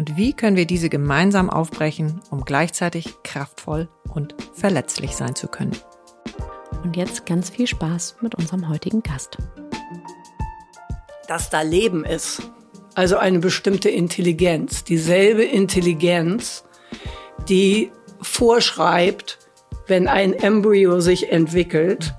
[0.00, 5.76] Und wie können wir diese gemeinsam aufbrechen, um gleichzeitig kraftvoll und verletzlich sein zu können?
[6.82, 9.36] Und jetzt ganz viel Spaß mit unserem heutigen Gast.
[11.28, 12.40] Dass da Leben ist,
[12.94, 16.64] also eine bestimmte Intelligenz, dieselbe Intelligenz,
[17.50, 17.92] die
[18.22, 19.38] vorschreibt,
[19.86, 22.14] wenn ein Embryo sich entwickelt,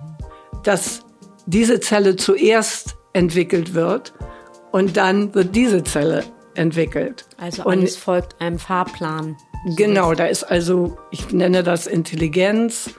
[0.61, 1.03] dass
[1.47, 4.13] diese Zelle zuerst entwickelt wird
[4.71, 6.23] und dann wird diese Zelle
[6.55, 7.25] entwickelt.
[7.37, 9.37] Also alles und, folgt einem Fahrplan.
[9.75, 12.91] Genau, da ist also, ich nenne das Intelligenz.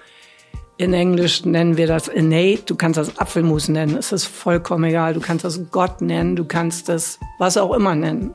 [0.79, 2.63] In Englisch nennen wir das innate.
[2.67, 3.97] Du kannst das Apfelmus nennen.
[3.97, 5.15] Es ist vollkommen egal.
[5.15, 6.37] Du kannst das Gott nennen.
[6.37, 8.35] Du kannst das was auch immer nennen.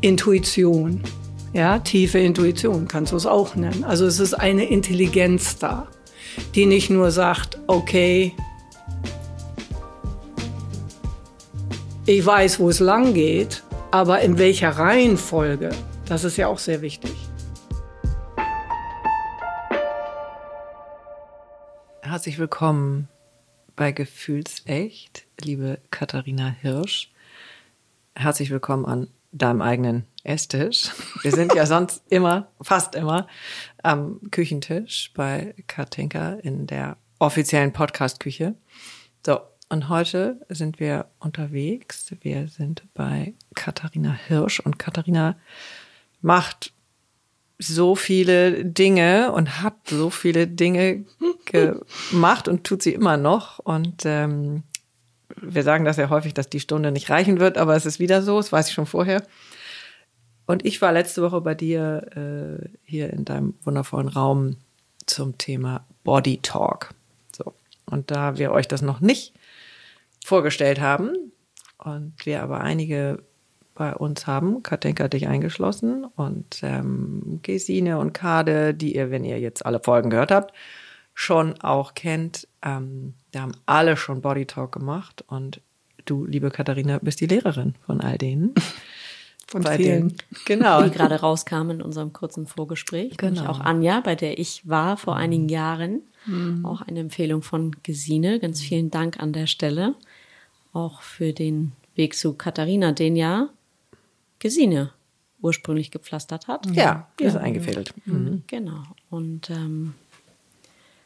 [0.00, 1.02] Intuition.
[1.52, 3.84] Ja, tiefe Intuition kannst du es auch nennen.
[3.84, 5.86] Also es ist eine Intelligenz da,
[6.54, 8.34] die nicht nur sagt, okay,
[12.06, 13.62] ich weiß, wo es lang geht,
[13.92, 15.70] aber in welcher Reihenfolge,
[16.06, 17.12] das ist ja auch sehr wichtig.
[22.00, 23.08] Herzlich willkommen
[23.76, 27.12] bei Gefühlsecht, liebe Katharina Hirsch.
[28.14, 30.90] Herzlich willkommen an deinem eigenen Esstisch.
[31.20, 33.28] Wir sind ja sonst immer, fast immer
[33.82, 38.54] am Küchentisch bei Katinka in der offiziellen Podcast-Küche.
[39.24, 39.40] So,
[39.72, 42.14] und heute sind wir unterwegs.
[42.20, 45.34] Wir sind bei Katharina Hirsch und Katharina
[46.20, 46.74] macht
[47.58, 51.06] so viele Dinge und hat so viele Dinge
[51.46, 53.60] gemacht und tut sie immer noch.
[53.60, 54.62] Und ähm,
[55.40, 58.20] wir sagen das ja häufig, dass die Stunde nicht reichen wird, aber es ist wieder
[58.20, 59.22] so, das weiß ich schon vorher.
[60.44, 64.58] Und ich war letzte Woche bei dir äh, hier in deinem wundervollen Raum
[65.06, 66.90] zum Thema Body Talk.
[67.34, 67.54] So.
[67.86, 69.32] Und da wir euch das noch nicht
[70.24, 71.32] vorgestellt haben
[71.78, 73.22] und wir aber einige
[73.74, 79.40] bei uns haben, Katinka dich eingeschlossen und ähm, Gesine und Kade, die ihr, wenn ihr
[79.40, 80.52] jetzt alle Folgen gehört habt,
[81.14, 82.46] schon auch kennt.
[82.62, 85.60] Ähm, wir haben alle schon Body Talk gemacht und
[86.04, 88.54] du, liebe Katharina, bist die Lehrerin von all denen.
[89.48, 90.08] Von bei vielen.
[90.08, 90.82] Den, genau.
[90.82, 93.18] Die gerade rauskamen in unserem kurzen Vorgespräch.
[93.18, 93.44] Genau.
[93.44, 96.00] auch Anja, bei der ich war vor einigen Jahren.
[96.24, 96.64] Mhm.
[96.64, 98.40] Auch eine Empfehlung von Gesine.
[98.40, 99.94] Ganz vielen Dank an der Stelle
[100.72, 103.48] auch für den Weg zu Katharina, den ja
[104.38, 104.92] Gesine
[105.42, 106.66] ursprünglich gepflastert hat.
[106.74, 107.92] Ja, die ist eingefädelt.
[108.06, 108.44] Mhm.
[108.46, 108.82] Genau.
[109.10, 109.94] Und ähm,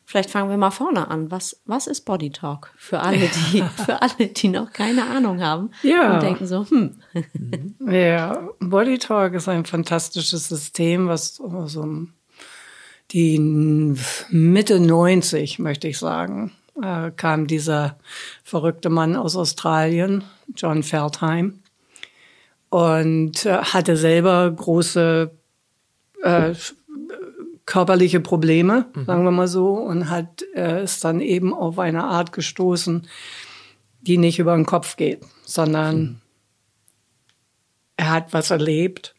[0.04, 1.30] vielleicht fangen wir mal vorne an.
[1.30, 5.70] Was, was ist Body Talk für alle, die, für alle, die noch keine Ahnung haben
[5.82, 6.14] ja.
[6.14, 7.00] und denken so, hm.
[7.80, 12.06] Ja, Body Talk ist ein fantastisches System, was so
[13.12, 16.52] die Mitte 90, möchte ich sagen,
[16.82, 17.98] äh, kam dieser
[18.44, 20.24] verrückte Mann aus Australien,
[20.54, 21.60] John Feldheim,
[22.68, 25.30] und äh, hatte selber große
[26.22, 26.54] äh,
[27.64, 29.04] körperliche Probleme, mhm.
[29.04, 33.06] sagen wir mal so, und hat äh, ist dann eben auf eine Art gestoßen,
[34.00, 36.20] die nicht über den Kopf geht, sondern mhm.
[37.96, 39.14] er hat was erlebt,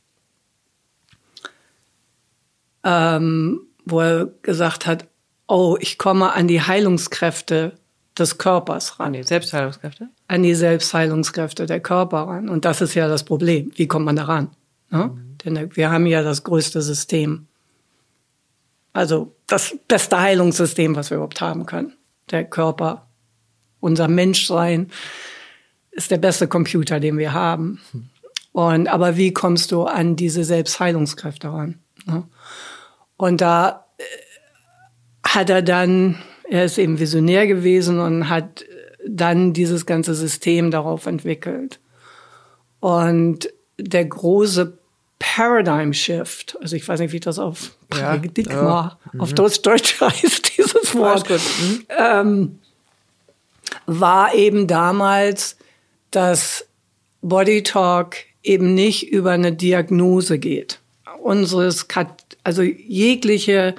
[2.84, 5.08] ähm, wo er gesagt hat,
[5.48, 7.74] oh, ich komme an die Heilungskräfte
[8.18, 9.08] des Körpers ran.
[9.08, 10.10] An die Selbstheilungskräfte?
[10.28, 12.50] An die Selbstheilungskräfte der Körper ran.
[12.50, 13.72] Und das ist ja das Problem.
[13.76, 14.50] Wie kommt man da ran?
[14.90, 15.12] Ne?
[15.14, 15.38] Mhm.
[15.44, 17.48] Denn wir haben ja das größte System
[18.94, 21.94] Also das beste Heilungssystem, was wir überhaupt haben können.
[22.32, 23.08] Der Körper,
[23.80, 24.92] unser Menschsein
[25.92, 27.82] ist der beste Computer, den wir haben.
[28.52, 31.80] Und aber wie kommst du an diese Selbstheilungskräfte ran?
[32.06, 32.24] Ne?
[33.18, 33.87] Und da
[35.34, 36.18] hat er dann,
[36.50, 38.66] er ist eben visionär gewesen und hat
[39.06, 41.80] dann dieses ganze System darauf entwickelt.
[42.80, 44.78] Und der große
[45.20, 49.20] Paradigm Shift, also ich weiß nicht, wie das auf Paradigma, ja, ja.
[49.20, 51.86] auf Deutsch, Deutsch heißt dieses Wort, mhm.
[51.98, 52.60] ähm,
[53.86, 55.58] war eben damals,
[56.12, 56.66] dass
[57.22, 60.80] Body Talk eben nicht über eine Diagnose geht.
[61.22, 61.88] Unseres,
[62.44, 63.76] also jegliche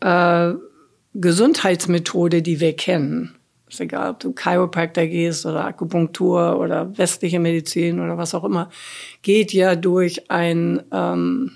[0.00, 0.52] äh,
[1.14, 3.36] Gesundheitsmethode, die wir kennen,
[3.68, 8.70] ist egal, ob du Chiropraktor gehst oder Akupunktur oder westliche Medizin oder was auch immer,
[9.22, 11.52] geht ja durch ein ähm,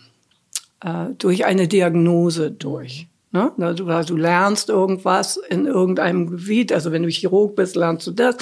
[0.85, 3.08] äh, durch eine Diagnose durch.
[3.35, 3.51] Ne?
[3.57, 6.73] Du, du lernst irgendwas in irgendeinem Gebiet.
[6.73, 8.37] Also wenn du Chirurg bist, lernst du das.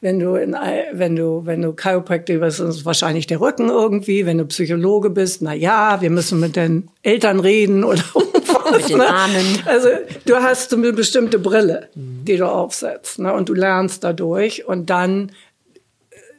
[0.00, 0.54] Wenn du in,
[0.92, 4.26] wenn du, wenn du Chiropraktiker bist, ist es wahrscheinlich der Rücken irgendwie.
[4.26, 8.90] Wenn du Psychologe bist, na ja, wir müssen mit den Eltern reden oder was, mit
[8.90, 9.08] den ne?
[9.08, 9.58] Ahnen.
[9.66, 9.88] Also
[10.24, 13.32] du hast eine bestimmte Brille, die du aufsetzt, ne?
[13.32, 15.32] Und du lernst dadurch und dann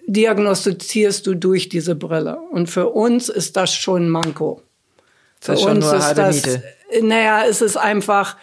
[0.08, 2.40] diagnostizierst du durch diese Brille.
[2.50, 4.62] Und für uns ist das schon Manko.
[5.40, 6.64] Für das ist uns ist das, Miete.
[7.02, 8.36] naja, es ist einfach,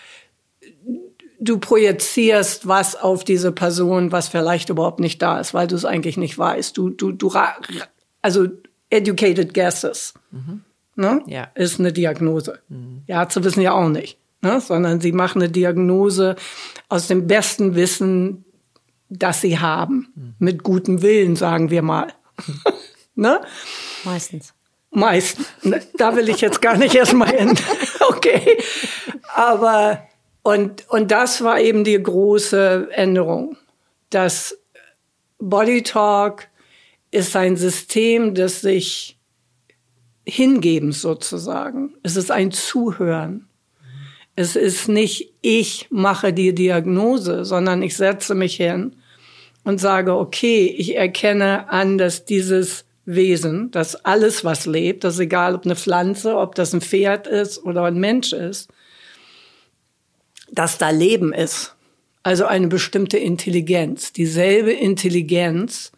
[1.39, 5.85] du projizierst was auf diese Person, was vielleicht überhaupt nicht da ist, weil du es
[5.85, 6.77] eigentlich nicht weißt.
[6.77, 7.33] Du, du, du,
[8.23, 8.49] also
[8.91, 10.63] educated guesses, mhm.
[10.95, 11.23] ne?
[11.27, 11.49] ja.
[11.55, 12.61] ist eine Diagnose.
[12.69, 13.03] Mhm.
[13.07, 14.61] Ja, zu wissen ja auch nicht, ne?
[14.61, 16.37] sondern sie machen eine Diagnose
[16.89, 18.45] aus dem besten Wissen,
[19.09, 20.35] das sie haben, mhm.
[20.39, 22.09] mit gutem Willen, sagen wir mal.
[23.15, 23.41] ne?
[24.05, 24.56] Meistens.
[24.97, 25.37] Meist.
[25.99, 27.55] Da will ich jetzt gar nicht erstmal hin.
[28.09, 28.57] Okay.
[29.35, 30.01] Aber,
[30.43, 33.57] und, und das war eben die große Änderung.
[34.11, 34.57] Das
[35.39, 36.49] Body Talk
[37.11, 39.19] ist ein System, das sich
[40.25, 41.95] hingeben sozusagen.
[42.03, 43.49] Es ist ein Zuhören.
[44.35, 48.97] Es ist nicht, ich mache die Diagnose, sondern ich setze mich hin
[49.65, 55.21] und sage, okay, ich erkenne an, dass dieses Wesen, dass alles, was lebt, das ist
[55.21, 58.69] egal, ob eine Pflanze, ob das ein Pferd ist oder ein Mensch ist,
[60.51, 61.75] dass da Leben ist.
[62.23, 65.93] Also eine bestimmte Intelligenz, dieselbe Intelligenz,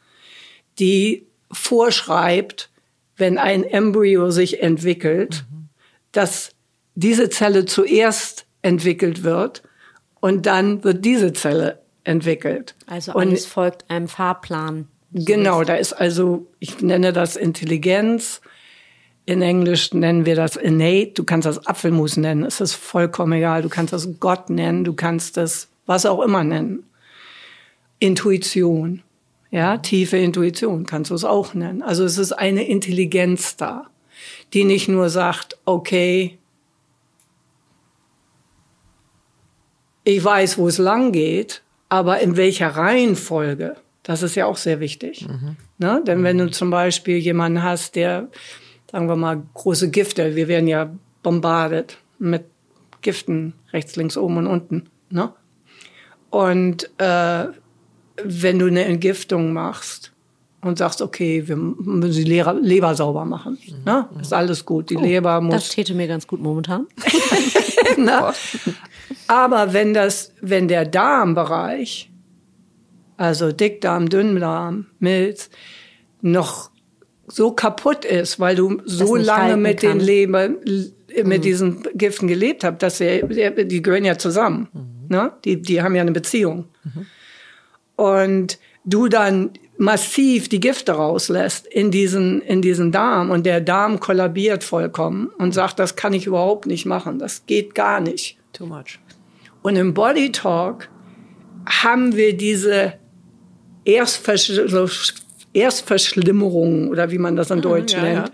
[0.79, 2.71] die vorschreibt,
[3.17, 5.69] wenn ein Embryo sich entwickelt, mhm.
[6.13, 6.51] dass
[6.95, 9.63] diese Zelle zuerst entwickelt wird
[10.21, 12.75] und dann wird diese Zelle entwickelt.
[12.87, 14.89] Also alles und, folgt einem Fahrplan.
[15.13, 18.41] Genau, da ist also, ich nenne das Intelligenz.
[19.25, 21.13] In Englisch nennen wir das innate.
[21.15, 22.45] Du kannst das Apfelmus nennen.
[22.45, 23.63] Es ist vollkommen egal.
[23.63, 24.85] Du kannst das Gott nennen.
[24.85, 26.85] Du kannst das was auch immer nennen.
[27.99, 29.03] Intuition.
[29.51, 31.83] Ja, tiefe Intuition kannst du es auch nennen.
[31.83, 33.87] Also es ist eine Intelligenz da,
[34.53, 36.39] die nicht nur sagt, okay,
[40.05, 43.77] ich weiß, wo es lang geht, aber in welcher Reihenfolge
[44.09, 45.29] das ist ja auch sehr wichtig.
[45.29, 45.57] Mhm.
[45.77, 46.03] Ne?
[46.07, 48.29] Denn wenn du zum Beispiel jemanden hast, der,
[48.91, 50.91] sagen wir mal, große Gifte, wir werden ja
[51.23, 52.45] bombardet mit
[53.03, 54.85] Giften rechts, links, oben und unten.
[55.11, 55.31] Ne?
[56.31, 57.49] Und äh,
[58.25, 60.13] wenn du eine Entgiftung machst
[60.63, 63.85] und sagst, okay, wir müssen die Leber, Leber sauber machen, mhm.
[63.85, 64.09] ne?
[64.23, 64.89] ist alles gut.
[64.89, 65.55] Die oh, Leber muss.
[65.55, 66.87] Das täte mir ganz gut momentan.
[67.99, 68.33] ne?
[69.27, 72.09] Aber wenn das, wenn der Darmbereich
[73.19, 75.51] also Dickdarm, Dünndarm, Milz,
[76.23, 76.71] noch
[77.27, 79.99] so kaputt ist, weil du so lange mit kann.
[79.99, 81.43] den Leber, mit mhm.
[81.43, 83.23] diesen Giften gelebt hast, dass sie,
[83.67, 84.69] die gehören ja zusammen.
[84.73, 85.15] Mhm.
[85.15, 85.33] Ne?
[85.45, 86.69] Die, die haben ja eine Beziehung.
[86.85, 87.07] Mhm.
[87.97, 94.01] Und du dann massiv die Gifte rauslässt in diesen, in diesen Darm und der Darm
[94.01, 97.19] kollabiert vollkommen und sagt, das kann ich überhaupt nicht machen.
[97.19, 98.39] Das geht gar nicht.
[98.53, 98.99] Too much.
[99.63, 100.89] Und im Body Talk
[101.67, 102.95] haben wir diese
[103.89, 105.15] Erstversch
[105.55, 108.33] Erstverschlimmerung oder wie man das in ah, Deutsch ja, nennt,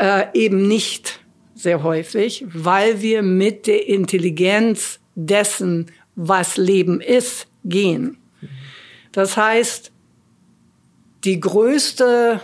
[0.00, 0.20] ja.
[0.20, 1.20] Äh, eben nicht
[1.54, 8.16] sehr häufig, weil wir mit der Intelligenz dessen, was Leben ist, gehen.
[9.12, 9.92] Das heißt,
[11.24, 12.40] die größte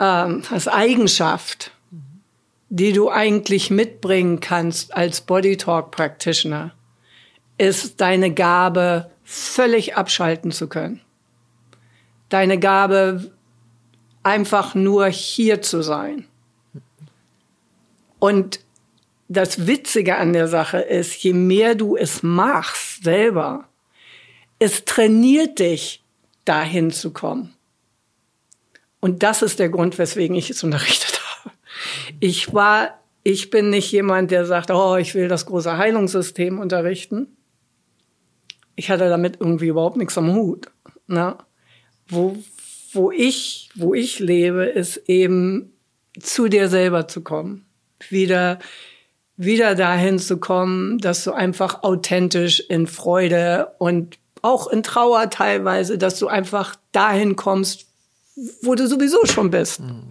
[0.00, 1.72] ähm, als Eigenschaft,
[2.70, 6.74] die du eigentlich mitbringen kannst als Body Talk Practitioner,
[7.62, 11.00] ist deine Gabe, völlig abschalten zu können.
[12.28, 13.30] Deine Gabe,
[14.24, 16.26] einfach nur hier zu sein.
[18.18, 18.58] Und
[19.28, 23.68] das Witzige an der Sache ist, je mehr du es machst selber,
[24.58, 26.02] es trainiert dich,
[26.44, 27.54] dahin zu kommen.
[28.98, 31.54] Und das ist der Grund, weswegen ich es unterrichtet habe.
[32.18, 37.36] Ich war, ich bin nicht jemand, der sagt, oh, ich will das große Heilungssystem unterrichten.
[38.76, 40.70] Ich hatte damit irgendwie überhaupt nichts am Hut.
[41.06, 41.36] Ne?
[42.08, 42.36] Wo,
[42.92, 45.72] wo ich, wo ich lebe, ist eben
[46.18, 47.66] zu dir selber zu kommen.
[48.08, 48.58] Wieder,
[49.36, 55.98] wieder dahin zu kommen, dass du einfach authentisch in Freude und auch in Trauer teilweise,
[55.98, 57.86] dass du einfach dahin kommst,
[58.62, 59.80] wo du sowieso schon bist.
[59.80, 60.08] Mhm.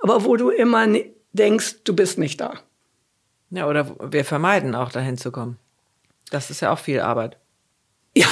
[0.00, 0.86] Aber wo du immer
[1.32, 2.54] denkst, du bist nicht da.
[3.50, 5.58] Ja, oder wir vermeiden auch dahin zu kommen.
[6.30, 7.36] Das ist ja auch viel Arbeit.
[8.14, 8.28] Ja,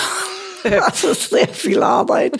[0.63, 2.39] das ist sehr viel Arbeit.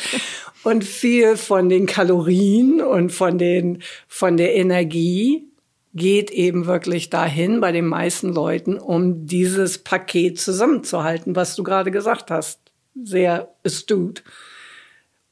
[0.63, 5.51] Und viel von den Kalorien und von den, von der Energie
[5.95, 11.91] geht eben wirklich dahin bei den meisten Leuten, um dieses Paket zusammenzuhalten, was du gerade
[11.91, 12.61] gesagt hast.
[13.03, 14.23] Sehr astut.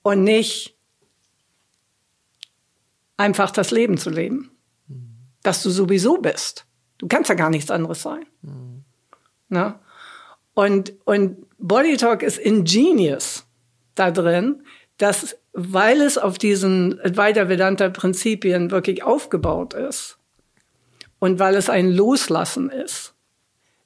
[0.02, 0.76] Und nicht
[3.16, 4.50] einfach das Leben zu leben.
[5.42, 6.64] Dass du sowieso bist.
[6.96, 8.26] Du kannst ja gar nichts anderes sein.
[8.42, 8.84] Mhm.
[9.50, 9.78] Ne?
[10.54, 13.44] Und, und Body Talk ist ingenious
[13.94, 14.62] da drin,
[14.96, 20.18] dass, weil es auf diesen Advaita Vedanta Prinzipien wirklich aufgebaut ist
[21.18, 23.14] und weil es ein Loslassen ist,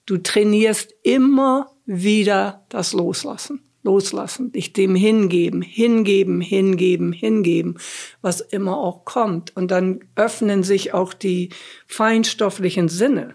[0.07, 7.79] du trainierst immer wieder das Loslassen loslassen, dich dem hingeben, hingeben, hingeben, hingeben,
[8.21, 9.57] was immer auch kommt.
[9.57, 11.51] Und dann öffnen sich auch die
[11.87, 13.35] feinstofflichen Sinne,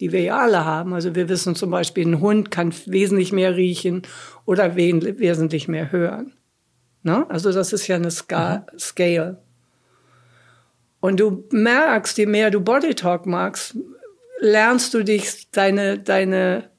[0.00, 0.92] die wir ja alle haben.
[0.92, 4.02] Also wir wissen zum Beispiel, ein Hund kann wesentlich mehr riechen
[4.44, 6.32] oder wesentlich mehr hören.
[7.02, 7.28] Ne?
[7.30, 8.78] Also das ist ja eine Ska mhm.
[8.78, 9.42] Scale.
[11.00, 13.76] Und du merkst, je mehr du Body Talk magst,
[14.40, 16.70] lernst du dich deine, deine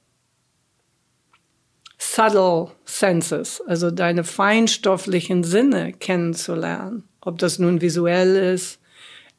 [1.97, 7.03] subtle senses, also deine feinstofflichen Sinne kennenzulernen.
[7.21, 8.79] Ob das nun visuell ist,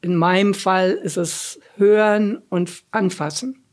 [0.01, 3.63] in meinem Fall ist es Hören und Anfassen.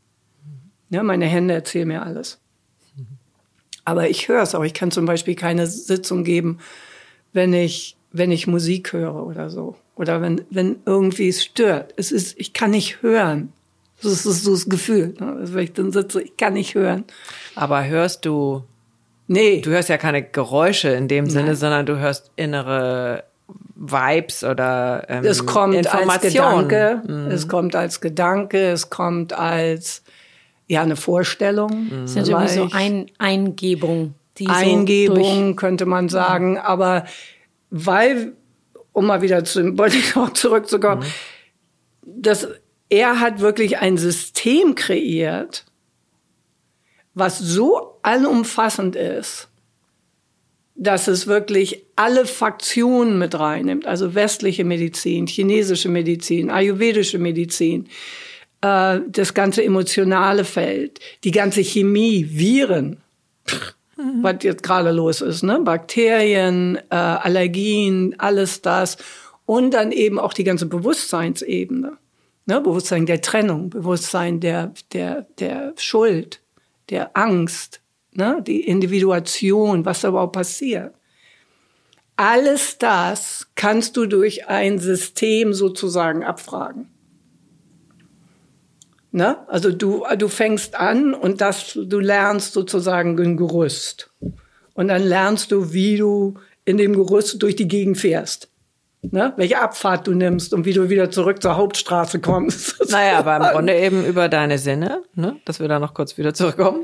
[0.95, 2.39] Ja, meine Hände erzählen mir alles.
[3.83, 4.63] Aber ich höre es auch.
[4.63, 6.59] Ich kann zum Beispiel keine Sitzung geben,
[7.33, 9.75] wenn ich, wenn ich Musik höre oder so.
[9.95, 11.93] Oder wenn, wenn irgendwie es stört.
[11.97, 13.53] Es ist, ich kann nicht hören.
[14.01, 15.13] Das ist so das Gefühl.
[15.19, 15.33] Ne?
[15.33, 17.03] Also wenn ich dann sitze, ich kann nicht hören.
[17.55, 18.63] Aber hörst du
[19.27, 19.61] Nee.
[19.61, 21.55] Du hörst ja keine Geräusche in dem Sinne, Nein.
[21.55, 23.23] sondern du hörst innere
[23.75, 27.27] Vibes oder ähm, es kommt als Gedanke, mhm.
[27.27, 30.03] es kommt als Gedanke, es kommt als
[30.67, 31.85] ja eine Vorstellung.
[31.85, 32.01] Mhm.
[32.01, 34.15] Das ist ja so ein Eingebung.
[34.37, 36.63] Die Eingebung so könnte man sagen, ja.
[36.65, 37.05] aber
[37.69, 38.33] weil
[38.91, 39.77] um mal wieder zu dem
[40.33, 42.21] zurückzukommen, mhm.
[42.21, 42.47] dass
[42.89, 45.65] er hat wirklich ein System kreiert,
[47.13, 49.49] was so allumfassend ist,
[50.75, 57.87] dass es wirklich alle Faktionen mit reinnimmt, also westliche Medizin, chinesische Medizin, ayurvedische Medizin,
[58.65, 63.01] äh, das ganze emotionale Feld, die ganze Chemie, Viren,
[63.95, 64.23] mhm.
[64.23, 65.59] was jetzt gerade los ist, ne?
[65.59, 68.97] Bakterien, äh, Allergien, alles das
[69.45, 71.97] und dann eben auch die ganze Bewusstseinsebene,
[72.45, 72.61] ne?
[72.61, 76.41] Bewusstsein der Trennung, Bewusstsein der der der Schuld,
[76.89, 77.81] der Angst,
[78.13, 80.95] ne, die Individuation, was da überhaupt passiert.
[82.17, 86.94] Alles das kannst du durch ein System sozusagen abfragen.
[89.15, 89.37] Ne?
[89.47, 94.11] Also du, du fängst an und das, du lernst sozusagen ein Gerüst.
[94.73, 96.33] Und dann lernst du, wie du
[96.65, 98.49] in dem Gerüst durch die Gegend fährst.
[99.01, 99.31] Ne?
[99.37, 102.75] Welche Abfahrt du nimmst und wie du wieder zurück zur Hauptstraße kommst.
[102.91, 105.37] Naja, aber im Grunde eben über deine Sinne, ne?
[105.45, 106.83] dass wir da noch kurz wieder zurückkommen.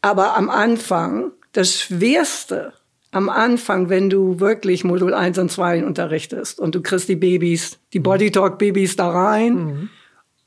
[0.00, 2.72] Aber am Anfang, das Schwerste
[3.10, 7.78] am Anfang, wenn du wirklich Modul 1 und 2 unterrichtest und du kriegst die Babys,
[7.92, 8.04] die mhm.
[8.04, 9.90] Body Talk Babys da rein mhm.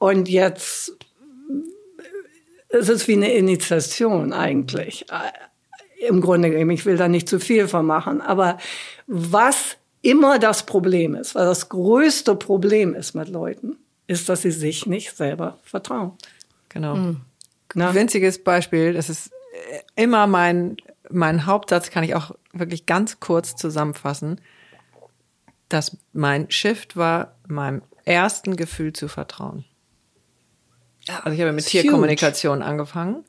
[0.05, 0.95] Und jetzt
[2.69, 5.05] es ist wie eine Initiation eigentlich.
[6.07, 8.57] Im Grunde genommen, ich will da nicht zu viel von machen, aber
[9.07, 14.51] was immer das Problem ist, weil das größte Problem ist mit Leuten, ist, dass sie
[14.51, 16.11] sich nicht selber vertrauen.
[16.69, 16.95] Genau.
[16.95, 17.21] Mhm.
[17.73, 19.31] Winziges Beispiel, das ist
[19.95, 20.77] immer mein,
[21.09, 24.39] mein Hauptsatz, kann ich auch wirklich ganz kurz zusammenfassen,
[25.69, 29.65] dass mein Shift war, meinem ersten Gefühl zu vertrauen.
[31.07, 32.65] Also ich habe mit Tierkommunikation huge.
[32.65, 33.23] angefangen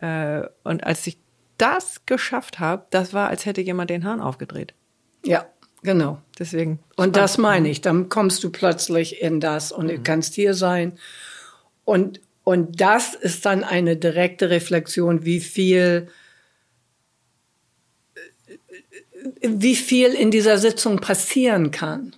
[0.00, 1.18] äh, und als ich
[1.58, 4.74] das geschafft habe, das war, als hätte jemand den Hahn aufgedreht.
[5.24, 5.46] Ja.
[5.82, 6.20] Genau.
[6.38, 6.80] Deswegen.
[6.96, 7.80] Und das meine ich.
[7.80, 10.98] Dann kommst du plötzlich in das und du kannst hier sein.
[11.84, 16.08] Und, und das ist dann eine direkte Reflexion, wie viel,
[19.40, 22.16] wie viel in dieser Sitzung passieren kann.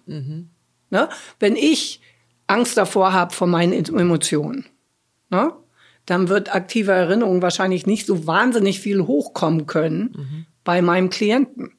[0.90, 1.08] Ne?
[1.38, 2.00] Wenn ich
[2.46, 4.64] Angst davor habe vor meinen Emotionen,
[5.30, 5.52] ne?
[6.06, 11.72] dann wird aktive Erinnerung wahrscheinlich nicht so wahnsinnig viel hochkommen können bei meinem Klienten,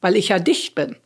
[0.00, 0.96] weil ich ja dicht bin.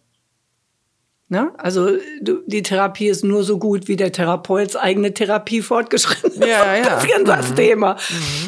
[1.28, 1.52] Ne?
[1.56, 1.88] Also
[2.22, 6.48] die Therapie ist nur so gut, wie der Therapeuts eigene Therapie fortgeschritten ist.
[6.48, 6.84] Ja, ja.
[6.84, 7.96] Das ist ganz das Thema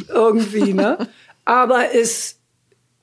[0.08, 0.72] irgendwie.
[0.72, 0.98] Ne?
[1.44, 2.38] Aber es,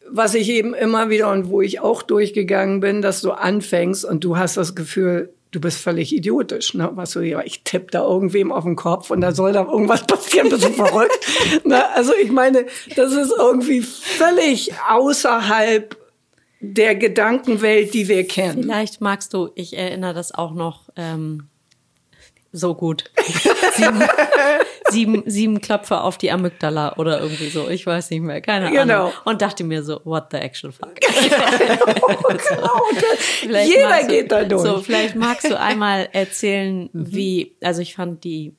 [0.09, 4.23] was ich eben immer wieder und wo ich auch durchgegangen bin, dass du anfängst und
[4.23, 6.73] du hast das Gefühl, du bist völlig idiotisch.
[6.73, 6.89] Ne?
[6.95, 10.05] Was du, ja, ich tippe da irgendwem auf den Kopf und da soll da irgendwas
[10.07, 11.25] passieren, bist du verrückt.
[11.63, 11.89] Ne?
[11.91, 15.95] Also ich meine, das ist irgendwie völlig außerhalb
[16.59, 18.63] der Gedankenwelt, die wir kennen.
[18.63, 21.49] Vielleicht magst du, ich erinnere das auch noch ähm,
[22.51, 23.11] so gut.
[24.93, 27.67] sieben, sieben Klöpfe auf die Amygdala oder irgendwie so.
[27.69, 28.93] Ich weiß nicht mehr, keine Genau.
[29.07, 29.13] Ahnung.
[29.25, 30.95] Und dachte mir so, what the actual fuck.
[31.01, 32.69] genau.
[33.39, 34.61] Vielleicht Jeder magst du- geht da durch.
[34.61, 38.55] So, vielleicht magst du einmal erzählen, wie, also ich fand die,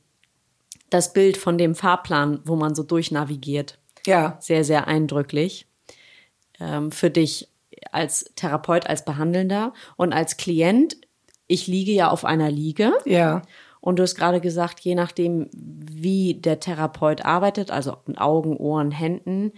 [0.91, 5.67] das Bild von dem Fahrplan, wo man so durchnavigiert, Ja, sehr, sehr eindrücklich.
[6.61, 7.49] Ähm, für dich
[7.91, 10.97] als Therapeut, als Behandelnder und als Klient.
[11.47, 12.93] Ich liege ja auf einer Liege.
[13.05, 13.43] ja.
[13.85, 18.91] Und du hast gerade gesagt, je nachdem, wie der Therapeut arbeitet, also mit Augen, Ohren,
[18.91, 19.53] Händen,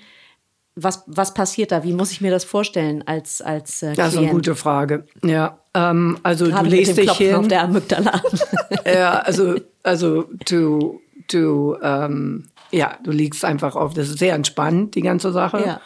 [0.74, 1.84] was, was passiert da?
[1.84, 5.06] Wie muss ich mir das vorstellen als, als äh, Das ist eine gute Frage.
[5.24, 7.48] Ja, ähm, also Gerade du dem dich Klopfen auf hin.
[7.50, 8.20] der Amygdala.
[8.84, 13.94] Ja, also, also du, du, ähm, ja, du liegst einfach auf.
[13.94, 15.62] Das ist sehr entspannt, die ganze Sache.
[15.64, 15.80] Ja.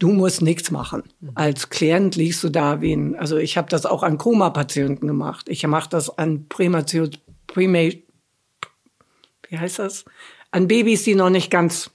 [0.00, 1.04] Du musst nichts machen.
[1.36, 5.48] Als Klient liegst du da wie ein, also ich habe das auch an Koma-Patienten gemacht.
[5.48, 7.06] Ich mache das an Prämatio,
[7.54, 7.78] Prima,
[9.48, 10.04] wie heißt das?
[10.50, 11.88] An Babys, die noch nicht ganz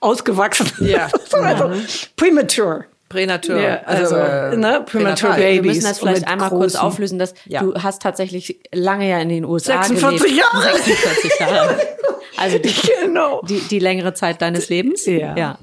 [0.00, 0.88] ausgewachsen sind.
[0.88, 1.08] Ja.
[1.30, 1.72] also
[2.16, 2.86] premature.
[3.08, 3.60] Pränatur.
[3.60, 5.36] Ja, also, äh, ne, premature pränatal.
[5.40, 5.64] baby.
[5.64, 7.60] Wir müssen das vielleicht einmal kurz großen- auflösen, dass Ja.
[7.62, 10.38] du hast tatsächlich lange ja in den USA 46 gelebt.
[10.52, 10.62] Jahre.
[10.78, 11.76] 46 Jahre.
[12.36, 13.42] Also die, Genau.
[13.48, 15.06] die, die längere Zeit deines Lebens.
[15.06, 15.36] Ja.
[15.36, 15.36] ja.
[15.36, 15.58] Ja.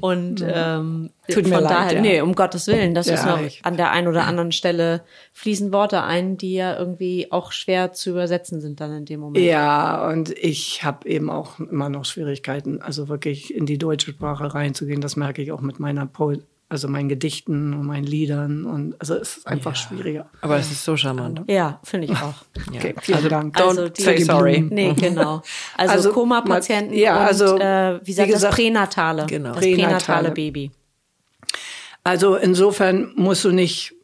[0.00, 2.00] Und ähm, Tut mir von leid, daher, ja.
[2.00, 5.72] nee, um Gottes Willen, das Ja, ist noch an der einen oder anderen Stelle fließen
[5.72, 9.44] Worte ein, die ja irgendwie auch schwer zu übersetzen sind dann in dem Moment.
[9.44, 14.52] Ja, und ich habe eben auch immer noch Schwierigkeiten, also wirklich in die deutsche Sprache
[14.52, 15.00] reinzugehen.
[15.00, 16.32] Das merke ich auch mit meiner po
[16.70, 18.64] also meinen Gedichten und meinen Liedern.
[18.66, 20.28] Und also es ist einfach schwieriger.
[20.42, 21.42] Aber es ist so charmant.
[21.48, 22.34] Ja, finde ich auch.
[22.68, 23.56] Okay, vielen Dank.
[23.56, 24.60] Don't Also die- say sorry.
[24.60, 25.42] Nee, genau.
[25.76, 29.26] Also, Also, Koma-Patienten ja, also, und, äh, wie sagt wie das, gesagt, Pränatale.
[29.26, 29.52] Genau.
[29.54, 30.30] Das pränatale Pränatale.
[30.32, 30.70] Baby.
[32.04, 33.94] Also insofern musst du nicht,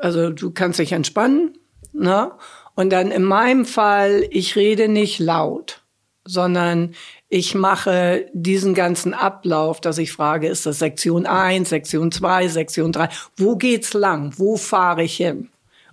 [0.00, 1.56] also du kannst dich entspannen,
[1.92, 2.32] ne?
[2.74, 5.82] Und dann in meinem Fall, ich rede nicht laut,
[6.24, 6.94] sondern
[7.34, 12.92] ich mache diesen ganzen Ablauf, dass ich frage, ist das Sektion 1, Sektion 2, Sektion
[12.92, 13.08] 3?
[13.38, 14.34] Wo geht's lang?
[14.36, 15.48] Wo fahre ich hin?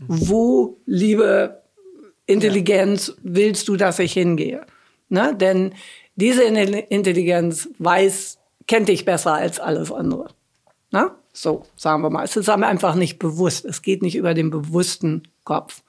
[0.05, 1.61] Wo, liebe
[2.25, 4.65] Intelligenz, willst du, dass ich hingehe?
[5.07, 5.33] Ne?
[5.33, 5.73] Denn
[6.17, 10.27] diese Intelli- Intelligenz weiß, kennt dich besser als alles andere.
[10.91, 11.15] Na?
[11.31, 12.25] So, sagen wir mal.
[12.25, 13.63] Es ist einfach nicht bewusst.
[13.63, 15.83] Es geht nicht über den bewussten Kopf.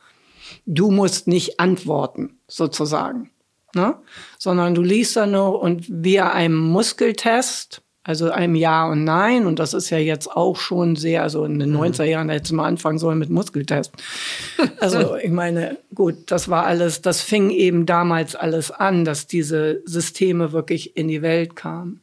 [0.64, 3.32] Du musst nicht antworten, sozusagen.
[3.74, 3.94] Ne?
[4.38, 9.58] Sondern du liest da nur und via einem Muskeltest, also einem Ja und Nein, und
[9.58, 12.66] das ist ja jetzt auch schon sehr, also in den 90er Jahren da hätte man
[12.66, 13.92] anfangen sollen mit Muskeltest.
[14.78, 19.82] Also ich meine, gut, das war alles, das fing eben damals alles an, dass diese
[19.84, 22.00] Systeme wirklich in die Welt kamen.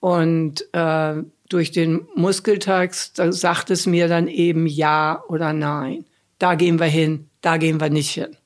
[0.00, 6.04] Und äh, durch den Muskeltext da sagt es mir dann eben ja oder nein.
[6.38, 8.36] Da gehen wir hin, da gehen wir nicht hin.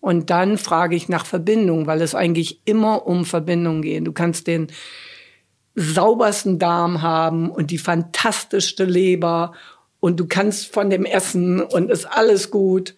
[0.00, 4.06] Und dann frage ich nach Verbindung, weil es eigentlich immer um Verbindung geht.
[4.06, 4.68] Du kannst den
[5.74, 9.52] saubersten Darm haben und die fantastischste Leber
[10.00, 12.94] und du kannst von dem essen und ist alles gut.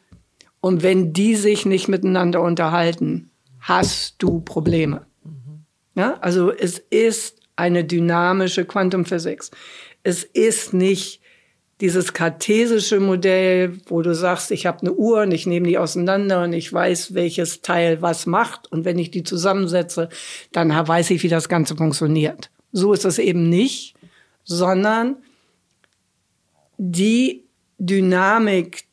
[0.60, 3.30] Und wenn die sich nicht miteinander unterhalten,
[3.60, 5.06] hast du Probleme.
[5.94, 9.50] Ja, also es ist eine dynamische Quantum Physics.
[10.04, 11.20] Es ist nicht
[11.80, 16.42] dieses kartesische Modell, wo du sagst, ich habe eine Uhr und ich nehme die auseinander
[16.42, 18.70] und ich weiß, welches Teil was macht.
[18.72, 20.08] Und wenn ich die zusammensetze,
[20.52, 22.50] dann weiß ich, wie das Ganze funktioniert.
[22.72, 23.94] So ist es eben nicht,
[24.44, 25.16] sondern
[26.78, 27.44] die
[27.78, 28.84] Dynamik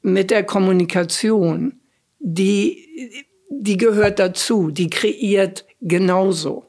[0.00, 1.80] mit der Kommunikation,
[2.18, 6.66] die, die gehört dazu, die kreiert genauso.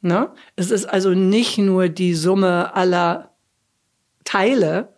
[0.00, 0.30] Ne?
[0.54, 3.27] Es ist also nicht nur die Summe aller
[4.28, 4.92] Teile,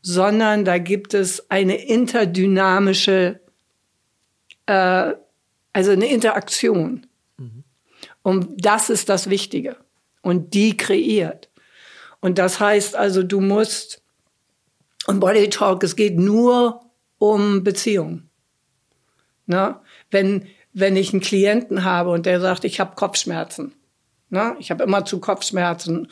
[0.00, 3.40] sondern da gibt es eine interdynamische,
[4.64, 5.12] äh,
[5.74, 7.06] also eine Interaktion.
[7.36, 7.64] Mhm.
[8.22, 9.76] Und das ist das Wichtige.
[10.22, 11.50] Und die kreiert.
[12.20, 14.00] Und das heißt also, du musst,
[15.06, 16.80] und Body Talk, es geht nur
[17.18, 18.22] um Beziehung.
[19.44, 19.78] Ne?
[20.10, 23.74] Wenn, wenn ich einen Klienten habe und der sagt, ich habe Kopfschmerzen.
[24.30, 24.56] Ne?
[24.60, 26.08] Ich habe immer zu Kopfschmerzen.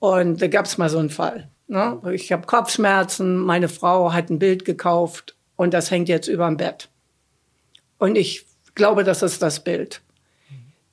[0.00, 1.48] Und da gab es mal so einen Fall.
[1.68, 2.00] Ne?
[2.12, 6.56] Ich habe Kopfschmerzen, meine Frau hat ein Bild gekauft und das hängt jetzt über dem
[6.56, 6.88] Bett.
[7.98, 10.00] Und ich glaube, das ist das Bild.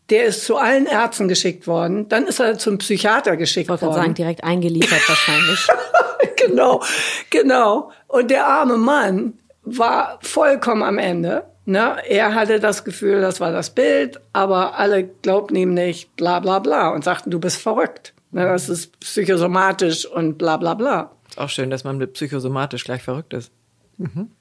[0.09, 2.09] Der ist zu allen Ärzten geschickt worden.
[2.09, 3.89] Dann ist er zum Psychiater geschickt ich worden.
[3.89, 5.67] Ich sagen, direkt eingeliefert wahrscheinlich.
[6.36, 6.83] genau,
[7.29, 7.91] genau.
[8.07, 11.45] Und der arme Mann war vollkommen am Ende.
[11.65, 11.95] Ne?
[12.07, 16.59] Er hatte das Gefühl, das war das Bild, aber alle glaubten ihm nicht, bla bla
[16.59, 18.13] bla, und sagten, du bist verrückt.
[18.33, 18.45] Ne?
[18.45, 21.11] Das ist psychosomatisch und bla bla bla.
[21.29, 23.51] Ist auch schön, dass man mit psychosomatisch gleich verrückt ist.
[23.97, 24.31] Mhm.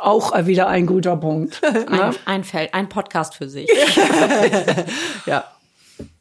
[0.00, 1.62] Auch wieder ein guter Punkt.
[1.64, 2.10] ein, ne?
[2.24, 3.68] ein Feld, ein Podcast für sich.
[5.26, 5.44] ja.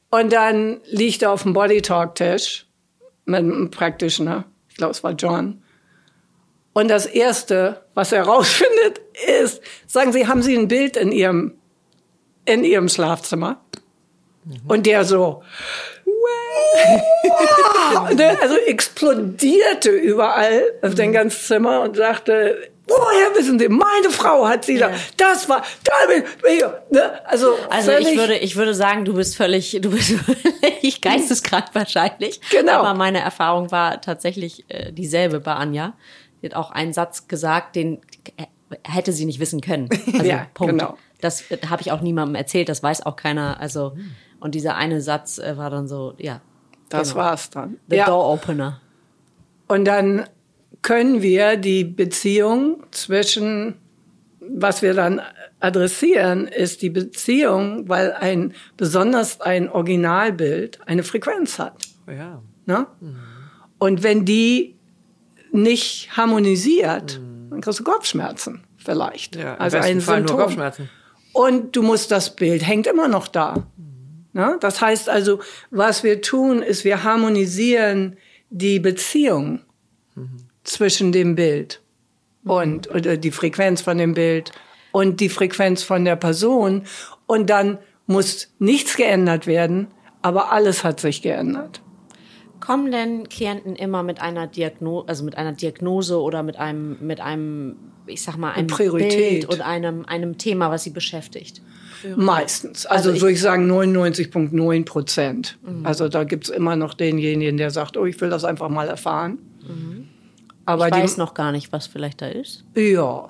[0.10, 2.66] Und dann liegt er auf dem Body Talk Tisch
[3.26, 4.44] mit einem Practitioner.
[4.70, 5.64] Ich glaube, es war John.
[6.74, 9.02] Und das erste, was er rausfindet,
[9.42, 11.56] ist, sagen Sie, haben Sie ein Bild in Ihrem,
[12.46, 13.62] in Ihrem Schlafzimmer?
[14.44, 14.62] Mhm.
[14.68, 15.44] Und der so,
[18.42, 23.70] also explodierte überall auf dein ganzes Zimmer und sagte, Woher wissen Sie?
[23.70, 24.90] Meine Frau hat sie ja.
[24.90, 24.96] da.
[25.16, 25.64] Das war.
[26.90, 27.26] Ne?
[27.26, 30.12] Also, also ich würde, ich würde sagen, du bist völlig, du bist
[30.62, 32.42] völlig geisteskrank wahrscheinlich.
[32.50, 32.74] Genau.
[32.74, 35.94] Aber meine Erfahrung war tatsächlich äh, dieselbe bei Anja.
[36.42, 38.02] Sie hat auch einen Satz gesagt, den
[38.84, 39.90] hätte sie nicht wissen können.
[40.14, 40.74] Also, ja, Punkt.
[40.74, 40.98] genau.
[41.22, 43.60] Das äh, habe ich auch niemandem erzählt, das weiß auch keiner.
[43.60, 43.96] Also,
[44.42, 46.42] und dieser eine Satz äh, war dann so, ja.
[46.90, 47.24] Das genau.
[47.24, 47.78] war's dann.
[47.90, 48.06] The ja.
[48.06, 48.82] Door Opener.
[49.70, 50.26] Und dann
[50.82, 53.76] können wir die Beziehung zwischen,
[54.42, 55.22] was wir dann
[55.62, 61.76] adressieren, ist die Beziehung, weil ein, besonders ein Originalbild eine Frequenz hat.
[62.08, 62.42] Ja.
[62.66, 62.88] Ne?
[63.00, 63.16] Mhm.
[63.78, 64.76] Und wenn die
[65.52, 67.52] nicht harmonisiert, mhm.
[67.52, 69.36] dann kriegst du Kopfschmerzen vielleicht.
[69.36, 70.38] Ja, also ein Fall Symptom.
[70.38, 70.90] Nur Kopfschmerzen.
[71.34, 73.68] Und du musst das Bild hängt immer noch da.
[74.34, 74.58] Ne?
[74.60, 75.40] Das heißt also,
[75.70, 78.18] was wir tun, ist, wir harmonisieren
[78.50, 79.62] die Beziehung
[80.16, 80.38] mhm.
[80.64, 81.82] zwischen dem Bild
[82.44, 84.52] und oder die Frequenz von dem Bild
[84.92, 86.84] und die Frequenz von der Person.
[87.28, 89.88] Und dann muss nichts geändert werden,
[90.22, 91.82] aber alles hat sich geändert.
[92.62, 97.20] Kommen denn Klienten immer mit einer Diagnose, also mit einer Diagnose oder mit einem, mit
[97.20, 99.42] einem, ich sag mal, einem Priorität.
[99.42, 101.62] Bild und einem, einem Thema, was sie beschäftigt?
[102.16, 102.86] Meistens.
[102.86, 105.58] Also, also würde ich sagen 99,9 Prozent.
[105.64, 105.86] Mhm.
[105.86, 109.40] Also da gibt's immer noch denjenigen, der sagt, oh, ich will das einfach mal erfahren.
[109.68, 110.08] Mhm.
[110.66, 112.64] Aber ich weiß die, noch gar nicht, was vielleicht da ist.
[112.76, 113.30] Ja.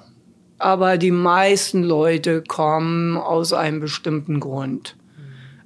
[0.58, 4.96] Aber die meisten Leute kommen aus einem bestimmten Grund.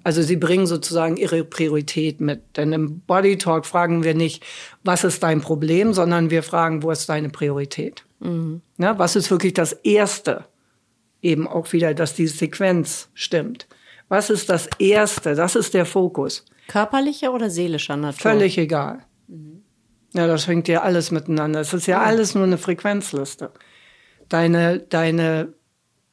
[0.06, 2.58] Also sie bringen sozusagen ihre Priorität mit.
[2.58, 4.46] Denn im Body Talk fragen wir nicht,
[4.84, 8.06] was ist dein Problem, sondern wir fragen, wo ist deine Priorität?
[8.20, 8.62] Mhm.
[8.78, 10.46] Ja, was ist wirklich das Erste?
[11.24, 13.68] Eben auch wieder, dass die Sequenz stimmt.
[14.08, 15.34] Was ist das Erste?
[15.34, 16.46] Das ist der Fokus.
[16.68, 18.22] Körperlicher oder seelischer Natur?
[18.22, 19.00] Völlig egal.
[19.28, 19.64] Mhm.
[20.14, 21.62] Ja, das hängt ja alles miteinander.
[21.62, 23.50] Es ist ja alles nur eine Frequenzliste.
[24.30, 25.52] Deine, deine,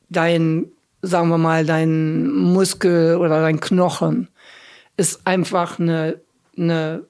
[0.09, 0.73] dein
[1.03, 4.29] sagen wir mal, dein Muskel oder dein Knochen
[4.97, 6.21] ist einfach eine,
[6.57, 7.05] eine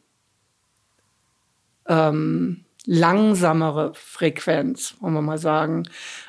[1.87, 5.85] ähm, langsamere Frequenz, wollen wir mal sagen,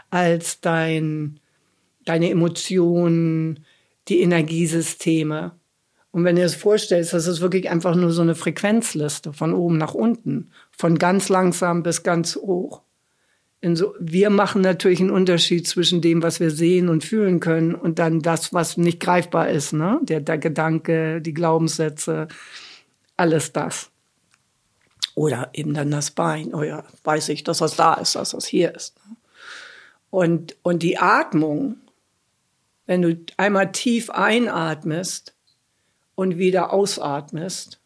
[0.09, 1.39] als dein,
[2.05, 3.65] deine Emotionen,
[4.09, 5.53] die Energiesysteme.
[6.11, 9.77] Und wenn du es vorstellst, das ist wirklich einfach nur so eine Frequenzliste von oben
[9.77, 12.81] nach unten, von ganz langsam bis ganz hoch.
[13.75, 17.97] So, wir machen natürlich einen Unterschied zwischen dem, was wir sehen und fühlen können und
[17.97, 19.99] dann das, was nicht greifbar ist, ne?
[20.03, 22.27] Der, der Gedanke, die Glaubenssätze,
[23.15, 23.89] alles das.
[25.15, 26.53] Oder eben dann das Bein.
[26.53, 28.97] Oh ja, weiß ich, dass das da ist, dass das hier ist.
[28.97, 29.15] Ne?
[30.09, 31.77] Und, und die Atmung,
[32.85, 35.33] wenn du einmal tief einatmest
[36.15, 37.79] und wieder ausatmest,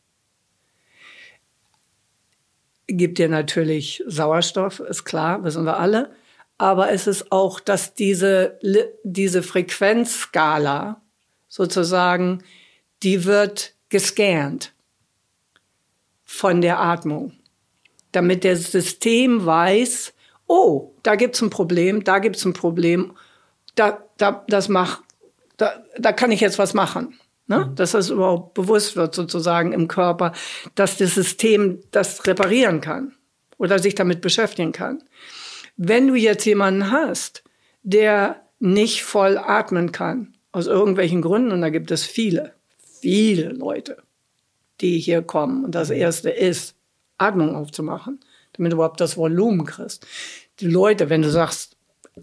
[2.87, 6.11] gibt dir natürlich Sauerstoff, ist klar, wissen wir alle.
[6.57, 8.59] Aber es ist auch, dass diese,
[9.03, 11.01] diese Frequenzskala
[11.47, 12.43] sozusagen,
[13.03, 14.73] die wird gescannt
[16.23, 17.33] von der Atmung,
[18.11, 20.13] damit der System weiß,
[20.47, 23.15] oh, da gibt's ein Problem, da gibt's ein Problem,
[23.75, 25.03] da, da, das mach,
[25.57, 27.19] da, da kann ich jetzt was machen.
[27.47, 27.65] Ne?
[27.65, 27.75] Mhm.
[27.75, 30.33] Dass das überhaupt bewusst wird sozusagen im Körper,
[30.75, 33.13] dass das System das reparieren kann.
[33.57, 35.03] oder sich damit beschäftigen kann.
[35.77, 37.43] Wenn du jetzt jemanden hast,
[37.83, 42.53] der nicht voll atmen kann, aus irgendwelchen Gründen, und da gibt es viele,
[43.01, 43.97] viele Leute,
[44.81, 45.65] die hier kommen.
[45.65, 46.75] Und das erste ist,
[47.17, 48.19] Atmung aufzumachen,
[48.53, 50.05] damit du überhaupt das Volumen kriegst.
[50.59, 51.75] Die Leute, wenn du sagst,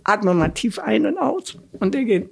[0.02, 2.30] atme mal tief ein und aus, und die gehen.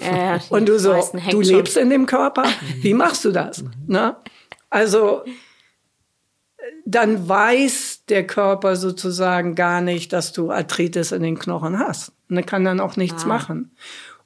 [0.00, 1.42] Ja, und du so, du schon.
[1.42, 2.44] lebst in dem Körper,
[2.80, 3.64] wie machst du das?
[3.86, 4.16] Ne?
[4.70, 5.22] Also,
[6.84, 12.12] dann weiß der Körper sozusagen gar nicht, dass du Arthritis in den Knochen hast.
[12.28, 13.28] Und er kann dann auch nichts Ah.
[13.28, 13.74] machen.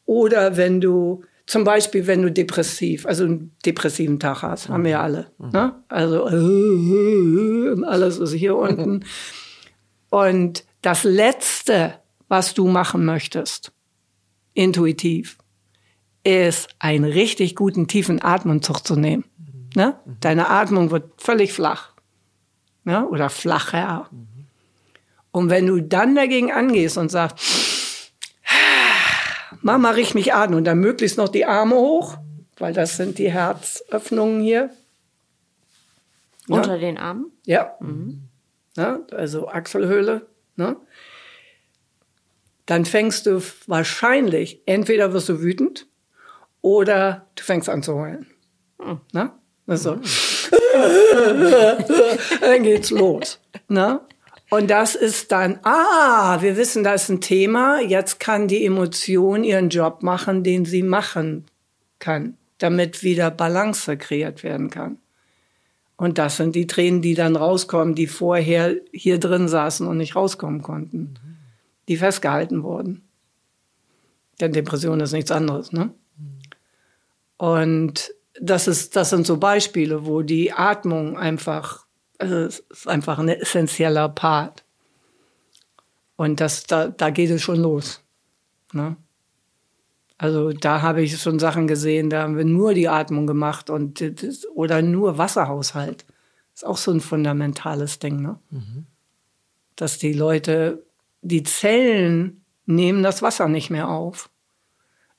[0.04, 4.92] Oder wenn du, zum Beispiel, wenn du depressiv, also einen depressiven Tag hast, haben wir
[4.92, 5.30] ja alle.
[5.38, 5.74] Ne?
[5.88, 9.04] Also, äh, und alles ist hier unten.
[10.08, 11.94] Und das Letzte,
[12.28, 13.72] was du machen möchtest,
[14.56, 15.38] intuitiv,
[16.24, 19.24] ist einen richtig guten tiefen Atemzug zu nehmen.
[19.76, 19.94] Ne?
[20.20, 21.92] Deine Atmung wird völlig flach.
[22.84, 23.06] Ne?
[23.06, 24.10] Oder flacher.
[25.30, 28.12] Und wenn du dann dagegen angehst und sagst,
[29.60, 32.16] Mama, riech mich an und dann möglichst noch die Arme hoch,
[32.58, 34.70] weil das sind die Herzöffnungen hier.
[36.48, 36.56] Ja.
[36.56, 37.32] Unter den Armen?
[37.44, 37.76] Ja.
[38.76, 39.06] Ne?
[39.10, 40.26] Also Achselhöhle.
[40.56, 40.76] Ne?
[42.66, 45.86] Dann fängst du wahrscheinlich, entweder wirst du wütend
[46.60, 48.26] oder du fängst an zu heulen.
[49.12, 49.30] Ne?
[49.66, 49.96] Also,
[52.40, 53.40] dann geht's los.
[53.68, 54.00] Ne?
[54.50, 59.42] Und das ist dann, ah, wir wissen, da ist ein Thema, jetzt kann die Emotion
[59.42, 61.46] ihren Job machen, den sie machen
[61.98, 64.98] kann, damit wieder Balance kreiert werden kann.
[65.96, 70.14] Und das sind die Tränen, die dann rauskommen, die vorher hier drin saßen und nicht
[70.14, 71.14] rauskommen konnten,
[71.88, 73.08] die festgehalten wurden.
[74.40, 75.94] Denn Depression ist nichts anderes, ne?
[77.38, 81.86] Und das ist, das sind so Beispiele, wo die Atmung einfach,
[82.18, 84.64] also es ist einfach ein essentieller Part.
[86.16, 88.02] Und das, da, da geht es schon los.
[88.72, 88.96] Ne?
[90.18, 94.02] Also da habe ich schon Sachen gesehen, da haben wir nur die Atmung gemacht und
[94.54, 96.06] oder nur Wasserhaushalt.
[96.54, 98.38] Ist auch so ein fundamentales Ding, ne?
[99.76, 100.85] Dass die Leute,
[101.26, 104.30] die Zellen nehmen das Wasser nicht mehr auf.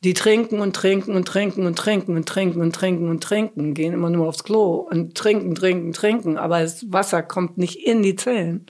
[0.04, 3.94] Die trinken und trinken und trinken und trinken und trinken und trinken und trinken, gehen
[3.94, 8.16] immer nur aufs Klo und trinken, trinken, trinken, aber das Wasser kommt nicht in die
[8.16, 8.68] Zellen.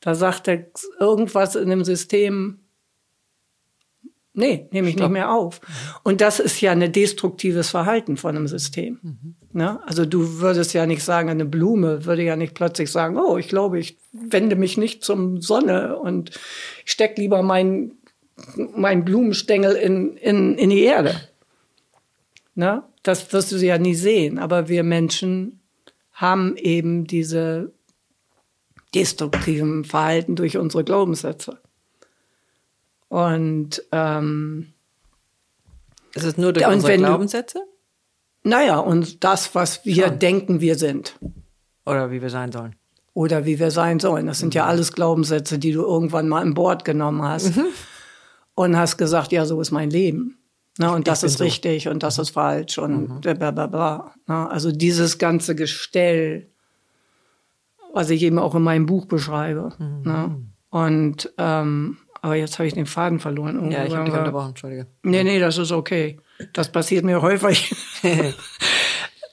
[0.00, 0.66] Da sagt er
[0.98, 2.60] irgendwas in dem System,
[4.38, 5.60] nee, nehme ich nicht mehr auf.
[6.04, 8.98] Und das ist ja ein destruktives Verhalten von einem System.
[9.52, 9.80] Ne?
[9.86, 13.48] Also du würdest ja nicht sagen, eine Blume würde ja nicht plötzlich sagen, oh, ich
[13.48, 16.30] glaube, ich wende mich nicht zum Sonne und
[16.84, 17.92] ich steck lieber mein,
[18.74, 21.20] mein Blumenstängel in, in, in die Erde.
[22.54, 22.82] Ne?
[23.02, 24.38] Das wirst du ja nie sehen.
[24.38, 25.60] Aber wir Menschen
[26.12, 27.72] haben eben diese
[28.94, 31.58] destruktiven Verhalten durch unsere Glaubenssätze.
[33.08, 34.72] Und ähm,
[36.14, 37.62] Ist es nur durch und unsere wenn du- Glaubenssätze?
[38.44, 40.18] naja, und das, was wir Schon.
[40.18, 41.18] denken, wir sind.
[41.86, 42.76] Oder wie wir sein sollen?
[43.14, 44.26] Oder wie wir sein sollen.
[44.26, 47.52] Das sind ja alles Glaubenssätze, die du irgendwann mal an Bord genommen hast.
[48.54, 50.38] Und hast gesagt, ja, so ist mein Leben.
[50.78, 51.44] Na, und das bin ist so.
[51.44, 54.14] richtig und das ist falsch und bla bla bla bla.
[54.26, 56.48] Na, also dieses ganze Gestell,
[57.92, 59.72] was ich eben auch in meinem Buch beschreibe.
[60.04, 60.36] Na?
[60.70, 63.70] Und ähm, aber jetzt habe ich den Faden verloren.
[63.70, 64.86] Ja, ich habe dich unterbrochen, entschuldige.
[65.02, 66.18] Nee, nee, das ist okay.
[66.52, 67.74] Das passiert mir häufig.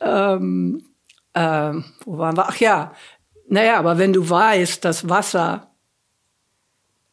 [0.01, 0.85] ähm,
[1.33, 2.47] ähm, wo waren wir?
[2.47, 2.93] Ach ja,
[3.47, 5.71] naja, aber wenn du weißt, dass Wasser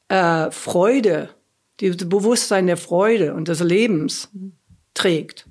[0.08, 1.30] äh, Freude,
[1.78, 4.30] das Bewusstsein der Freude und des Lebens
[4.94, 5.48] trägt,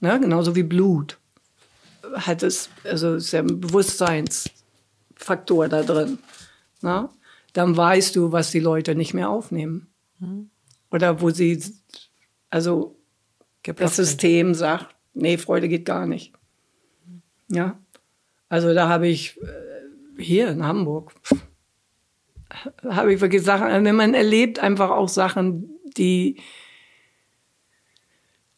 [0.00, 0.18] ne?
[0.20, 1.18] genauso wie Blut,
[2.14, 6.18] hat es, also ist ja ein Bewusstseinsfaktor da drin,
[6.80, 7.08] ne?
[7.52, 9.92] Dann weißt du, was die Leute nicht mehr aufnehmen.
[10.90, 11.62] Oder wo sie,
[12.50, 12.96] also
[13.62, 14.04] Geblockt das sind.
[14.06, 16.32] System sagt, nee, Freude geht gar nicht.
[17.48, 17.78] Ja.
[18.48, 21.12] Also da habe ich äh, hier in Hamburg
[22.88, 26.40] habe ich wirklich Sachen, also wenn man erlebt einfach auch Sachen, die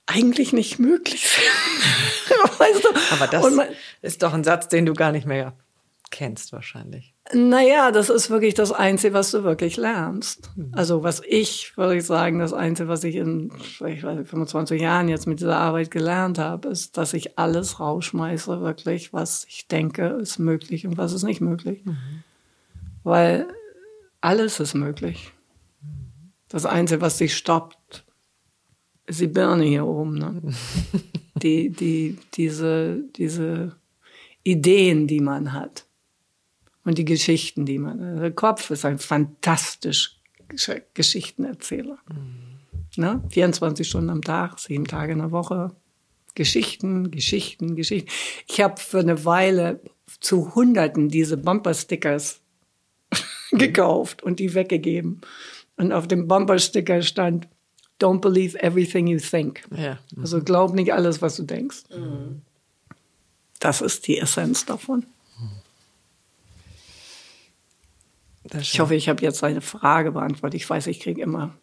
[0.06, 2.38] eigentlich nicht möglich sind.
[2.58, 2.88] weißt du?
[3.14, 3.68] Aber das man,
[4.02, 5.56] ist doch ein Satz, den du gar nicht mehr
[6.10, 7.13] kennst wahrscheinlich.
[7.32, 10.50] Naja, das ist wirklich das Einzige, was du wirklich lernst.
[10.72, 14.80] Also was ich, würde ich sagen, das Einzige, was ich in ich weiß, nicht, 25
[14.80, 19.68] Jahren jetzt mit dieser Arbeit gelernt habe, ist, dass ich alles rausschmeiße, wirklich, was ich
[19.68, 21.82] denke, ist möglich und was ist nicht möglich.
[23.04, 23.48] Weil
[24.20, 25.32] alles ist möglich.
[26.50, 28.04] Das Einzige, was dich stoppt,
[29.06, 30.18] ist die Birne hier oben.
[30.18, 30.42] Ne?
[31.42, 33.76] die, die, diese, diese
[34.42, 35.83] Ideen, die man hat.
[36.84, 40.20] Und die Geschichten, die man, der Kopf ist ein fantastisch
[40.94, 41.98] Geschichtenerzähler.
[42.08, 42.54] Mhm.
[42.96, 43.22] Ne?
[43.30, 45.74] 24 Stunden am Tag, sieben Tage in der Woche.
[46.34, 48.10] Geschichten, Geschichten, Geschichten.
[48.46, 49.80] Ich habe für eine Weile
[50.20, 52.40] zu Hunderten diese Bumper-Stickers
[53.52, 55.20] gekauft und die weggegeben.
[55.76, 57.48] Und auf dem Bumper-Sticker stand,
[58.00, 59.62] Don't believe everything you think.
[59.70, 59.98] Ja.
[60.14, 60.22] Mhm.
[60.22, 61.84] Also glaub nicht alles, was du denkst.
[61.96, 62.42] Mhm.
[63.60, 65.06] Das ist die Essenz davon.
[68.60, 70.60] Ich hoffe, ich habe jetzt eine Frage beantwortet.
[70.60, 71.54] Ich weiß, ich kriege immer.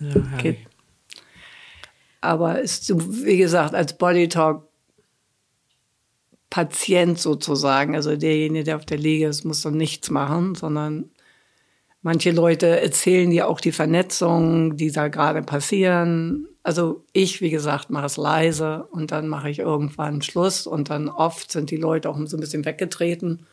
[0.00, 0.58] Ja, okay.
[2.20, 2.92] Aber ist,
[3.24, 4.66] wie gesagt, als Body Talk
[6.50, 11.10] Patient sozusagen, also derjenige, der auf der Liege ist, muss dann nichts machen, sondern
[12.02, 16.48] manche Leute erzählen dir auch die Vernetzungen, die da gerade passieren.
[16.62, 21.08] Also ich, wie gesagt, mache es leise und dann mache ich irgendwann Schluss und dann
[21.08, 23.46] oft sind die Leute auch so ein bisschen weggetreten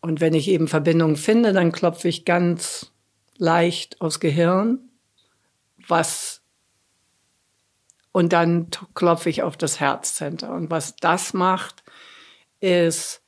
[0.00, 2.92] und wenn ich eben Verbindungen finde, dann klopfe ich ganz
[3.36, 4.78] leicht aufs Gehirn,
[5.86, 6.42] was
[8.12, 10.52] und dann klopfe ich auf das Herzcenter.
[10.52, 11.84] Und was das macht,
[12.60, 13.22] ist,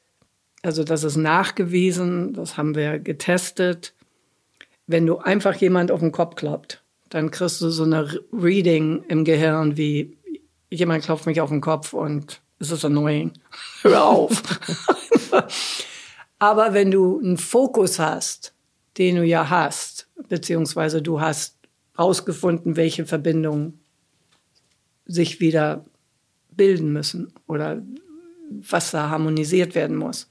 [0.63, 3.95] also das ist nachgewiesen, das haben wir getestet.
[4.87, 9.25] Wenn du einfach jemand auf den Kopf kloppt, dann kriegst du so eine Reading im
[9.25, 10.17] Gehirn wie
[10.71, 13.33] jemand klopft mich auf den Kopf und es ist annoying.
[13.83, 14.43] Hör auf.
[16.41, 18.55] Aber wenn du einen Fokus hast,
[18.99, 21.59] den du ja hast, beziehungsweise du hast
[21.97, 23.79] herausgefunden, welche Verbindungen
[25.05, 25.85] sich wieder
[26.51, 27.83] bilden müssen oder
[28.51, 30.29] was da harmonisiert werden muss.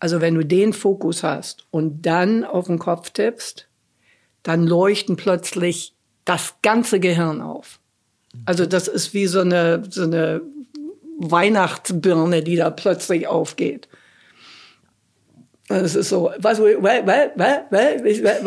[0.00, 3.68] Also wenn du den Fokus hast und dann auf den Kopf tippst,
[4.42, 7.78] dann leuchten plötzlich das ganze Gehirn auf.
[8.44, 10.42] Also das ist wie so eine, so eine
[11.18, 13.88] Weihnachtsbirne, die da plötzlich aufgeht.
[15.68, 17.34] Es ist so, was, was, was,
[17.70, 18.44] was,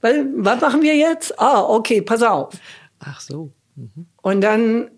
[0.00, 1.38] was, was machen wir jetzt?
[1.38, 2.54] Ah, okay, pass auf.
[3.00, 3.50] Ach so.
[3.74, 4.06] Mhm.
[4.22, 4.90] Und dann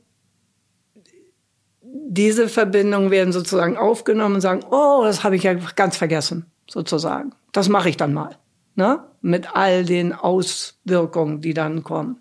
[2.07, 7.33] diese Verbindungen werden sozusagen aufgenommen und sagen, oh, das habe ich ja ganz vergessen, sozusagen.
[7.53, 8.37] Das mache ich dann mal.
[8.74, 9.05] Ne?
[9.20, 12.18] Mit all den Auswirkungen, die dann kommen.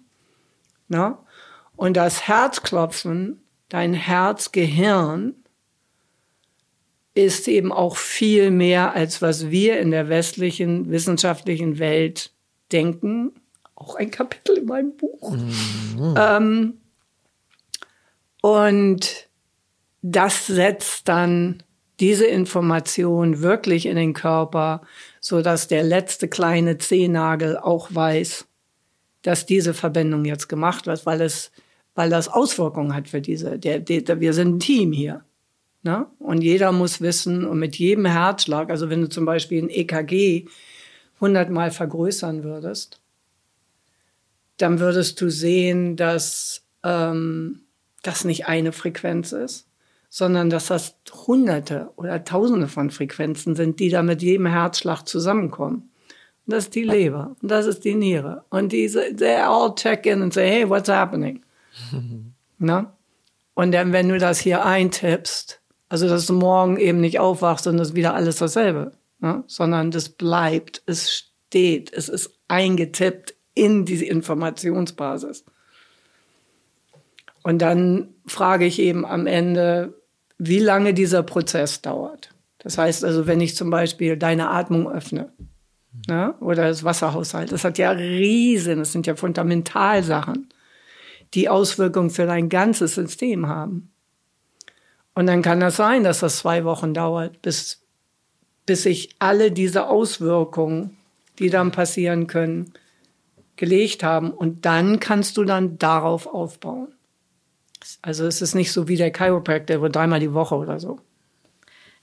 [0.88, 1.18] Ne?
[1.76, 5.36] Und das Herzklopfen, dein Herzgehirn,
[7.16, 12.32] ist eben auch viel mehr, als was wir in der westlichen wissenschaftlichen Welt
[12.72, 13.34] denken.
[13.76, 15.32] Auch ein Kapitel in meinem Buch.
[15.32, 16.16] Mhm.
[16.18, 16.74] Ähm,
[18.42, 19.30] und
[20.02, 21.64] das setzt dann
[22.00, 24.82] diese Information wirklich in den Körper,
[25.20, 28.46] so dass der letzte kleine Zehennagel auch weiß,
[29.22, 31.52] dass diese Verbindung jetzt gemacht wird, weil es,
[31.96, 35.24] weil das Auswirkungen hat für diese, der, der, wir sind ein Team hier.
[35.84, 36.08] Ne?
[36.20, 40.46] Und jeder muss wissen, und mit jedem Herzschlag, also wenn du zum Beispiel ein EKG
[41.20, 43.02] hundertmal vergrößern würdest,
[44.58, 47.64] dann würdest du sehen, dass ähm,
[48.02, 49.68] das nicht eine Frequenz ist,
[50.10, 55.90] sondern dass das Hunderte oder Tausende von Frequenzen sind, die da mit jedem Herzschlag zusammenkommen.
[56.46, 58.46] Und das ist die Leber und das ist die Niere.
[58.50, 61.42] Und diese, they all check in and say, hey, what's happening?
[62.58, 62.88] ne?
[63.56, 65.63] Und dann, wenn du das hier eintippst,
[65.94, 69.44] also, dass du morgen eben nicht aufwachst und es wieder alles dasselbe, ne?
[69.46, 75.46] sondern das bleibt, es steht, es ist eingetippt in diese Informationsbasis.
[77.44, 79.94] Und dann frage ich eben am Ende,
[80.40, 82.32] wie lange dieser Prozess dauert.
[82.58, 85.32] Das heißt also, wenn ich zum Beispiel deine Atmung öffne
[86.08, 90.50] ne, oder das Wasserhaushalt, das hat ja riesen, das sind ja Fundamentalsachen,
[91.36, 93.93] die Auswirkungen für dein ganzes System haben.
[95.16, 97.82] Und dann kann das sein, dass das zwei Wochen dauert, bis,
[98.66, 100.98] bis sich alle diese Auswirkungen,
[101.40, 102.74] die dann passieren können,
[103.56, 104.32] gelegt haben.
[104.32, 106.94] Und dann kannst du dann darauf aufbauen.
[108.02, 111.00] Also es ist nicht so wie der Chiropractor, wo dreimal die Woche oder so.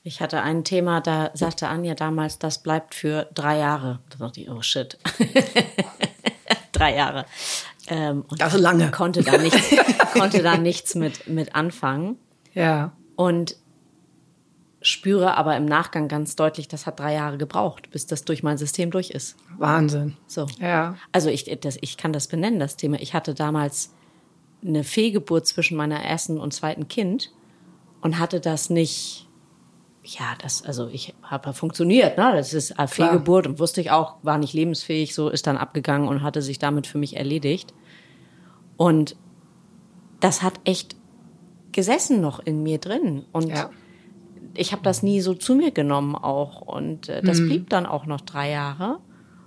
[0.03, 4.01] Ich hatte ein Thema, da sagte Anja damals, das bleibt für drei Jahre.
[4.11, 4.99] Da dachte ich, oh shit.
[6.72, 7.26] drei Jahre.
[7.89, 8.91] Ähm, und das ist lange.
[8.93, 9.74] Konnte da nichts,
[10.12, 12.18] konnte da nichts mit, mit anfangen.
[12.55, 13.57] Ja und
[14.81, 18.57] spüre aber im Nachgang ganz deutlich, das hat drei Jahre gebraucht, bis das durch mein
[18.57, 19.37] System durch ist.
[19.59, 20.16] Wahnsinn.
[20.27, 20.47] So.
[20.59, 20.97] Ja.
[21.12, 22.99] Also ich, das, ich kann das benennen, das Thema.
[22.99, 23.95] Ich hatte damals
[24.64, 27.31] eine Fehlgeburt zwischen meiner ersten und zweiten Kind
[28.01, 29.29] und hatte das nicht,
[30.03, 32.33] ja, das, also ich habe funktioniert, ne?
[32.35, 36.09] Das ist eine Fehlgeburt und wusste ich auch, war nicht lebensfähig, so ist dann abgegangen
[36.09, 37.75] und hatte sich damit für mich erledigt.
[38.79, 39.14] Und
[40.21, 40.97] das hat echt
[41.73, 43.25] gesessen noch in mir drin.
[43.33, 43.71] Und ja.
[44.55, 46.61] ich habe das nie so zu mir genommen auch.
[46.62, 48.99] Und äh, das blieb dann auch noch drei Jahre.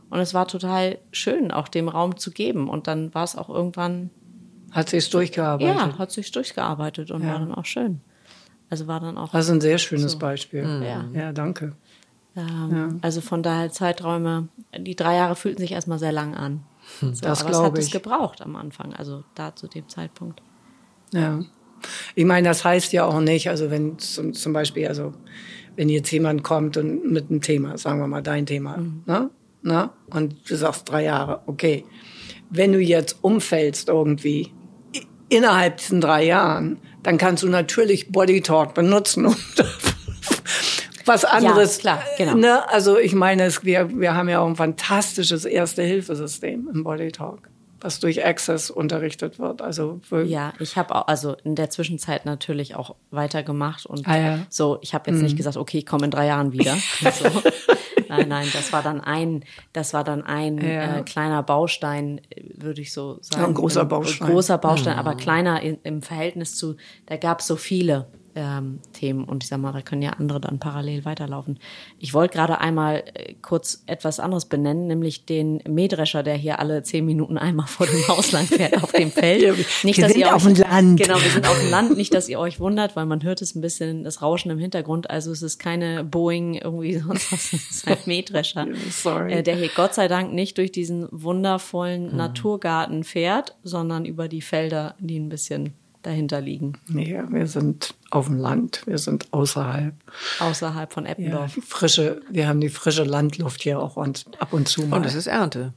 [0.09, 2.69] Und es war total schön, auch dem Raum zu geben.
[2.69, 4.09] Und dann war es auch irgendwann,
[4.71, 5.75] Hat sich's durchgearbeitet.
[5.75, 8.01] ja, hat sich durchgearbeitet und war dann auch schön.
[8.69, 9.31] Also war dann auch.
[9.31, 10.63] Das ist ein sehr schönes Beispiel.
[10.83, 11.05] Ja.
[11.13, 11.75] Ja, danke.
[12.35, 14.47] Ähm, Also von daher Zeiträume,
[14.77, 16.63] die drei Jahre fühlten sich erstmal sehr lang an.
[16.99, 17.91] So, Das aber es glaub hat es ich.
[17.91, 20.41] gebraucht am Anfang, also da zu dem Zeitpunkt.
[21.13, 21.41] Ja.
[22.15, 25.13] Ich meine, das heißt ja auch nicht, also wenn zum, zum Beispiel, also
[25.75, 29.29] wenn jetzt jemand kommt und mit einem Thema, sagen wir mal dein Thema, ne?
[29.63, 29.89] Ne?
[30.09, 31.85] Und du sagst drei Jahre, okay.
[32.49, 34.51] Wenn du jetzt umfällst irgendwie
[35.29, 39.35] innerhalb diesen drei Jahren, dann kannst du natürlich Body Talk benutzen, um
[41.05, 41.79] was anderes.
[41.79, 42.35] klar, genau.
[42.35, 42.69] Ne?
[42.69, 47.49] Also ich meine, es, wir, wir haben ja auch ein fantastisches Erste-Hilfesystem im Body Talk,
[47.83, 49.61] was durch Access unterrichtet wird.
[49.61, 54.37] Also Ja, ich habe auch, also in der Zwischenzeit natürlich auch weitergemacht und Ah, ja.
[54.37, 54.45] Mhm.
[54.49, 56.75] so, ich habe jetzt nicht gesagt, okay, ich komme in drei Jahren wieder.
[57.01, 57.43] so.
[58.07, 60.97] Nein, nein, das war dann ein, das war dann ein Ja.
[60.99, 62.21] äh, kleiner Baustein,
[62.55, 63.41] würde ich so sagen.
[63.41, 64.27] Ja, ein großer Ein Baustein.
[64.27, 64.31] Mhm.
[64.33, 66.75] Großer Baustein, aber kleiner in, im Verhältnis zu,
[67.07, 70.39] da gab es so viele ähm, Themen und ich sag mal, da können ja andere
[70.39, 71.59] dann parallel weiterlaufen.
[71.99, 76.83] Ich wollte gerade einmal äh, kurz etwas anderes benennen, nämlich den Mähdrescher, der hier alle
[76.83, 79.43] zehn Minuten einmal vor dem Haus lang fährt auf dem Feld.
[79.43, 81.01] Ja, wir sind auf dem Land.
[81.01, 81.97] Genau, wir sind auf dem Land.
[81.97, 85.09] Nicht, dass ihr euch wundert, weil man hört es ein bisschen, das Rauschen im Hintergrund.
[85.09, 87.53] Also es ist keine Boeing irgendwie sonst was.
[87.53, 88.67] Es ist ein Mähdrescher.
[88.89, 89.33] sorry.
[89.33, 92.17] Äh, der hier Gott sei Dank nicht durch diesen wundervollen Mhm.
[92.17, 95.73] Naturgarten fährt, sondern über die Felder, die ein bisschen
[96.03, 99.95] dahinter liegen, Nee, wir sind auf dem Land, wir sind außerhalb.
[100.39, 101.57] außerhalb von Ja, Eppendorf.
[101.65, 104.97] frische, wir haben die frische Landluft hier auch und ab und zu mal.
[104.97, 105.73] Und es ist Ernte.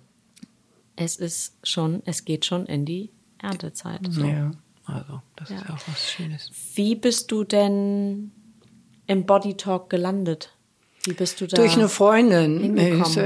[0.97, 3.11] Es ist schon, es geht schon in die
[3.41, 4.01] Erntezeit.
[4.09, 4.25] So.
[4.25, 4.51] ja.
[4.87, 6.51] Also, das ist ja auch was Schönes.
[6.75, 8.31] Wie bist du denn
[9.07, 10.56] im Body Talk gelandet?
[11.07, 11.57] Wie bist du da?
[11.57, 12.77] Durch eine Freundin.
[12.77, 13.19] Ich,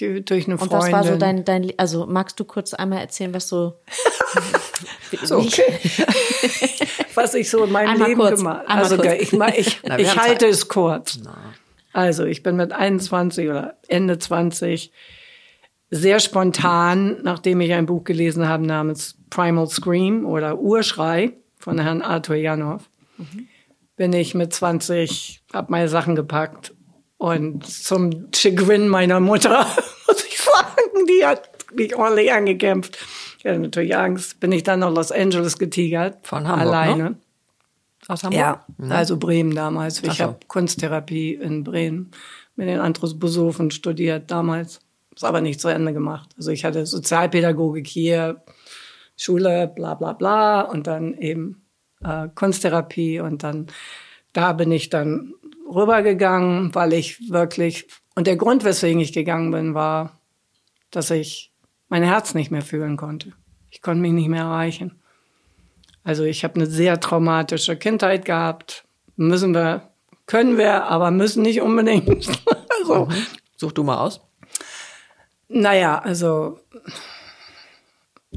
[0.00, 0.78] ich, durch eine Und Freundin.
[0.78, 3.74] was war so dein, dein, also magst du kurz einmal erzählen, was so,
[5.22, 5.62] So, okay.
[7.14, 9.12] was ich so in meinem Einmal Leben kurz, gemacht einmal Also kurz.
[9.14, 10.50] ich, ich, Na, ich halte Zeit.
[10.52, 11.18] es kurz.
[11.92, 14.92] Also ich bin mit 21 oder Ende 20
[15.90, 22.02] sehr spontan, nachdem ich ein Buch gelesen habe namens Primal Scream oder Urschrei von Herrn
[22.02, 22.90] Arthur Janov,
[23.96, 26.74] bin ich mit 20, hab meine Sachen gepackt
[27.18, 29.66] und zum Chagrin meiner Mutter,
[30.06, 32.98] muss ich sagen, die hat mich ordentlich angekämpft.
[33.38, 34.40] Ich hatte natürlich Angst.
[34.40, 36.26] Bin ich dann nach Los Angeles getigert.
[36.26, 37.02] Von Hamburg, Alleine.
[37.02, 37.16] ne?
[38.06, 38.40] Aus Hamburg?
[38.40, 40.02] Ja, also Bremen damals.
[40.02, 40.24] Ich so.
[40.24, 42.12] habe Kunsttherapie in Bremen
[42.56, 44.80] mit den Anthroposophen studiert damals.
[45.14, 46.30] Ist aber nicht zu Ende gemacht.
[46.36, 48.42] Also ich hatte Sozialpädagogik hier,
[49.16, 51.62] Schule, bla bla bla und dann eben
[52.02, 53.66] äh, Kunsttherapie und dann
[54.32, 55.34] da bin ich dann
[55.68, 57.86] rübergegangen, weil ich wirklich
[58.18, 60.18] und der Grund, weswegen ich gegangen bin, war,
[60.90, 61.52] dass ich
[61.88, 63.32] mein Herz nicht mehr fühlen konnte.
[63.70, 65.00] Ich konnte mich nicht mehr erreichen.
[66.02, 68.88] Also ich habe eine sehr traumatische Kindheit gehabt.
[69.14, 69.92] Müssen wir,
[70.26, 72.28] können wir, aber müssen nicht unbedingt.
[72.80, 73.06] also,
[73.56, 74.20] Such du mal aus.
[75.48, 76.58] naja, also,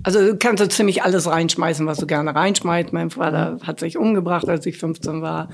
[0.03, 2.93] also du kannst so ziemlich alles reinschmeißen, was du gerne reinschmeißt.
[2.93, 5.49] Mein Vater hat sich umgebracht, als ich 15 war,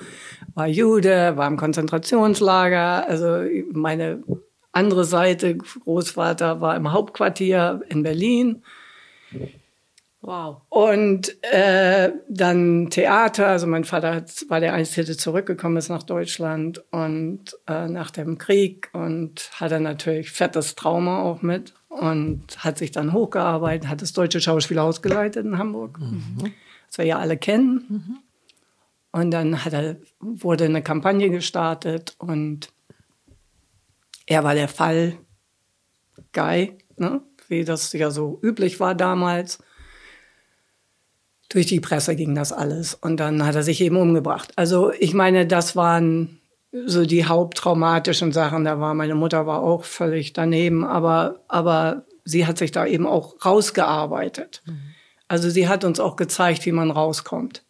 [0.57, 3.07] war Jude, war im Konzentrationslager.
[3.07, 4.23] Also meine
[4.71, 8.63] andere Seite, Großvater, war im Hauptquartier in Berlin.
[10.21, 10.61] wow.
[10.69, 16.01] Und äh, dann Theater, also mein Vater hat, war der Einzige, der zurückgekommen ist nach
[16.01, 22.79] Deutschland und äh, nach dem Krieg und hatte natürlich fettes Trauma auch mit und hat
[22.79, 25.99] sich dann hochgearbeitet, hat das Deutsche Schauspielhaus geleitet in Hamburg,
[26.87, 28.23] das wir ja alle kennen.
[29.17, 32.69] Und dann er, wurde eine Kampagne gestartet und
[34.27, 35.17] er war der Fall
[36.33, 37.21] Guy, ne?
[37.47, 39.59] wie das ja so üblich war damals
[41.49, 42.93] durch die Presse ging das alles.
[42.93, 44.51] Und dann hat er sich eben umgebracht.
[44.55, 46.39] Also ich meine, das waren
[46.85, 48.65] so die haupttraumatischen Sachen.
[48.65, 53.07] Da war meine Mutter war auch völlig daneben, aber, aber sie hat sich da eben
[53.07, 54.61] auch rausgearbeitet.
[55.27, 57.63] Also sie hat uns auch gezeigt, wie man rauskommt.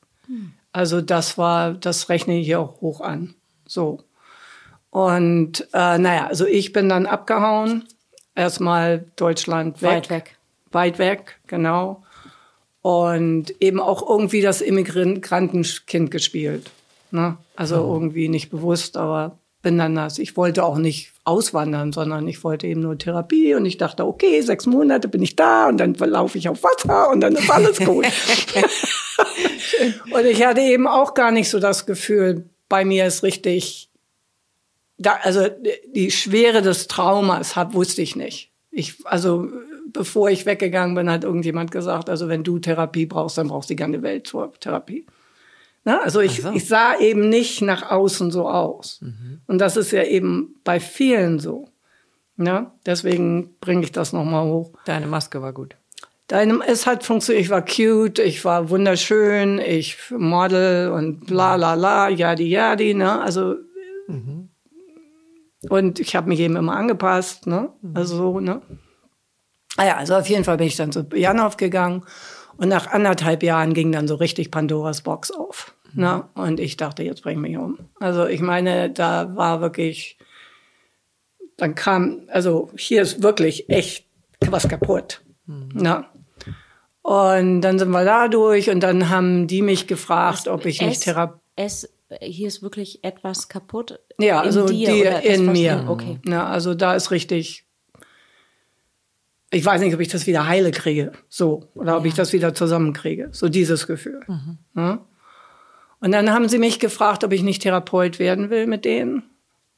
[0.71, 3.35] Also das war, das rechne ich auch hoch an.
[3.67, 4.03] So.
[4.89, 7.85] Und äh, naja, also ich bin dann abgehauen.
[8.35, 9.89] Erstmal Deutschland weg.
[9.89, 10.37] Weit weg.
[10.71, 12.03] Weit weg, genau.
[12.81, 16.71] Und eben auch irgendwie das Immigrantenkind gespielt.
[17.11, 17.37] Ne?
[17.55, 20.19] Also irgendwie nicht bewusst, aber bin dann das.
[20.19, 24.41] Ich wollte auch nicht auswandern, sondern ich wollte eben nur Therapie und ich dachte, okay,
[24.41, 27.79] sechs Monate bin ich da und dann laufe ich auf Wasser und dann ist alles
[27.79, 28.05] gut.
[30.11, 33.89] und ich hatte eben auch gar nicht so das Gefühl, bei mir ist richtig,
[34.97, 35.47] da, also
[35.93, 38.51] die Schwere des Traumas hab, wusste ich nicht.
[38.71, 39.49] Ich, also
[39.91, 43.73] bevor ich weggegangen bin, hat irgendjemand gesagt, also wenn du Therapie brauchst, dann brauchst du
[43.73, 45.05] die ganze Welt zur Therapie.
[45.87, 46.51] Na, also ich, so.
[46.51, 48.99] ich sah eben nicht nach außen so aus.
[49.01, 49.39] Mhm.
[49.47, 51.69] Und das ist ja eben bei vielen so.
[52.35, 54.73] Ja, deswegen bringe ich das nochmal hoch.
[54.83, 55.77] Deine Maske war gut.
[56.27, 61.73] Deinem, es hat funktioniert, ich war cute, ich war wunderschön, ich Model und bla la
[61.75, 63.21] la, jadi jadi, ne?
[63.21, 63.55] Also
[64.07, 64.49] mhm.
[65.69, 67.69] und ich habe mich eben immer angepasst, ne?
[67.81, 67.95] Mhm.
[67.95, 68.61] Also so, ne?
[69.77, 72.03] Ah ja, also auf jeden Fall bin ich dann zu Janov gegangen
[72.57, 75.76] und nach anderthalb Jahren ging dann so richtig Pandoras Box auf.
[75.93, 76.23] Ne?
[76.33, 77.79] Und ich dachte, jetzt bring mich um.
[77.99, 80.17] Also ich meine, da war wirklich,
[81.57, 84.05] dann kam, also hier ist wirklich echt
[84.49, 85.21] was kaputt.
[85.45, 85.69] Mhm.
[85.73, 86.05] Ne?
[87.01, 91.03] Und dann sind wir da durch und dann haben die mich gefragt, ob ich nicht
[91.03, 91.39] Therapie.
[91.55, 91.89] Es,
[92.21, 93.99] hier ist wirklich etwas kaputt.
[94.19, 95.79] Ja, also in dir, die in mir.
[95.79, 96.19] In, okay.
[96.25, 97.65] Ja, also da ist richtig.
[99.51, 101.97] Ich weiß nicht, ob ich das wieder heile kriege, so oder ja.
[101.97, 104.19] ob ich das wieder zusammenkriege, so dieses Gefühl.
[104.27, 104.57] Mhm.
[104.75, 105.05] Ja?
[105.99, 109.23] Und dann haben sie mich gefragt, ob ich nicht Therapeut werden will mit denen.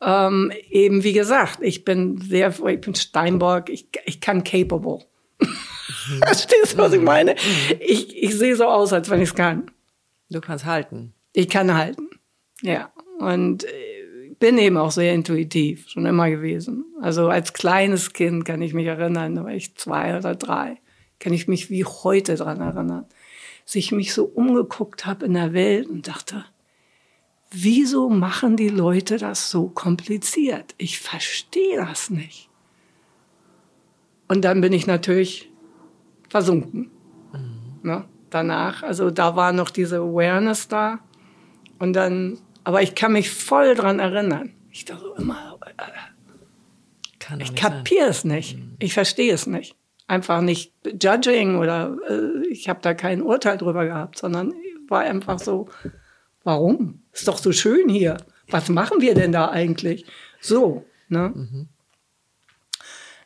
[0.02, 5.06] Ähm, eben wie gesagt, ich bin sehr, ich bin Steinbock, ich, ich kann capable.
[6.26, 7.36] Verstehst du, was ich meine?
[7.80, 9.72] Ich, ich sehe so aus, als wenn ich es kann.
[10.30, 11.14] Du kannst halten.
[11.34, 12.10] Ich kann halten.
[12.62, 12.92] Ja.
[13.20, 14.00] Und äh,
[14.40, 16.86] bin eben auch sehr intuitiv, schon immer gewesen.
[17.02, 20.78] Also als kleines Kind kann ich mich erinnern, da war ich zwei oder drei,
[21.20, 23.06] kann ich mich wie heute dran erinnern,
[23.70, 26.44] dass ich mich so umgeguckt habe in der Welt und dachte,
[27.52, 30.74] wieso machen die Leute das so kompliziert?
[30.80, 32.50] Ich verstehe das nicht.
[34.28, 35.52] Und dann bin ich natürlich
[36.30, 36.90] versunken.
[37.32, 37.80] Mhm.
[37.84, 38.06] Ne?
[38.32, 40.98] Danach, also da war noch diese Awareness da.
[41.78, 44.52] Und dann, aber ich kann mich voll dran erinnern.
[44.72, 48.58] Ich dachte immer, äh, ich kapiere es nicht.
[48.58, 48.78] Mhm.
[48.80, 49.76] Ich verstehe es nicht.
[50.10, 54.54] Einfach nicht judging oder äh, ich habe da kein Urteil drüber gehabt, sondern
[54.88, 55.70] war einfach so,
[56.44, 57.04] warum?
[57.14, 58.18] Ist doch so schön hier.
[58.50, 60.08] Was machen wir denn da eigentlich?
[60.42, 61.32] So, ne?
[61.36, 61.68] Mhm.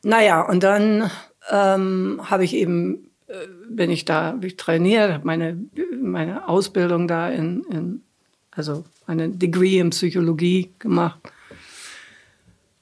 [0.03, 1.09] Naja, und dann
[1.49, 5.57] ähm, habe ich eben, äh, bin ich da, hab ich trainiert, habe meine,
[5.97, 8.03] meine Ausbildung da in, in,
[8.51, 11.21] also eine Degree in Psychologie gemacht.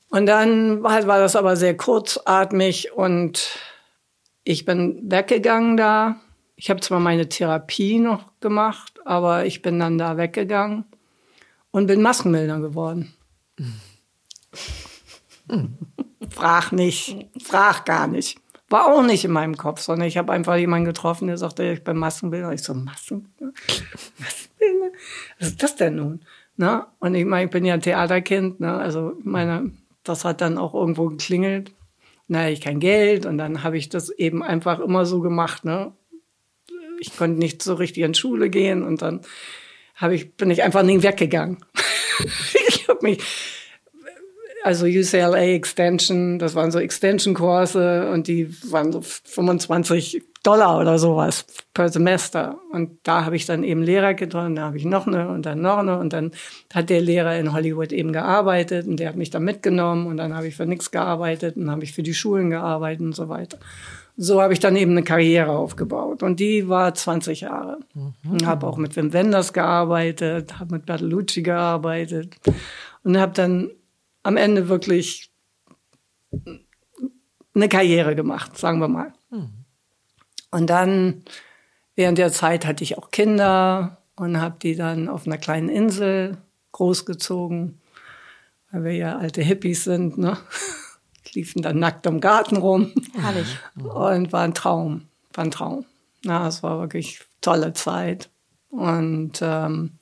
[0.10, 3.60] Und dann war das aber sehr kurzatmig und
[4.44, 6.18] ich bin weggegangen da.
[6.56, 10.86] Ich habe zwar meine Therapie noch gemacht, aber ich bin dann da weggegangen
[11.72, 13.14] und bin Maskenbildner geworden.
[13.58, 13.80] Mhm.
[16.30, 18.40] frag nicht, frag gar nicht.
[18.70, 21.84] War auch nicht in meinem Kopf, sondern ich habe einfach jemanden getroffen, der sagte, ich
[21.84, 22.54] bin Maskenbildner.
[22.54, 23.52] Ich so, Maskenbildner?
[24.18, 24.92] Maskenbildner?
[25.40, 26.22] Was ist das denn nun?
[26.56, 26.88] Na?
[27.00, 28.74] Und ich meine, ich bin ja ein Theaterkind, ne?
[28.78, 29.72] also meine,
[30.04, 31.74] das hat dann auch irgendwo geklingelt.
[32.34, 35.66] Na, ich kein Geld und dann habe ich das eben einfach immer so gemacht.
[35.66, 35.92] Ne?
[37.02, 39.20] Ich konnte nicht so richtig in Schule gehen und dann
[39.96, 41.58] habe ich, bin ich einfach nie weggegangen.
[42.70, 43.18] ich habe mich
[44.64, 51.46] also UCLA Extension, das waren so Extension-Kurse und die waren so 25 Dollar oder sowas
[51.74, 52.60] per Semester.
[52.72, 55.62] Und da habe ich dann eben Lehrer getroffen, da habe ich noch eine und dann
[55.62, 56.32] noch eine und dann
[56.74, 60.36] hat der Lehrer in Hollywood eben gearbeitet und der hat mich dann mitgenommen und dann
[60.36, 63.60] habe ich für nichts gearbeitet und habe ich für die Schulen gearbeitet und so weiter.
[64.18, 67.78] So habe ich dann eben eine Karriere aufgebaut und die war 20 Jahre.
[67.94, 68.46] Mhm.
[68.46, 72.36] Habe auch mit Wim Wenders gearbeitet, habe mit Bertolucci gearbeitet
[73.04, 73.70] und habe dann
[74.24, 75.32] am Ende wirklich
[77.54, 79.14] eine Karriere gemacht, sagen wir mal.
[79.30, 79.66] Mhm.
[80.52, 81.24] Und dann
[81.96, 86.38] während der Zeit hatte ich auch Kinder und habe die dann auf einer kleinen Insel
[86.72, 87.80] großgezogen,
[88.72, 90.38] weil wir ja alte Hippies sind, ne?
[91.34, 92.92] Liefen dann nackt im Garten rum.
[93.14, 93.58] Herrlich.
[93.76, 95.86] Und war ein Traum, war ein Traum.
[96.24, 98.30] Na, es war wirklich tolle Zeit.
[98.70, 99.94] Und ähm,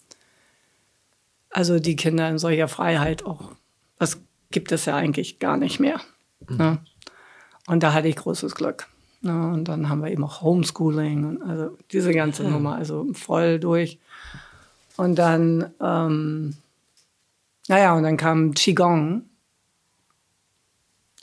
[1.52, 3.52] also die Kinder in solcher Freiheit auch
[4.00, 4.20] das
[4.50, 6.02] gibt es ja eigentlich gar nicht mehr.
[6.48, 6.58] Mhm.
[6.58, 6.78] Ne?
[7.68, 8.88] Und da hatte ich großes Glück.
[9.22, 9.52] Ne?
[9.52, 12.50] Und dann haben wir eben auch Homeschooling und also diese ganze ja.
[12.50, 14.00] Nummer, also voll durch.
[14.98, 16.56] Und dann, ähm,
[17.68, 19.24] naja, und dann kam Qigong.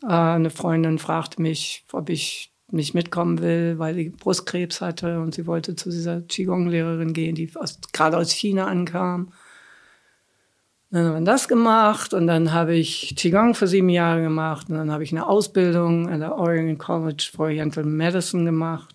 [0.03, 5.35] Äh, eine Freundin fragte mich, ob ich nicht mitkommen will, weil sie Brustkrebs hatte und
[5.35, 7.51] sie wollte zu dieser Qigong-Lehrerin gehen, die
[7.93, 9.33] gerade aus China ankam.
[10.97, 14.77] Dann haben wir das gemacht und dann habe ich Qigong für sieben Jahre gemacht und
[14.77, 18.95] dann habe ich eine Ausbildung an der Oregon College for Oriental Medicine gemacht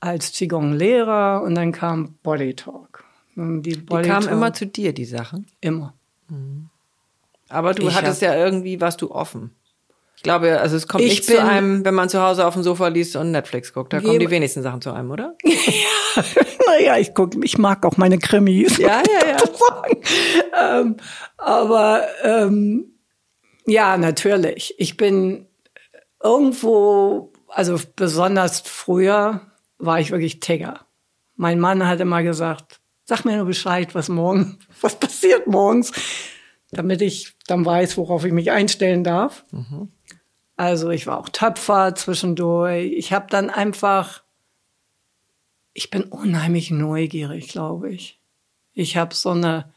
[0.00, 3.04] als Qigong-Lehrer und dann kam Body Talk.
[3.36, 5.46] Die, die kamen immer zu dir, die Sachen?
[5.62, 5.94] Immer.
[7.48, 9.52] Aber du Ich hattest hab- ja irgendwie, warst du offen.
[10.20, 12.62] Ich glaube, also es kommt Ich nicht zu einem, wenn man zu Hause auf dem
[12.62, 13.94] Sofa liest und Netflix guckt.
[13.94, 15.34] Da kommen die wenigsten Sachen zu einem, oder?
[16.66, 18.76] naja, ich guck, ich mag auch meine Krimis.
[18.76, 19.38] Ja, ja,
[20.60, 20.80] ja.
[20.80, 20.96] ähm,
[21.38, 22.92] aber ähm,
[23.64, 24.74] ja, natürlich.
[24.76, 25.46] Ich bin
[26.22, 29.40] irgendwo, also besonders früher
[29.78, 30.80] war ich wirklich Tigger.
[31.34, 35.92] Mein Mann hat immer gesagt, sag mir nur Bescheid, was morgen, was passiert morgens,
[36.72, 39.46] damit ich dann weiß, worauf ich mich einstellen darf.
[40.60, 42.92] Also ich war auch Töpfer zwischendurch.
[42.92, 44.22] Ich habe dann einfach,
[45.72, 48.20] ich bin unheimlich neugierig, glaube ich.
[48.74, 49.72] Ich habe so eine,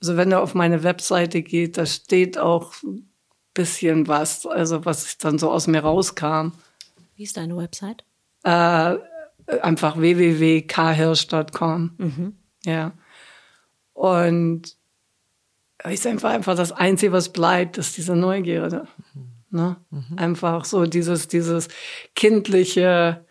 [0.00, 3.08] also wenn du auf meine Webseite geht, da steht auch ein
[3.54, 6.50] bisschen was, also was dann so aus mir rauskam.
[7.14, 8.02] Wie ist deine Website?
[8.42, 8.96] Äh,
[9.62, 12.34] einfach www.khirsch.com.
[12.64, 12.94] Ja.
[13.92, 14.76] Und
[15.84, 18.88] ist einfach, einfach das Einzige, was bleibt, ist diese Neugierde.
[19.56, 19.76] Ne?
[20.16, 21.68] Einfach so dieses, dieses
[22.14, 23.24] kindliche,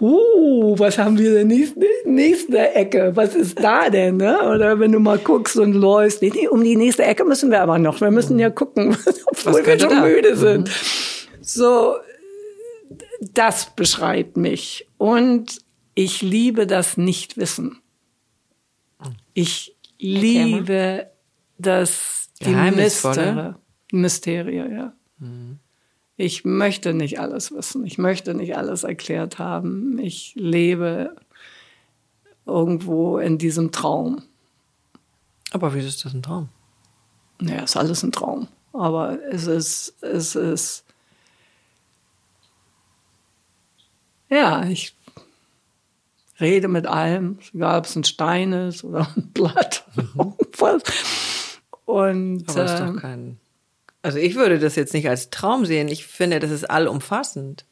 [0.00, 3.12] uh, was haben wir denn nächste, nächste Ecke?
[3.14, 4.16] Was ist da denn?
[4.16, 4.38] Ne?
[4.48, 7.60] Oder wenn du mal guckst und läufst, nee, nee, um die nächste Ecke müssen wir
[7.60, 8.00] aber noch.
[8.00, 8.96] Wir müssen ja gucken,
[9.26, 10.00] obwohl wir schon da?
[10.00, 10.70] müde sind.
[11.40, 11.96] So,
[13.20, 14.88] das beschreibt mich.
[14.98, 15.58] Und
[15.94, 17.78] ich liebe das Nichtwissen.
[19.34, 20.46] Ich Erklär mal.
[20.46, 21.06] liebe
[21.58, 22.50] das, die.
[22.50, 23.56] Mystere,
[23.92, 24.92] Mysterie, ja.
[26.16, 27.84] Ich möchte nicht alles wissen.
[27.84, 29.98] Ich möchte nicht alles erklärt haben.
[29.98, 31.16] Ich lebe
[32.46, 34.22] irgendwo in diesem Traum.
[35.52, 36.48] Aber wieso ist das ein Traum?
[37.40, 38.48] Naja, ist alles ein Traum.
[38.72, 40.84] Aber es ist, es ist,
[44.30, 44.94] ja, ich
[46.40, 49.84] rede mit allem, egal ob es ein Stein ist oder ein Blatt
[50.16, 50.82] oder was.
[51.84, 53.38] Und Aber ist äh, doch kein.
[54.02, 55.88] Also ich würde das jetzt nicht als Traum sehen.
[55.88, 57.64] Ich finde, das ist allumfassend.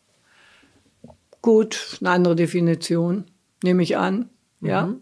[1.43, 3.25] gut, eine andere Definition,
[3.63, 4.31] nehme ich an.
[4.61, 4.95] Ja.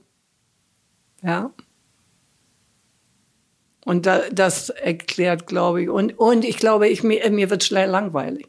[1.23, 1.53] Ja.
[3.85, 7.91] Und da, das erklärt, glaube ich, und, und ich glaube, ich, mir, mir wird schnell
[7.91, 8.49] langweilig.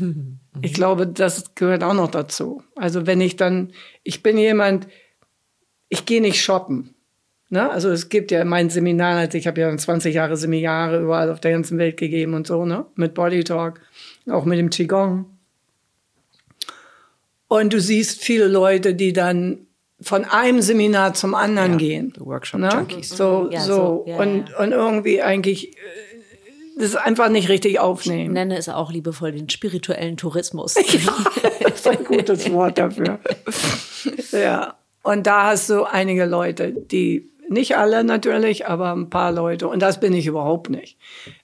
[0.62, 2.62] Ich glaube, das gehört auch noch dazu.
[2.76, 4.88] Also wenn ich dann, ich bin jemand,
[5.90, 6.95] ich gehe nicht shoppen.
[7.48, 7.70] Ne?
[7.70, 11.40] Also es gibt ja mein Seminar, also ich habe ja 20 Jahre Seminare überall auf
[11.40, 12.86] der ganzen Welt gegeben und so, ne?
[12.96, 13.80] Mit Body Talk,
[14.28, 15.26] auch mit dem Qigong.
[17.48, 19.66] Und du siehst viele Leute, die dann
[20.00, 22.12] von einem Seminar zum anderen Ja, gehen.
[22.18, 22.68] so Workshop ne?
[22.72, 23.08] Junkies.
[23.10, 23.74] So, Ja, so.
[23.74, 24.58] so, ja, und, ja.
[24.58, 25.80] und irgendwie eigentlich äh,
[26.78, 28.34] das einfach nicht richtig Ich aufnehmen.
[28.34, 30.74] nenne es auch liebevoll den spirituellen Tourismus.
[31.60, 33.20] das ist ein gutes Wort dafür.
[34.32, 34.74] ja.
[35.02, 39.68] Und da hast du einige Leute, die, nicht alle natürlich, aber ein paar Leute.
[39.68, 40.98] Und das bin ich überhaupt nicht.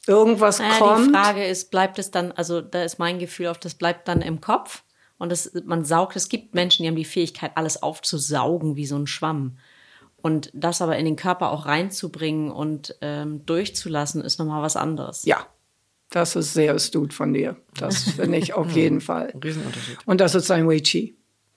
[0.06, 1.08] Irgendwas Naja, kommt.
[1.08, 4.22] die Frage ist, bleibt es dann, also da ist mein Gefühl auf, das bleibt dann
[4.22, 4.82] im Kopf
[5.18, 8.96] und das, man saugt, es gibt Menschen, die haben die Fähigkeit, alles aufzusaugen wie so
[8.96, 9.58] ein Schwamm.
[10.16, 15.24] Und das aber in den Körper auch reinzubringen und ähm, durchzulassen, ist nochmal was anderes.
[15.24, 15.46] Ja,
[16.10, 17.56] das ist sehr astut von dir.
[17.76, 19.32] Das finde ich auf jeden Fall.
[19.42, 19.98] Riesenunterschied.
[20.06, 21.16] Und das ist dein Wei Chi.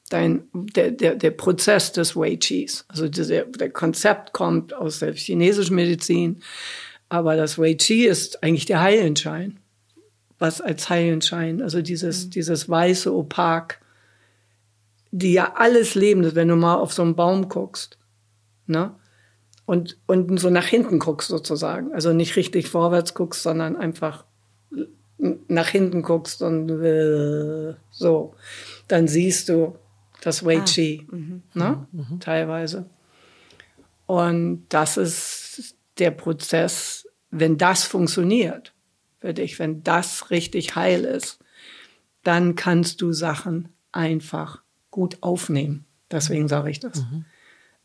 [0.09, 2.85] Dein, der, der, der Prozess des Wei Chis.
[2.87, 6.41] Also der, der Konzept kommt aus der chinesischen Medizin.
[7.09, 9.59] Aber das Wei Chi ist eigentlich der Heilenschein.
[10.37, 13.79] Was als Heilenschein, also dieses, dieses weiße Opak,
[15.11, 17.97] die ja alles Lebende, wenn du mal auf so einen Baum guckst,
[18.67, 18.93] ne?
[19.65, 21.91] Und, und so nach hinten guckst sozusagen.
[21.93, 24.25] Also nicht richtig vorwärts guckst, sondern einfach
[25.47, 28.35] nach hinten guckst und äh, so,
[28.87, 29.75] dann siehst du
[30.25, 31.07] das Wei Chi,
[31.53, 31.87] ne?
[32.19, 32.89] teilweise.
[34.07, 38.73] Und das ist der Prozess, wenn das funktioniert
[39.19, 41.39] für dich, wenn das richtig heil ist,
[42.23, 45.85] dann kannst du Sachen einfach gut aufnehmen.
[46.09, 47.05] Deswegen sage ich das.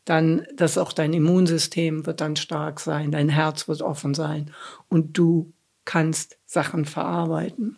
[0.05, 4.51] Dann, dass auch dein Immunsystem wird dann stark sein, dein Herz wird offen sein
[4.89, 5.53] und du
[5.85, 7.77] kannst Sachen verarbeiten.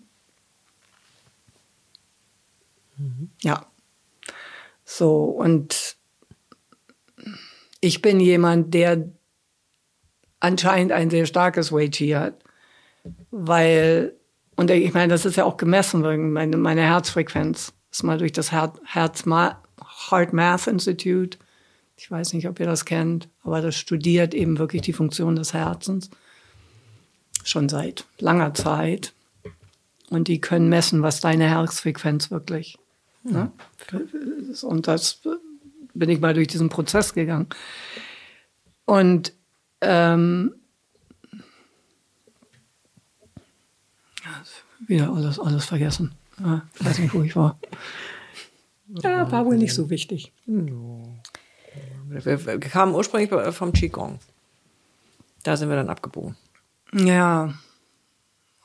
[3.41, 3.68] Ja.
[4.96, 5.96] So, und
[7.82, 9.10] ich bin jemand, der
[10.39, 12.36] anscheinend ein sehr starkes Wei Chi hat,
[13.32, 14.14] weil,
[14.56, 18.52] und ich meine, das ist ja auch gemessen, meine, meine Herzfrequenz ist mal durch das
[18.52, 21.39] Her Herz Heart Math Institute,
[21.98, 25.56] ich weiß nicht, ob ihr das kennt, aber das studiert eben wirklich die Funktion des
[25.56, 26.12] Herzens
[27.44, 29.14] schon seit langer Zeit.
[30.12, 32.78] Und die können messen, was deine Herzfrequenz wirklich.
[33.24, 33.51] Ne?
[34.63, 35.21] Und das
[35.93, 37.47] bin ich mal durch diesen Prozess gegangen.
[38.86, 39.34] Und
[39.82, 40.55] ähm,
[44.88, 46.13] wieder alles, alles vergessen.
[46.39, 47.59] Ja, ich weiß nicht, wo ich war.
[49.01, 50.32] Ja, war wohl nicht so wichtig.
[50.45, 51.09] Wir
[52.59, 54.19] kamen ursprünglich vom Qigong.
[55.43, 56.36] Da sind wir dann abgebogen.
[56.93, 57.53] Ja,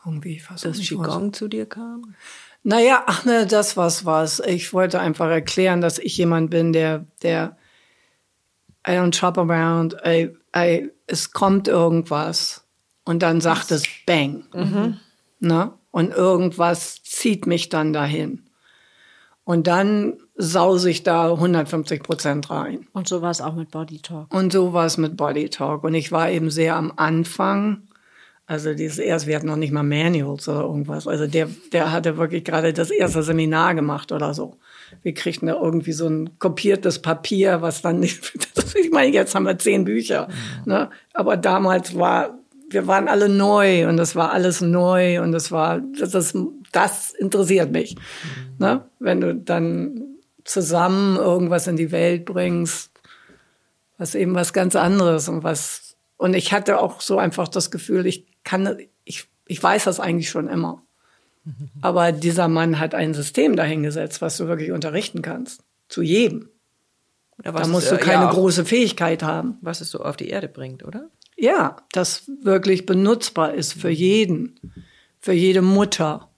[0.04, 0.64] irgendwie fast.
[0.64, 2.14] Dass Qigong zu dir kam?
[2.62, 4.40] Naja, ach ne, das was was.
[4.40, 7.56] Ich wollte einfach erklären, dass ich jemand bin, der, der,
[8.86, 12.64] I don't shop around, I, I, es kommt irgendwas
[13.04, 14.44] und dann sagt es Bang.
[14.52, 14.98] Mhm.
[15.40, 15.72] Ne?
[15.90, 18.48] Und irgendwas zieht mich dann dahin.
[19.44, 22.86] Und dann sause ich da 150 Prozent rein.
[22.92, 24.32] Und so war es auch mit Body Talk.
[24.32, 25.84] Und so war es mit Body Talk.
[25.84, 27.87] Und ich war eben sehr am Anfang.
[28.48, 31.06] Also dieses erst, wir hatten noch nicht mal Manuals oder irgendwas.
[31.06, 34.56] Also der, der hatte wirklich gerade das erste Seminar gemacht oder so.
[35.02, 38.32] Wir kriegten da irgendwie so ein kopiertes Papier, was dann nicht,
[38.74, 40.28] ich meine, jetzt haben wir zehn Bücher.
[40.64, 40.72] Mhm.
[40.72, 40.90] Ne?
[41.12, 42.38] Aber damals war,
[42.70, 46.34] wir waren alle neu und das war alles neu und das war, das, das,
[46.72, 47.96] das interessiert mich.
[47.96, 48.64] Mhm.
[48.64, 48.84] Ne?
[48.98, 52.92] Wenn du dann zusammen irgendwas in die Welt bringst,
[53.98, 58.06] was eben was ganz anderes und was, und ich hatte auch so einfach das Gefühl,
[58.06, 60.82] ich kann, ich, ich weiß das eigentlich schon immer.
[61.82, 65.62] Aber dieser Mann hat ein System dahingesetzt, was du wirklich unterrichten kannst.
[65.88, 66.48] Zu jedem.
[67.44, 69.58] Ja, da musst ist, du keine ja, große Fähigkeit haben.
[69.60, 71.10] Was es so auf die Erde bringt, oder?
[71.36, 74.58] Ja, das wirklich benutzbar ist für jeden,
[75.20, 76.30] für jede Mutter,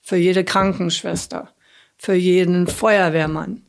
[0.00, 1.50] für jede Krankenschwester,
[1.98, 3.62] für jeden Feuerwehrmann.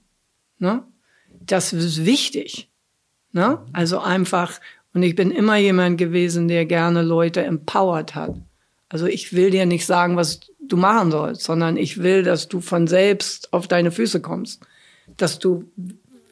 [0.58, 0.84] Ne?
[1.30, 2.72] Das ist wichtig.
[3.34, 3.60] Ne?
[3.74, 4.60] Also einfach,
[4.94, 8.36] und ich bin immer jemand gewesen, der gerne Leute empowert hat.
[8.90, 12.62] Also ich will dir nicht sagen, was du machen sollst, sondern ich will, dass du
[12.62, 14.62] von selbst auf deine Füße kommst.
[15.18, 15.72] Dass du,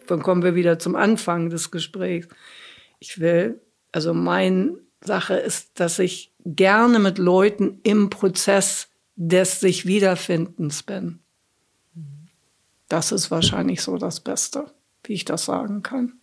[0.08, 2.28] dann kommen wir wieder zum Anfang des Gesprächs.
[3.00, 3.60] Ich will,
[3.92, 11.20] also meine Sache ist, dass ich gerne mit Leuten im Prozess des sich Wiederfindens bin.
[12.88, 14.66] Das ist wahrscheinlich so das Beste,
[15.04, 16.14] wie ich das sagen kann.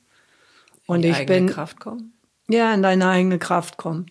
[0.86, 2.12] Und in ich bin Kraft kommen?
[2.48, 4.06] Ja, in deine eigene Kraft kommen.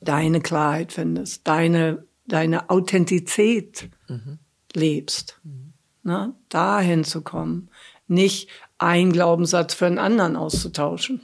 [0.00, 4.38] Deine Klarheit findest, deine deine Authentizität mhm.
[4.74, 5.40] lebst.
[5.42, 5.72] Mhm.
[6.02, 6.34] Ne?
[6.50, 7.70] Dahin zu kommen,
[8.06, 11.20] nicht einen Glaubenssatz für einen anderen auszutauschen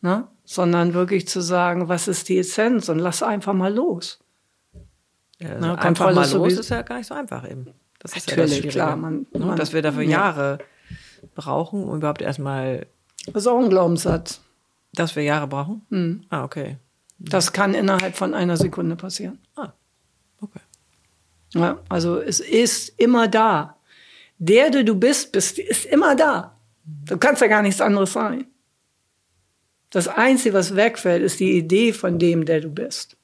[0.00, 0.28] ne?
[0.44, 4.18] sondern wirklich zu sagen, was ist die Essenz und lass einfach mal los.
[5.38, 5.78] Ja, also ne?
[5.78, 7.66] Einfach mal los ist ja gar nicht so einfach eben.
[8.00, 8.96] Das ist Natürlich, ja klar.
[8.96, 9.44] Man, ne?
[9.44, 10.10] man, Dass wir dafür ja.
[10.10, 10.58] Jahre
[11.34, 12.86] brauchen, um überhaupt erstmal.
[13.26, 14.40] Das ist auch ein Glaubenssatz.
[14.92, 15.82] Dass wir Jahre brauchen?
[15.90, 16.24] Mhm.
[16.28, 16.76] Ah, okay.
[17.18, 19.38] Das kann innerhalb von einer Sekunde passieren.
[19.56, 19.72] Ah,
[20.40, 20.60] okay.
[21.54, 23.76] Ja, also es ist immer da.
[24.38, 26.56] Der, der du bist, bist, ist immer da.
[27.06, 28.46] Du kannst ja gar nichts anderes sein.
[29.90, 33.16] Das Einzige, was wegfällt, ist die Idee von dem, der du bist.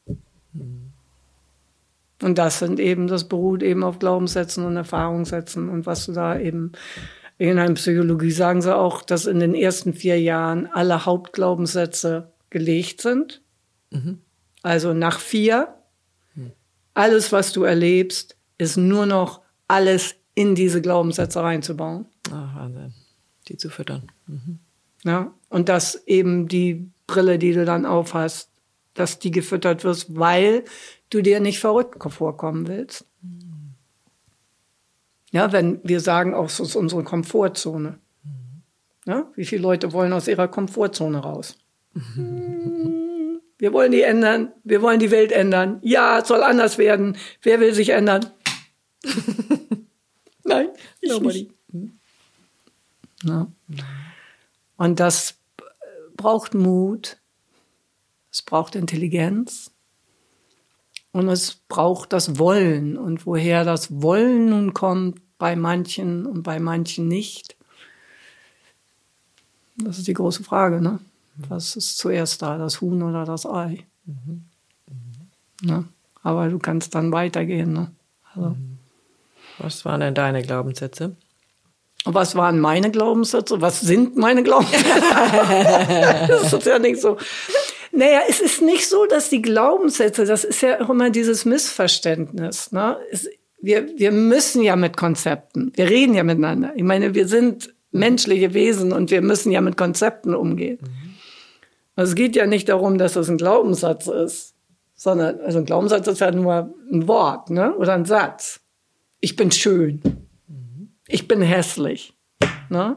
[2.22, 6.38] Und das sind eben, das beruht eben auf Glaubenssätzen und Erfahrungssätzen und was du da
[6.38, 6.72] eben
[7.38, 13.00] in einer Psychologie sagen sie auch, dass in den ersten vier Jahren alle Hauptglaubenssätze gelegt
[13.00, 13.42] sind.
[13.90, 14.18] Mhm.
[14.62, 15.74] Also nach vier,
[16.34, 16.52] mhm.
[16.94, 22.06] alles, was du erlebst, ist nur noch alles in diese Glaubenssätze reinzubauen.
[22.30, 22.94] Ach, Wahnsinn.
[23.48, 24.10] Die zu füttern.
[24.26, 24.58] Mhm.
[25.04, 28.48] Ja, und dass eben die Brille, die du dann aufhast,
[28.94, 30.64] dass die gefüttert wird, weil
[31.10, 33.04] du dir nicht verrückt vorkommen willst.
[35.34, 37.98] Ja, wenn wir sagen, auch so ist unsere Komfortzone.
[39.04, 41.56] Ja, wie viele Leute wollen aus ihrer Komfortzone raus?
[43.58, 44.52] Wir wollen die ändern.
[44.62, 45.80] Wir wollen die Welt ändern.
[45.82, 47.16] Ja, es soll anders werden.
[47.42, 48.26] Wer will sich ändern?
[50.44, 50.68] Nein,
[51.00, 51.50] ich Nobody.
[51.72, 51.92] nicht.
[53.24, 53.48] Ja.
[54.76, 55.34] Und das
[56.16, 57.16] braucht Mut,
[58.30, 59.72] es braucht Intelligenz
[61.10, 62.96] und es braucht das Wollen.
[62.96, 67.54] Und woher das Wollen nun kommt, bei manchen und bei manchen nicht,
[69.76, 70.80] das ist die große Frage.
[70.80, 71.00] Ne?
[71.36, 73.84] Was ist zuerst da, das Huhn oder das Ei?
[74.06, 74.46] Mhm.
[74.88, 75.68] Mhm.
[75.68, 75.84] Ne?
[76.22, 77.74] Aber du kannst dann weitergehen.
[77.74, 77.90] Ne?
[78.32, 78.56] Also.
[79.58, 81.14] Was waren denn deine Glaubenssätze?
[82.06, 83.60] Was waren meine Glaubenssätze?
[83.60, 84.86] Was sind meine Glaubenssätze?
[86.26, 87.18] das ist ja nicht so.
[87.92, 92.72] Naja, es ist nicht so, dass die Glaubenssätze, das ist ja auch immer dieses Missverständnis.
[92.72, 92.96] Ne?
[93.10, 93.28] Es,
[93.60, 96.72] wir, wir müssen ja mit Konzepten, wir reden ja miteinander.
[96.76, 100.78] Ich meine, wir sind menschliche Wesen und wir müssen ja mit Konzepten umgehen.
[100.80, 101.14] Mhm.
[101.96, 104.54] Es geht ja nicht darum, dass es ein Glaubenssatz ist,
[104.96, 107.74] sondern also ein Glaubenssatz ist ja nur ein Wort ne?
[107.76, 108.60] oder ein Satz.
[109.20, 110.02] Ich bin schön
[111.06, 112.14] ich bin hässlich.
[112.68, 112.96] Ne?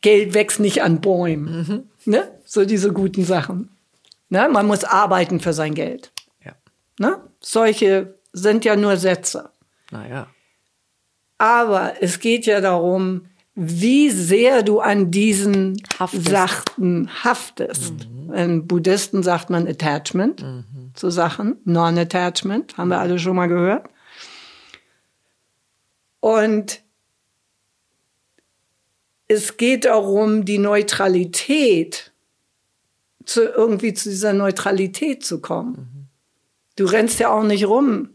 [0.00, 1.66] Geld wächst nicht an Bäumen.
[2.04, 2.12] Mhm.
[2.12, 2.30] Ne?
[2.44, 3.70] So diese guten Sachen.
[4.28, 4.48] Ne?
[4.50, 6.12] Man muss arbeiten für sein Geld.
[6.44, 6.52] Ja.
[6.98, 7.20] Ne?
[7.40, 9.50] Solche sind ja nur Sätze.
[9.90, 10.28] Naja.
[11.38, 16.28] Aber es geht ja darum, wie sehr du an diesen Haftest.
[16.28, 17.94] Sachen haftest.
[18.34, 20.44] In Buddhisten sagt man Attachment
[20.94, 23.88] zu Sachen, Non-Attachment, haben wir alle schon mal gehört.
[26.20, 26.82] Und
[29.28, 32.12] es geht darum, die Neutralität
[33.24, 36.08] zu irgendwie zu dieser Neutralität zu kommen.
[36.76, 38.10] Du rennst ja auch nicht rum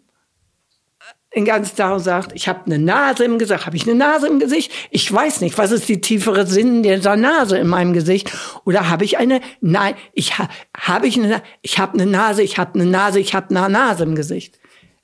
[1.36, 3.66] den ganzen Tag und sagt, ich habe eine Nase im Gesicht.
[3.66, 4.72] Habe ich eine Nase im Gesicht?
[4.92, 8.32] Ich weiß nicht, was ist die tiefere Sinn dieser Nase in meinem Gesicht?
[8.66, 9.42] Oder habe ich eine?
[9.62, 11.42] Nein, ich ha, habe ich eine.
[11.62, 12.44] Ich habe eine Nase.
[12.44, 13.20] Ich habe eine Nase.
[13.20, 14.60] Ich habe eine Nase im Gesicht.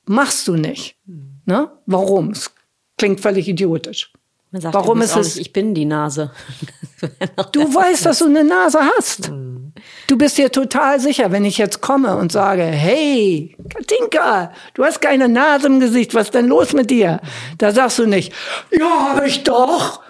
[0.06, 0.98] Machst du nicht?
[1.46, 1.72] Ne?
[1.86, 2.32] Warum?
[2.32, 2.52] Es
[2.98, 4.12] klingt völlig idiotisch.
[4.52, 6.32] Man sagt Warum ist es- nicht, ich bin die Nase.
[7.54, 9.32] Du weißt, dass du eine Nase hast.
[10.08, 15.02] Du bist dir total sicher, wenn ich jetzt komme und sage, hey, Katinka, du hast
[15.02, 17.20] keine Nase im Gesicht, was ist denn los mit dir?
[17.58, 18.34] Da sagst du nicht,
[18.72, 20.02] ja, hab ich doch.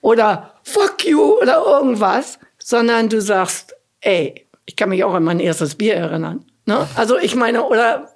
[0.00, 5.40] Oder fuck you oder irgendwas, sondern du sagst, ey, ich kann mich auch an mein
[5.40, 6.44] erstes Bier erinnern.
[6.66, 6.86] Ne?
[6.94, 8.10] Also ich meine, oder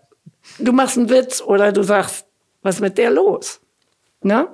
[0.59, 2.27] du machst einen Witz oder du sagst,
[2.63, 3.61] was ist mit der los?
[4.23, 4.49] Ne?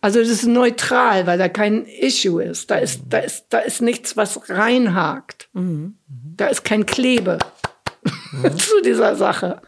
[0.00, 2.70] Also das ist neutral, weil da kein Issue ist.
[2.70, 5.48] Da ist, da ist, da ist nichts, was reinhakt.
[6.36, 7.38] Da ist kein Klebe
[8.56, 9.60] zu dieser Sache.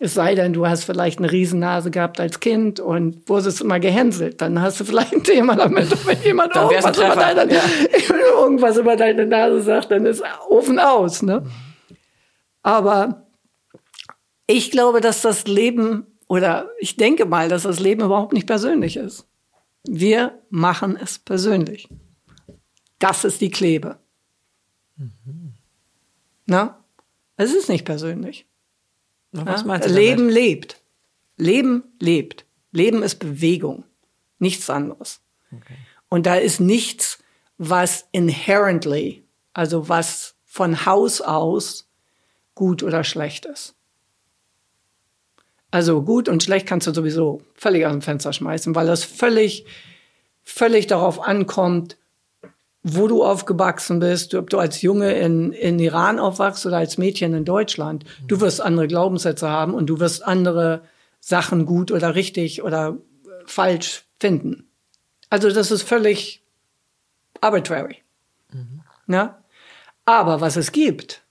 [0.00, 4.40] Es sei denn, du hast vielleicht eine Riesennase gehabt als Kind und wurdest immer gehänselt.
[4.40, 5.90] Dann hast du vielleicht ein Thema damit.
[5.90, 7.52] Und Wenn jemand irgendwas über, deine,
[8.36, 11.22] irgendwas über deine Nase sagt, dann ist Ofen aus.
[11.22, 11.44] Ne?
[12.62, 13.28] Aber
[14.46, 18.96] ich glaube, dass das Leben, oder ich denke mal, dass das Leben überhaupt nicht persönlich
[18.96, 19.26] ist.
[19.86, 21.88] Wir machen es persönlich.
[22.98, 23.98] Das ist die Klebe.
[26.46, 26.82] Na?
[27.36, 28.46] Es ist nicht persönlich.
[29.32, 30.34] Na, was meinst du Leben damit?
[30.34, 30.82] lebt.
[31.36, 32.46] Leben lebt.
[32.70, 33.84] Leben ist Bewegung.
[34.38, 35.20] Nichts anderes.
[36.08, 37.18] Und da ist nichts,
[37.58, 41.88] was inherently, also was von Haus aus
[42.54, 43.74] gut oder schlecht ist.
[45.74, 49.66] Also gut und schlecht kannst du sowieso völlig aus dem Fenster schmeißen, weil das völlig,
[50.44, 51.96] völlig darauf ankommt,
[52.84, 57.34] wo du aufgewachsen bist, ob du als Junge in, in Iran aufwachst oder als Mädchen
[57.34, 58.04] in Deutschland.
[58.28, 60.82] Du wirst andere Glaubenssätze haben und du wirst andere
[61.18, 64.68] Sachen gut oder richtig oder äh, falsch finden.
[65.28, 66.44] Also das ist völlig
[67.40, 67.96] arbitrary.
[69.08, 69.42] Ja?
[70.04, 71.22] Aber was es gibt,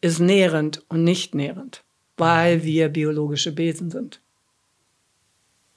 [0.00, 1.84] ist nährend und nicht nährend,
[2.18, 4.20] weil wir biologische Wesen sind.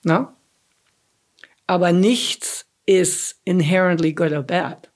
[0.03, 0.35] Na?
[1.67, 4.89] Aber nichts ist inherently good or bad.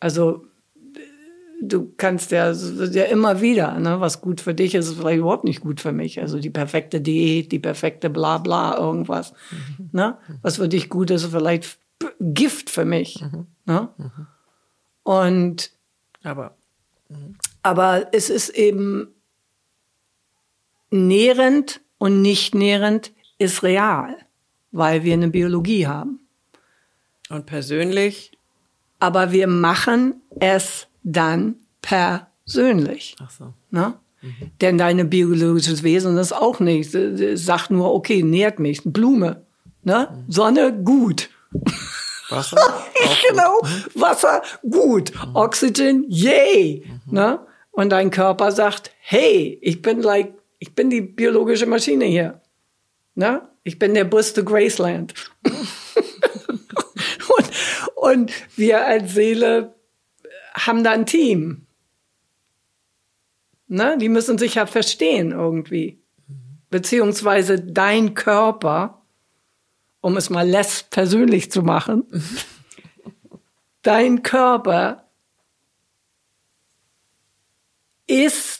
[0.00, 0.46] Also
[1.62, 5.44] du kannst ja, ja immer wieder, ne, was gut für dich ist, ist vielleicht überhaupt
[5.44, 6.20] nicht gut für mich.
[6.20, 9.34] Also die perfekte Diät, die perfekte bla bla irgendwas.
[9.92, 10.16] Ne?
[10.42, 11.78] Was für dich gut ist, ist vielleicht
[12.18, 13.22] Gift für mich.
[13.66, 13.88] Ne?
[15.02, 15.70] Und
[16.22, 16.56] Aber
[17.62, 19.08] aber es ist eben
[20.90, 24.16] nährend und nicht nährend ist real,
[24.72, 26.20] weil wir eine Biologie haben.
[27.28, 28.32] und persönlich,
[28.98, 33.16] Aber wir machen es dann persönlich.
[33.22, 33.54] ach so.
[33.70, 33.94] Ne?
[34.60, 36.94] Denn deine biologisches Wesen ist auch nicht.
[37.34, 38.82] Sagt nur, okay, nährt mich.
[38.84, 39.46] Blume.
[39.82, 40.24] Ne?
[40.28, 41.30] Sonne, gut.
[42.28, 42.58] Wasser?
[43.30, 43.60] genau.
[43.94, 45.12] Wasser, gut.
[45.32, 46.84] Oxygen, yay.
[47.06, 47.38] Ne?
[47.70, 52.40] Und dein Körper sagt, hey, ich bin like, ich bin die biologische Maschine hier.
[53.14, 53.48] Ne?
[53.64, 55.14] Ich bin der Bus to Graceland.
[57.36, 57.50] und,
[57.96, 59.74] und wir als Seele
[60.52, 61.66] haben da ein Team.
[63.68, 63.96] Ne?
[63.98, 65.98] Die müssen sich ja verstehen irgendwie.
[66.68, 69.02] Beziehungsweise dein Körper,
[70.02, 72.04] um es mal less persönlich zu machen,
[73.82, 75.08] dein Körper
[78.06, 78.59] ist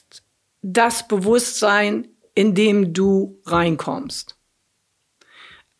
[0.63, 4.37] das Bewusstsein, in dem du reinkommst.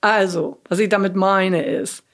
[0.01, 2.05] Also, was ich damit meine ist,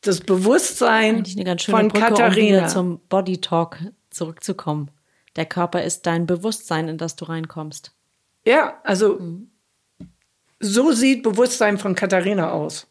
[0.00, 2.58] das Bewusstsein Eigentlich eine ganz schöne von Brücke, um Katharina.
[2.58, 3.78] wieder zum Body Talk
[4.10, 4.90] zurückzukommen.
[5.36, 7.92] Der Körper ist dein Bewusstsein, in das du reinkommst.
[8.44, 9.20] Ja, also
[10.60, 12.86] so sieht Bewusstsein von Katharina aus.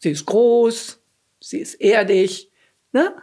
[0.00, 1.00] Sie ist groß,
[1.40, 2.50] sie ist erdig,
[2.92, 3.14] ne?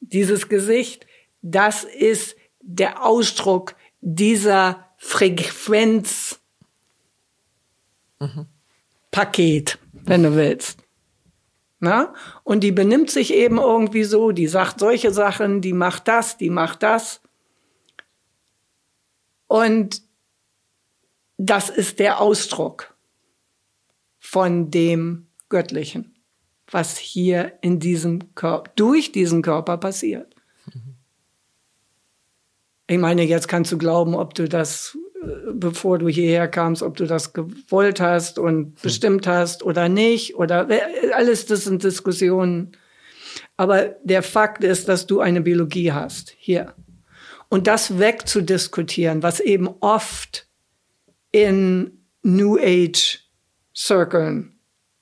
[0.00, 1.06] Dieses Gesicht,
[1.42, 6.40] das ist der Ausdruck dieser Frequenz
[9.10, 10.78] Paket, wenn du willst.
[11.80, 12.14] Na?
[12.44, 16.50] Und die benimmt sich eben irgendwie so, die sagt solche Sachen, die macht das, die
[16.50, 17.20] macht das.
[19.46, 20.02] Und
[21.38, 22.94] das ist der Ausdruck
[24.18, 26.14] von dem Göttlichen,
[26.70, 30.35] was hier in diesem Körper, durch diesen Körper passiert.
[32.86, 36.96] Ich meine, jetzt kannst du glauben, ob du das, äh, bevor du hierher kamst, ob
[36.96, 42.72] du das gewollt hast und bestimmt hast oder nicht oder äh, alles, das sind Diskussionen.
[43.56, 46.74] Aber der Fakt ist, dass du eine Biologie hast hier.
[47.48, 50.48] Und das wegzudiskutieren, was eben oft
[51.32, 53.20] in New Age
[53.74, 54.56] Circlen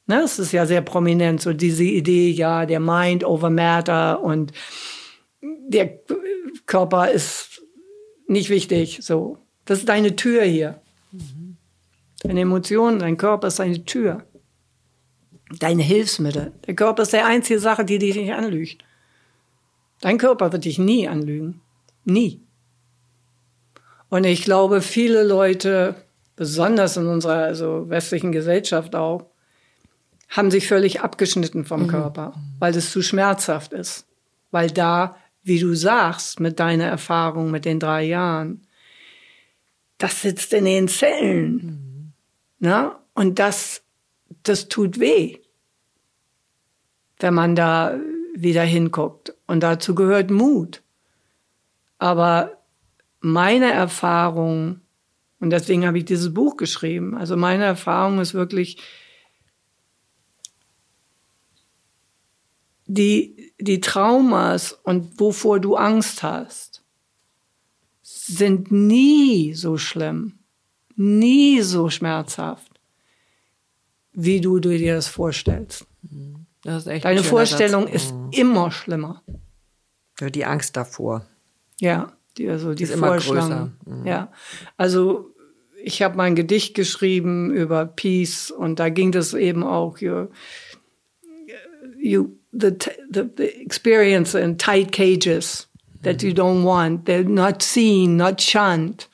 [0.06, 4.52] Ne, es ist ja sehr prominent, so diese Idee, ja, der Mind over Matter und
[5.40, 5.98] der
[6.66, 7.53] Körper ist
[8.26, 9.38] nicht wichtig, so.
[9.64, 10.80] Das ist deine Tür hier.
[12.22, 14.24] Deine Emotionen, dein Körper ist deine Tür.
[15.58, 16.52] Deine Hilfsmittel.
[16.66, 18.82] Der Körper ist die einzige Sache, die dich nicht anlügt.
[20.00, 21.60] Dein Körper wird dich nie anlügen.
[22.04, 22.40] Nie.
[24.08, 25.94] Und ich glaube, viele Leute,
[26.36, 29.26] besonders in unserer also westlichen Gesellschaft auch,
[30.28, 31.88] haben sich völlig abgeschnitten vom mhm.
[31.88, 34.06] Körper, weil das zu schmerzhaft ist.
[34.50, 38.66] Weil da, wie du sagst, mit deiner Erfahrung mit den drei Jahren,
[39.98, 41.54] das sitzt in den Zellen.
[41.54, 42.12] Mhm.
[42.58, 43.00] Na?
[43.12, 43.82] Und das,
[44.42, 45.38] das tut weh,
[47.20, 48.00] wenn man da
[48.34, 49.34] wieder hinguckt.
[49.46, 50.82] Und dazu gehört Mut.
[51.98, 52.58] Aber
[53.20, 54.80] meine Erfahrung,
[55.40, 58.78] und deswegen habe ich dieses Buch geschrieben, also meine Erfahrung ist wirklich,
[62.86, 66.82] die, die Traumas und wovor du Angst hast,
[68.02, 70.38] sind nie so schlimm,
[70.96, 72.80] nie so schmerzhaft,
[74.12, 75.86] wie du dir das vorstellst.
[76.62, 77.94] Das Deine Vorstellung Satz.
[77.94, 78.28] ist mhm.
[78.32, 79.22] immer schlimmer.
[80.20, 81.26] Ja, die Angst davor.
[81.80, 83.72] Ja, die, also die, die ist immer größer.
[83.84, 84.06] Mhm.
[84.06, 84.32] Ja,
[84.76, 85.34] also
[85.82, 89.98] ich habe mein Gedicht geschrieben über Peace und da ging das eben auch.
[89.98, 90.28] You,
[91.98, 92.70] you the,
[93.10, 95.66] the, the experience in tight cages
[96.02, 97.06] that you don't want.
[97.06, 99.06] They're not seen, not shunned.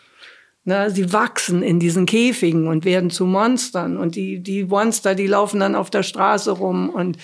[0.65, 3.97] Na, sie wachsen in diesen Käfigen und werden zu Monstern.
[3.97, 7.17] Und die, die Monster, die laufen dann auf der Straße rum und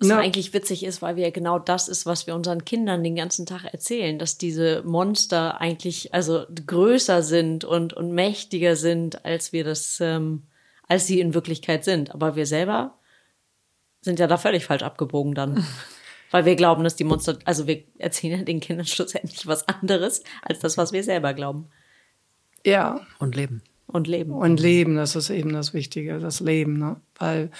[0.00, 3.16] was Na, eigentlich witzig ist, weil wir genau das ist, was wir unseren Kindern den
[3.16, 9.52] ganzen Tag erzählen, dass diese Monster eigentlich also größer sind und und mächtiger sind, als
[9.52, 10.44] wir das, ähm,
[10.86, 12.14] als sie in Wirklichkeit sind.
[12.14, 12.94] Aber wir selber
[14.00, 15.64] sind ja da völlig falsch abgebogen dann.
[16.30, 20.22] Weil wir glauben, dass die Monster, also wir erzählen ja den Kindern schlussendlich was anderes,
[20.42, 21.68] als das, was wir selber glauben.
[22.64, 23.00] Ja.
[23.18, 23.62] Und leben.
[23.86, 24.32] Und leben.
[24.32, 26.96] Und leben, das ist eben das Wichtige, das Leben, ne?
[27.18, 27.50] Weil,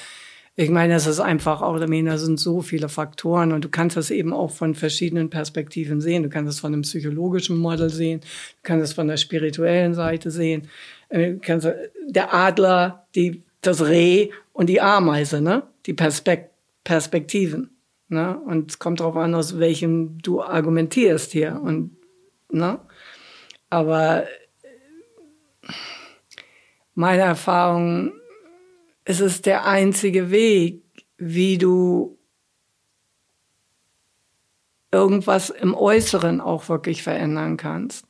[0.56, 3.68] ich meine, es ist einfach auch, ich meine, da sind so viele Faktoren und du
[3.70, 6.24] kannst das eben auch von verschiedenen Perspektiven sehen.
[6.24, 10.30] Du kannst es von einem psychologischen Modell sehen, du kannst es von der spirituellen Seite
[10.30, 10.68] sehen.
[11.08, 11.68] Äh, du kannst,
[12.08, 15.64] der Adler, die, das Reh und die Ameise, ne?
[15.86, 16.50] die Perspek
[16.84, 17.76] Perspektiven.
[18.08, 18.38] Ne?
[18.38, 21.60] Und es kommt darauf an, aus welchem du argumentierst hier.
[21.60, 21.96] Und,
[22.50, 22.80] ne?
[23.68, 24.24] Aber
[26.94, 28.12] meine Erfahrung,
[29.04, 30.82] es ist der einzige Weg,
[31.18, 32.18] wie du
[34.90, 38.06] irgendwas im Äußeren auch wirklich verändern kannst.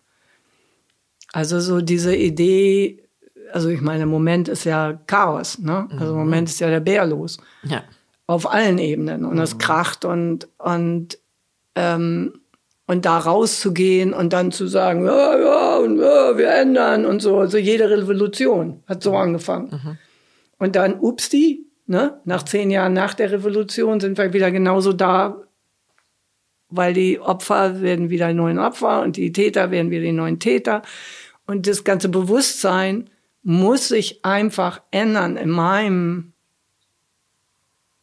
[1.32, 3.07] Also so diese Idee,
[3.52, 5.88] also ich meine, im Moment ist ja Chaos, ne?
[5.98, 7.38] Also im Moment ist ja der Bär los.
[7.62, 7.82] Ja.
[8.26, 9.24] Auf allen Ebenen.
[9.24, 9.58] Und es mhm.
[9.58, 11.18] kracht und, und,
[11.74, 12.40] ähm,
[12.86, 17.38] und da rauszugehen und dann zu sagen, ja, ja, und ja, wir ändern und so.
[17.38, 19.16] Also jede Revolution hat so mhm.
[19.16, 19.70] angefangen.
[19.70, 19.98] Mhm.
[20.58, 22.20] Und dann, upsti, ne?
[22.24, 25.42] Nach zehn Jahren nach der Revolution sind wir wieder genauso da,
[26.70, 30.82] weil die Opfer werden wieder neuen Opfer und die Täter werden wieder die neuen Täter.
[31.46, 33.08] Und das ganze Bewusstsein,
[33.48, 36.34] muss sich einfach ändern in meinem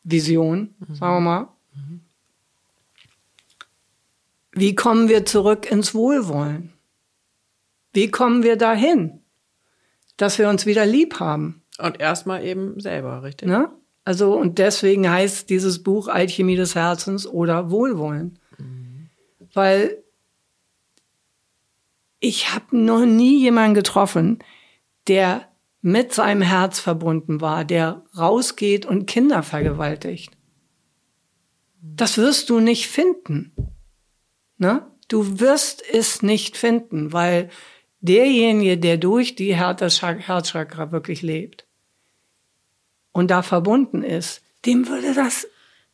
[0.04, 0.96] Vision, mhm.
[0.96, 1.48] sagen wir mal.
[1.76, 2.02] Mhm.
[4.54, 6.74] Wie kommen wir zurück ins Wohlwollen?
[7.93, 9.22] Wie kommen wir dahin,
[10.18, 11.62] dass wir uns wieder lieb haben?
[11.78, 13.48] Und erstmal eben selber, richtig?
[13.48, 13.70] Ne?
[14.04, 18.39] Also, und deswegen heißt dieses Buch Alchemie des Herzens oder Wohlwollen.
[18.58, 19.10] Mhm.
[19.54, 20.04] Weil
[22.20, 24.39] ich habe noch nie jemanden getroffen,
[25.08, 25.47] der
[25.82, 30.32] mit seinem Herz verbunden war, der rausgeht und Kinder vergewaltigt.
[31.82, 33.53] Das wirst du nicht finden.
[34.58, 34.86] Ne?
[35.08, 37.49] Du wirst es nicht finden, weil
[38.01, 41.68] derjenige, der durch die Herzchakra wirklich lebt
[43.12, 45.47] und da verbunden ist, dem würde das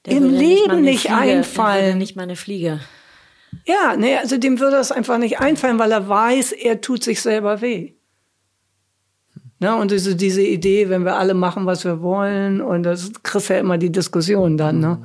[0.05, 1.97] Der im würde Leben nicht Fliege, Der würde einfallen.
[1.97, 2.80] nicht mal eine Fliege.
[3.66, 7.22] Ja, nee, also dem würde das einfach nicht einfallen, weil er weiß, er tut sich
[7.22, 7.93] selber weh.
[9.62, 13.49] Ne, und diese, diese Idee, wenn wir alle machen, was wir wollen, und das kriegst
[13.49, 15.03] ja immer die Diskussion dann, ne?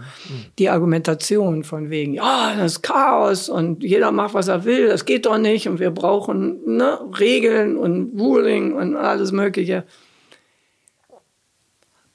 [0.58, 5.04] Die Argumentation von wegen, ja, das ist Chaos und jeder macht, was er will, das
[5.04, 9.84] geht doch nicht und wir brauchen ne, Regeln und Ruling und alles Mögliche.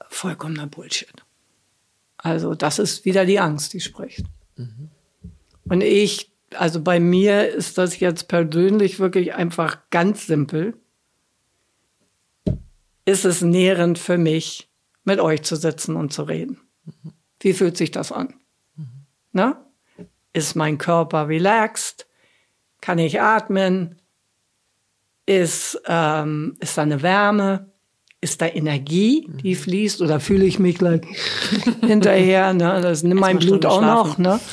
[0.10, 1.14] Vollkommener Bullshit.
[2.18, 4.26] Also das ist wieder die Angst, die spricht.
[5.66, 10.74] Und ich, also bei mir ist das jetzt persönlich wirklich einfach ganz simpel.
[13.12, 14.70] Ist es nährend für mich,
[15.04, 16.62] mit euch zu sitzen und zu reden?
[17.42, 18.36] Wie fühlt sich das an?
[19.34, 19.66] Na?
[20.32, 22.08] Ist mein Körper relaxed?
[22.80, 24.00] Kann ich atmen?
[25.26, 27.70] Ist, ähm, ist da eine Wärme?
[28.22, 30.02] Ist da Energie, die fließt?
[30.02, 31.02] Oder fühle ich mich gleich
[31.82, 32.54] hinterher?
[32.54, 32.80] Ne?
[32.82, 34.20] Das nimmt mein Blut auch noch.
[34.20, 34.40] Ne?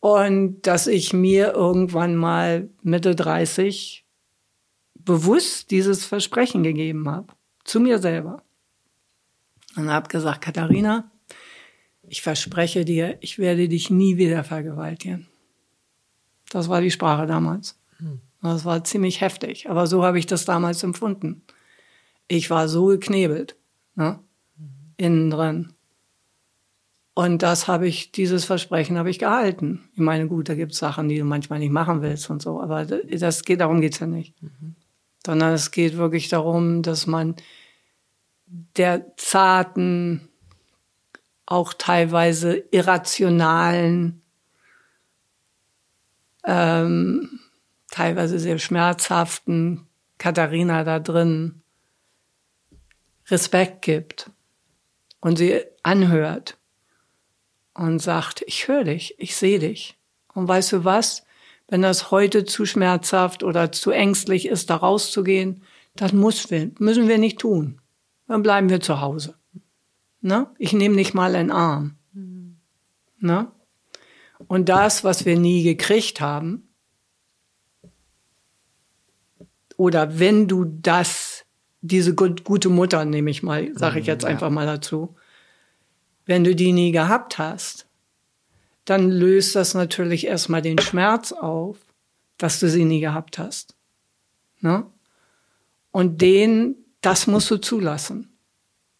[0.00, 4.03] Und dass ich mir irgendwann mal Mitte 30
[5.04, 7.32] bewusst dieses Versprechen gegeben habe.
[7.64, 8.42] Zu mir selber.
[9.76, 11.10] Und habe gesagt, Katharina,
[12.02, 15.26] ich verspreche dir, ich werde dich nie wieder vergewaltigen.
[16.50, 17.78] Das war die Sprache damals.
[18.42, 21.42] Das war ziemlich heftig, aber so habe ich das damals empfunden.
[22.28, 23.56] Ich war so geknebelt,
[23.94, 24.20] ne?
[24.98, 25.72] innen drin.
[27.14, 29.88] Und das habe ich, dieses Versprechen habe ich gehalten.
[29.94, 32.60] Ich meine, gut, da gibt es Sachen, die du manchmal nicht machen willst und so,
[32.60, 34.34] aber das geht, darum geht's ja nicht.
[35.26, 37.36] Sondern es geht wirklich darum, dass man
[38.46, 40.28] der zarten,
[41.46, 44.22] auch teilweise irrationalen,
[46.44, 47.40] ähm,
[47.90, 49.86] teilweise sehr schmerzhaften
[50.18, 51.62] Katharina da drin
[53.28, 54.30] Respekt gibt
[55.20, 56.58] und sie anhört
[57.74, 59.98] und sagt, ich höre dich, ich sehe dich.
[60.34, 61.23] Und weißt du was?
[61.74, 65.64] Wenn das heute zu schmerzhaft oder zu ängstlich ist, da rauszugehen,
[65.96, 67.80] das muss wir, müssen wir nicht tun.
[68.28, 69.34] Dann bleiben wir zu Hause.
[70.20, 70.46] Ne?
[70.56, 71.96] Ich nehme nicht mal einen Arm.
[73.18, 73.50] Ne?
[74.46, 76.68] Und das, was wir nie gekriegt haben,
[79.76, 81.44] oder wenn du das,
[81.80, 85.16] diese gut, gute Mutter, nehme ich mal, sage ich jetzt einfach mal dazu,
[86.24, 87.88] wenn du die nie gehabt hast,
[88.84, 91.78] dann löst das natürlich erstmal den Schmerz auf,
[92.38, 93.74] dass du sie nie gehabt hast.
[94.60, 94.86] Ne?
[95.90, 98.36] Und den, das musst du zulassen.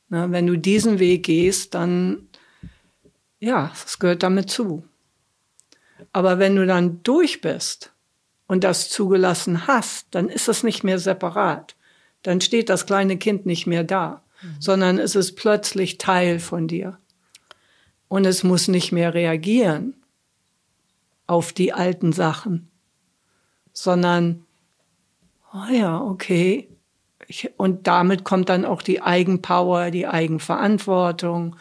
[0.09, 0.31] Ne?
[0.31, 2.29] Wenn du diesen Weg gehst, dann,
[3.41, 4.85] ja, das gehört damit zu.
[6.13, 7.93] Aber wenn du dann durch bist
[8.47, 11.77] und das zugelassen hast, dann ist es nicht mehr separat.
[12.23, 14.61] Dann steht das kleine Kind nicht mehr da, mhm.
[14.61, 16.99] sondern es ist plötzlich Teil von dir.
[18.15, 19.95] Und es muss nicht mehr reagieren
[21.27, 22.71] auf die alten Sachen,
[23.73, 24.45] sondern,
[25.53, 26.69] oh ja, okay.
[27.27, 31.57] Ich, und damit kommt dann auch die Eigenpower, die Eigenverantwortung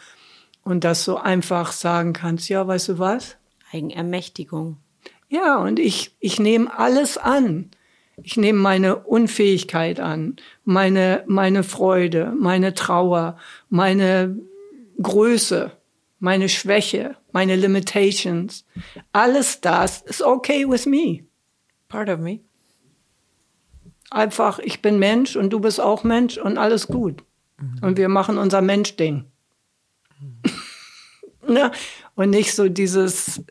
[0.62, 3.36] und dass du einfach sagen kannst, ja, weißt du was?
[3.72, 4.76] Eigenermächtigung.
[5.28, 7.72] Ja, und ich, ich nehme alles an.
[8.22, 13.38] Ich nehme meine Unfähigkeit an, meine, meine Freude, meine Trauer,
[13.70, 14.38] meine
[15.02, 15.72] Größe,
[16.18, 18.64] meine Schwäche, meine Limitations.
[19.12, 21.24] Alles das ist okay with me.
[21.88, 22.40] Part of me.
[24.10, 27.24] Einfach, ich bin Mensch und du bist auch Mensch und alles gut.
[27.58, 27.78] Mhm.
[27.82, 29.24] Und wir machen unser Mensch-Ding.
[30.20, 31.56] Mhm.
[31.56, 31.72] ja,
[32.14, 33.42] und nicht so dieses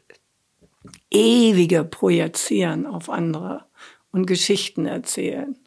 [1.11, 3.65] ewige Projizieren auf andere
[4.11, 5.57] und Geschichten erzählen.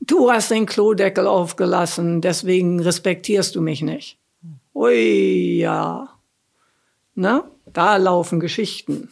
[0.00, 4.19] Du hast den Klodeckel aufgelassen, deswegen respektierst du mich nicht.
[4.74, 6.08] Ui, ja.
[7.14, 9.08] Na, da laufen Geschichten.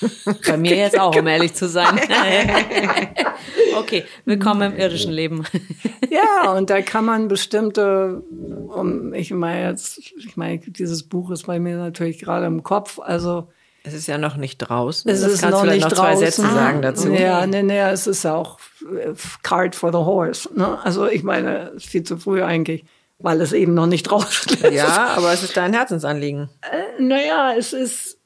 [0.46, 1.98] Bei mir jetzt auch, um ehrlich zu sein.
[3.78, 5.44] okay, willkommen im irdischen Leben.
[6.10, 8.22] ja, und da kann man bestimmte,
[8.68, 12.98] um, ich meine jetzt, ich meine, dieses Buch ist bei mir natürlich gerade im Kopf,
[12.98, 13.48] also
[13.84, 15.10] es ist ja noch nicht draußen.
[15.10, 16.18] Es das ist kannst noch du nicht noch draußen.
[16.18, 17.10] zwei Sätze sagen dazu.
[17.12, 20.48] Ja, nee, nee, es ist ja auch äh, Card for the Horse.
[20.54, 20.78] Ne?
[20.84, 22.84] Also ich meine, es ist viel zu früh eigentlich,
[23.22, 24.74] weil es eben noch nicht draußen ist.
[24.74, 26.50] Ja, aber es ist dein Herzensanliegen.
[26.62, 28.18] Äh, naja, es ist.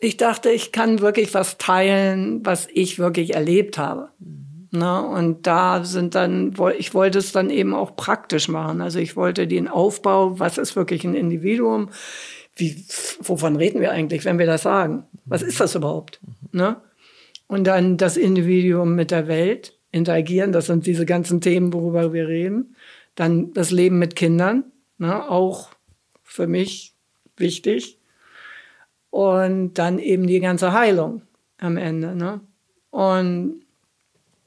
[0.00, 4.10] Ich dachte, ich kann wirklich was teilen, was ich wirklich erlebt habe.
[4.18, 4.68] Mhm.
[4.78, 5.06] Ne?
[5.06, 8.80] Und da sind dann, ich wollte es dann eben auch praktisch machen.
[8.80, 11.90] Also ich wollte den Aufbau, was ist wirklich ein Individuum?
[12.56, 12.84] wie,
[13.20, 15.04] wovon reden wir eigentlich, wenn wir das sagen?
[15.24, 16.20] Was ist das überhaupt?
[16.52, 16.76] Ne?
[17.46, 22.28] Und dann das Individuum mit der Welt interagieren, das sind diese ganzen Themen, worüber wir
[22.28, 22.73] reden.
[23.14, 24.64] Dann das Leben mit Kindern,
[24.98, 25.70] ne, auch
[26.22, 26.94] für mich
[27.36, 27.98] wichtig.
[29.10, 31.22] Und dann eben die ganze Heilung
[31.58, 32.16] am Ende.
[32.16, 32.40] Ne?
[32.90, 33.60] Und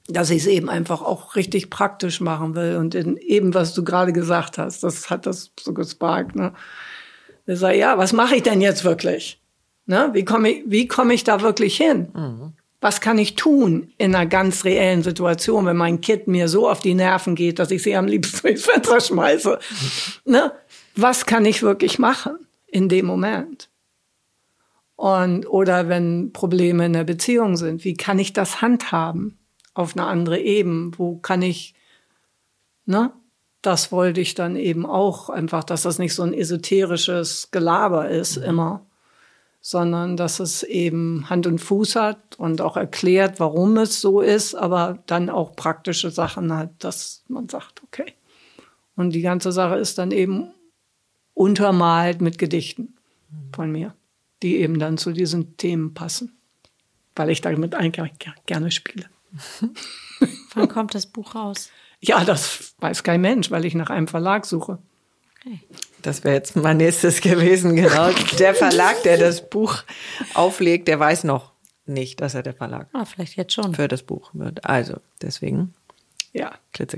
[0.07, 2.76] dass ich es eben einfach auch richtig praktisch machen will.
[2.76, 6.35] Und eben, was du gerade gesagt hast, das hat das so gesparkt.
[6.35, 6.53] Ne?
[7.45, 9.41] Ich sage, ja, was mache ich denn jetzt wirklich?
[9.85, 10.10] Ne?
[10.11, 12.10] Wie komme ich, wie komme ich da wirklich hin?
[12.14, 12.53] Mhm.
[12.80, 16.80] Was kann ich tun in einer ganz reellen Situation, wenn mein Kind mir so auf
[16.80, 19.60] die Nerven geht, dass ich sie am liebsten ins Fenster schmeiße?
[20.26, 20.52] ne?
[20.95, 22.38] Was kann ich wirklich machen
[22.68, 23.70] in dem Moment?
[24.95, 29.38] Und, oder wenn Probleme in der Beziehung sind, wie kann ich das handhaben
[29.76, 30.91] auf eine andere Ebene?
[30.98, 31.76] Wo kann ich,
[32.86, 33.14] ne?
[33.62, 38.38] Das wollte ich dann eben auch einfach, dass das nicht so ein esoterisches Gelaber ist
[38.38, 38.86] immer,
[39.62, 44.56] sondern dass es eben Hand und Fuß hat und auch erklärt, warum es so ist,
[44.56, 48.14] aber dann auch praktische Sachen hat, dass man sagt, okay.
[48.96, 50.52] Und die ganze Sache ist dann eben
[51.34, 52.96] untermalt mit Gedichten
[53.54, 53.94] von mir,
[54.42, 56.38] die eben dann zu diesen Themen passen,
[57.16, 58.12] weil ich damit eigentlich
[58.46, 59.06] gerne spiele.
[60.56, 61.70] Wann kommt das Buch raus?
[62.00, 64.80] Ja, das weiß kein Mensch, weil ich nach einem Verlag suche.
[66.02, 68.11] Das wäre jetzt mein nächstes gewesen, genau.
[68.40, 69.84] Der Verlag, der das Buch
[70.34, 71.52] auflegt, der weiß noch
[71.86, 73.74] nicht, dass er der Verlag ah, vielleicht jetzt schon.
[73.74, 74.65] für das Buch wird.
[74.65, 75.74] Also, deswegen.
[76.34, 76.52] Ja,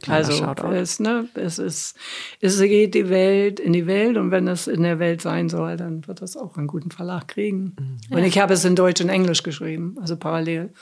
[0.07, 0.73] also Shoutout.
[0.73, 1.95] es, ne, es ist,
[2.41, 5.77] es geht die Welt in die Welt und wenn es in der Welt sein soll,
[5.77, 7.75] dann wird das auch einen guten Verlag kriegen.
[8.09, 8.17] Mhm.
[8.17, 10.73] Und ich habe es in Deutsch und Englisch geschrieben, also parallel.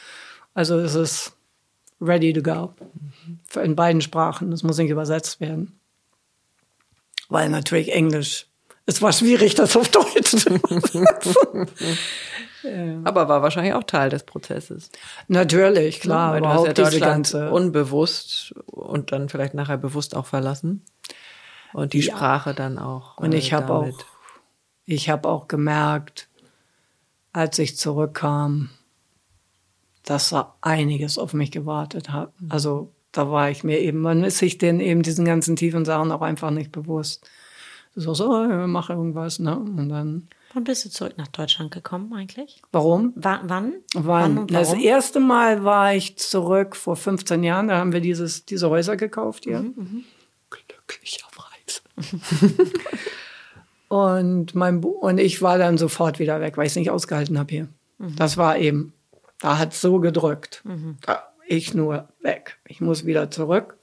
[0.56, 1.34] Also es ist
[2.02, 2.74] ready to go.
[3.26, 3.62] Mhm.
[3.62, 4.50] In beiden Sprachen.
[4.50, 5.78] Das muss nicht übersetzt werden
[7.30, 8.48] weil natürlich Englisch,
[8.86, 11.06] es war schwierig, das auf Deutsch zu machen.
[13.06, 14.90] Aber war wahrscheinlich auch Teil des Prozesses.
[15.28, 16.30] Natürlich, klar.
[16.30, 20.84] Ja, weil du hast ja ganze unbewusst und dann vielleicht nachher bewusst auch verlassen.
[21.74, 22.16] Und die ja.
[22.16, 23.18] Sprache dann auch.
[23.18, 24.00] Und ich äh, habe auch,
[24.86, 26.30] ich habe auch gemerkt,
[27.34, 28.70] als ich zurückkam,
[30.04, 32.32] dass da einiges auf mich gewartet hat.
[32.50, 36.12] Also da war ich mir eben, man ist sich denn eben diesen ganzen tiefen Sachen
[36.12, 37.28] auch einfach nicht bewusst.
[37.96, 39.58] So, so, oh, mach irgendwas, ne?
[39.58, 40.28] Und dann.
[40.54, 42.62] Wann bist du zurück nach Deutschland gekommen eigentlich?
[42.72, 43.14] Warum?
[43.16, 43.74] W wann?
[43.96, 44.38] Wann?
[44.38, 47.70] wann das erste Mal war ich zurück vor 15 Jahren.
[47.70, 49.62] Da haben wir dieses, diese Häuser gekauft hier.
[49.62, 50.04] Mhm, mhm.
[50.52, 51.82] Glücklicherweise.
[53.88, 57.52] und, mein, und ich war dann sofort wieder weg, weil ich es nicht ausgehalten habe
[57.52, 57.68] hier.
[57.98, 58.16] Mhm.
[58.16, 58.94] Das war eben,
[59.40, 60.62] da hat es so gedrückt.
[60.66, 60.98] Mhm.
[61.02, 62.60] Da, ich nur weg.
[62.68, 63.78] Ich muss wieder zurück.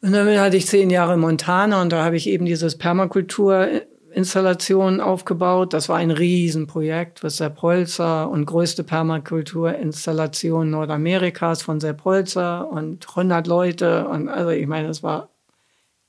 [0.00, 5.00] Und dann hatte ich zehn Jahre in Montana und da habe ich eben dieses Permakulturinstallation
[5.00, 5.72] aufgebaut.
[5.72, 13.08] Das war ein Riesenprojekt, was Sepp Holzer und größte Permakulturinstallation Nordamerikas von Sepp Holzer und
[13.08, 14.06] 100 Leute.
[14.06, 15.30] Und also ich meine, das war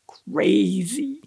[0.08, 1.24] crazy.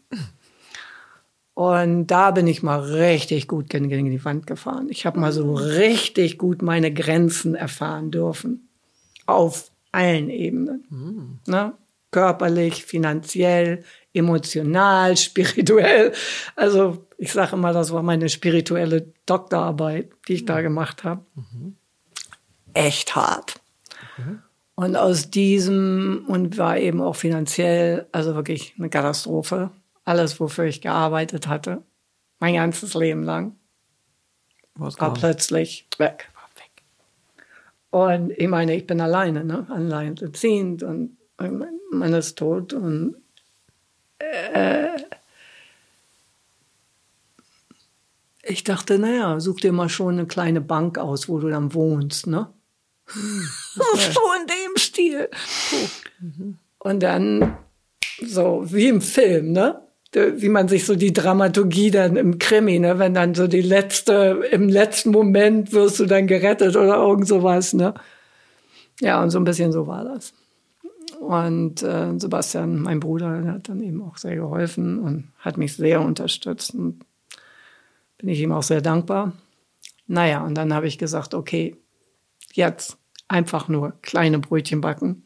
[1.54, 4.86] Und da bin ich mal richtig gut gegen, die Wand gefahren.
[4.88, 8.68] Ich habe mal so richtig gut meine Grenzen erfahren dürfen.
[9.26, 10.84] Auf allen Ebenen.
[10.88, 11.40] Mhm.
[11.46, 11.74] Ne?
[12.10, 13.84] Körperlich, finanziell,
[14.14, 16.12] emotional, spirituell.
[16.56, 20.46] Also ich sage immer, das war meine spirituelle Doktorarbeit, die ich mhm.
[20.46, 21.24] da gemacht habe.
[21.34, 21.76] Mhm.
[22.72, 23.60] Echt hart.
[24.16, 24.42] Mhm.
[24.74, 29.70] Und aus diesem und war eben auch finanziell, also wirklich eine Katastrophe
[30.04, 31.82] alles, wofür ich gearbeitet hatte,
[32.38, 33.56] mein ganzes Leben lang,
[34.74, 36.28] Was war plötzlich weg.
[37.92, 39.66] Und ich meine, ich bin alleine, ne?
[39.68, 43.16] alleinerziehend und mein Mann ist tot und
[44.18, 44.96] äh,
[48.42, 52.26] ich dachte, naja, such dir mal schon eine kleine Bank aus, wo du dann wohnst,
[52.26, 52.50] ne?
[53.74, 55.28] So in dem Stil.
[56.18, 56.58] Mhm.
[56.78, 57.58] Und dann
[58.26, 59.86] so wie im Film, ne?
[60.12, 64.44] Wie man sich so die Dramaturgie dann im Krimi, ne, wenn dann so die letzte,
[64.50, 67.94] im letzten Moment wirst du dann gerettet oder irgend sowas, ne.
[69.00, 70.34] Ja, und so ein bisschen so war das.
[71.18, 76.00] Und äh, Sebastian, mein Bruder, hat dann eben auch sehr geholfen und hat mich sehr
[76.00, 76.74] unterstützt.
[76.74, 77.04] Und
[78.18, 79.32] bin ich ihm auch sehr dankbar.
[80.06, 81.76] Naja, und dann habe ich gesagt, okay,
[82.52, 82.98] jetzt
[83.28, 85.22] einfach nur kleine Brötchen backen,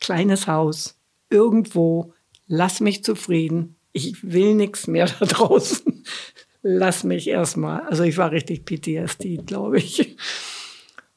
[0.00, 0.98] kleines Haus,
[1.30, 2.12] irgendwo,
[2.46, 6.04] lass mich zufrieden, ich will nichts mehr da draußen.
[6.62, 7.80] Lass mich erstmal.
[7.82, 10.16] Also ich war richtig PTSD, glaube ich.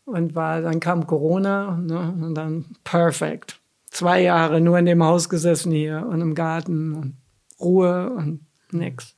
[0.05, 3.59] Und war, dann kam Corona ne, und dann perfekt.
[3.89, 7.17] Zwei Jahre nur in dem Haus gesessen hier und im Garten und
[7.59, 9.15] Ruhe und nix.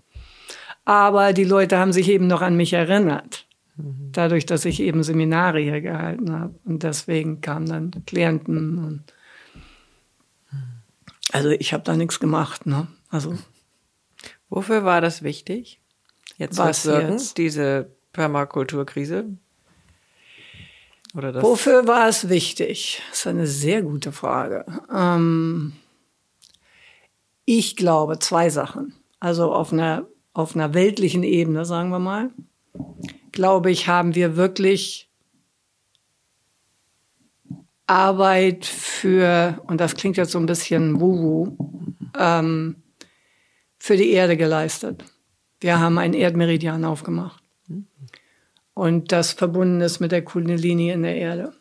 [0.85, 3.45] Aber die Leute haben sich eben noch an mich erinnert.
[3.75, 4.11] Mhm.
[4.11, 6.55] Dadurch, dass ich eben Seminare hier gehalten habe.
[6.65, 9.03] Und deswegen kamen dann Klienten und
[11.31, 12.87] Also ich habe da nichts gemacht, ne?
[13.09, 13.35] Also
[14.49, 15.79] Wofür war das wichtig?
[16.37, 17.37] Jetzt Was wirken, jetzt?
[17.37, 19.37] diese Permakulturkrise?
[21.15, 21.43] Oder das?
[21.43, 23.01] Wofür war es wichtig?
[23.09, 24.65] Das ist eine sehr gute Frage.
[24.93, 25.73] Ähm,
[27.45, 28.93] ich glaube zwei Sachen.
[29.19, 32.31] Also auf einer, auf einer weltlichen Ebene, sagen wir mal,
[33.31, 35.09] glaube ich, haben wir wirklich
[37.85, 41.57] Arbeit für, und das klingt jetzt so ein bisschen wuhu,
[42.17, 42.75] ähm,
[43.79, 45.03] für die Erde geleistet.
[45.61, 47.43] Wir haben einen Erdmeridian aufgemacht.
[48.73, 51.53] Und das verbunden ist mit der Kundalini in der Erde.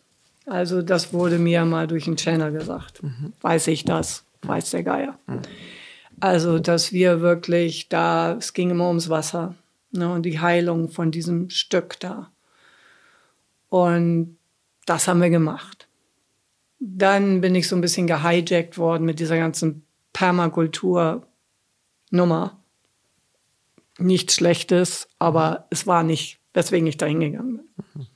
[0.46, 3.02] Also das wurde mir mal durch einen Channel gesagt.
[3.40, 4.24] Weiß ich das?
[4.42, 5.18] Weiß der Geier.
[6.20, 9.54] Also, dass wir wirklich da, es ging immer ums Wasser
[9.92, 12.30] ne, und die Heilung von diesem Stück da.
[13.68, 14.36] Und
[14.86, 15.86] das haben wir gemacht.
[16.80, 19.84] Dann bin ich so ein bisschen gehijackt worden mit dieser ganzen
[22.10, 22.62] Permakultur-Nummer.
[23.98, 28.06] Nichts Schlechtes, aber es war nicht, weswegen ich da hingegangen bin.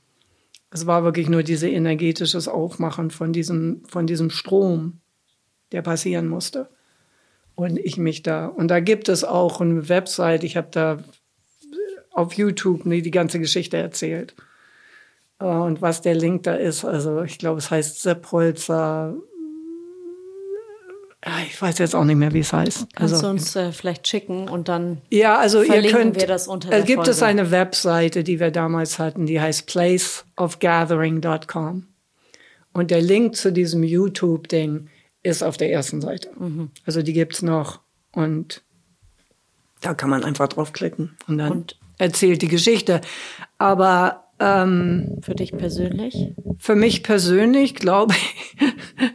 [0.71, 5.01] Es war wirklich nur dieses energetisches Aufmachen von diesem, von diesem Strom,
[5.71, 6.69] der passieren musste.
[7.55, 11.03] Und ich mich da, und da gibt es auch eine Website, ich habe da
[12.11, 14.35] auf YouTube die, die ganze Geschichte erzählt.
[15.39, 19.15] Äh, Und was der Link da ist, also ich glaube, es heißt Seppholzer.
[21.25, 22.87] Ja, Ich weiß jetzt auch nicht mehr, wie es heißt.
[22.95, 26.19] Kannst Also, du uns äh, vielleicht schicken und dann ja, also ihr könnt.
[26.19, 27.29] wir das unter äh, der gibt es Folge.
[27.41, 31.87] eine Webseite, die wir damals hatten, die heißt placeofgathering.com.
[32.73, 34.89] Und der Link zu diesem YouTube-Ding
[35.21, 36.29] ist auf der ersten Seite.
[36.37, 36.71] Mhm.
[36.85, 37.79] Also die gibt's noch
[38.11, 38.61] und
[39.81, 43.01] da kann man einfach draufklicken und dann Und- erzählt die Geschichte.
[43.57, 46.33] Aber ähm, für dich persönlich?
[46.57, 48.57] für mich persönlich glaube ich,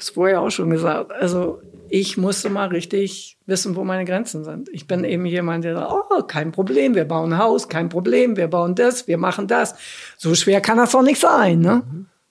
[0.00, 4.68] das vorher auch schon gesagt, also ich musste mal richtig wissen, wo meine Grenzen sind.
[4.72, 8.36] Ich bin eben jemand, der sagt, oh, kein Problem, wir bauen ein Haus, kein Problem,
[8.36, 9.74] wir bauen das, wir machen das.
[10.16, 11.82] So schwer kann das doch nicht sein, ne?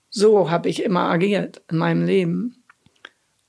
[0.10, 2.64] So habe ich immer agiert in meinem Leben.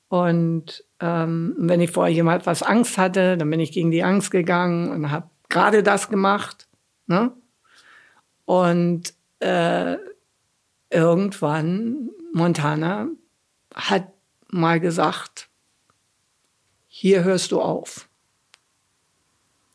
[0.09, 4.31] Und ähm, wenn ich vor jemand was Angst hatte, dann bin ich gegen die Angst
[4.31, 6.69] gegangen und habe gerade das gemacht.
[7.07, 7.33] Ne?
[8.45, 9.97] Und äh,
[10.91, 13.09] irgendwann, Montana
[13.89, 14.09] hat
[14.49, 15.49] mal gesagt,
[16.87, 18.09] hier hörst du auf.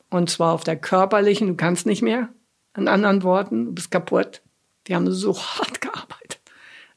[0.10, 2.30] Und zwar auf der körperlichen, du kannst nicht mehr.
[2.78, 4.42] In anderen Worten, du bist kaputt.
[4.88, 6.42] Die haben so hart gearbeitet.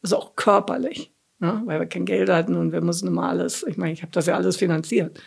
[0.02, 1.62] Also auch körperlich, ne?
[1.64, 4.26] weil wir kein Geld hatten und wir mussten immer alles, ich meine, ich habe das
[4.26, 5.20] ja alles finanziert.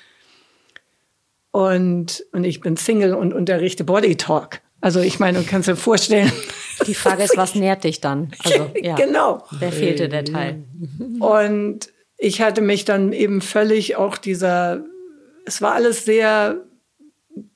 [1.51, 4.61] Und, und ich bin Single und unterrichte Body Talk.
[4.79, 6.31] Also ich meine, du kannst dir vorstellen,
[6.87, 8.31] Die Frage ist, was nährt dich dann?
[8.43, 8.95] Also, ja.
[8.95, 9.43] genau.
[9.51, 10.63] Wer fehlte der Teil?
[11.19, 14.83] Und ich hatte mich dann eben völlig auch dieser,
[15.45, 16.57] es war alles sehr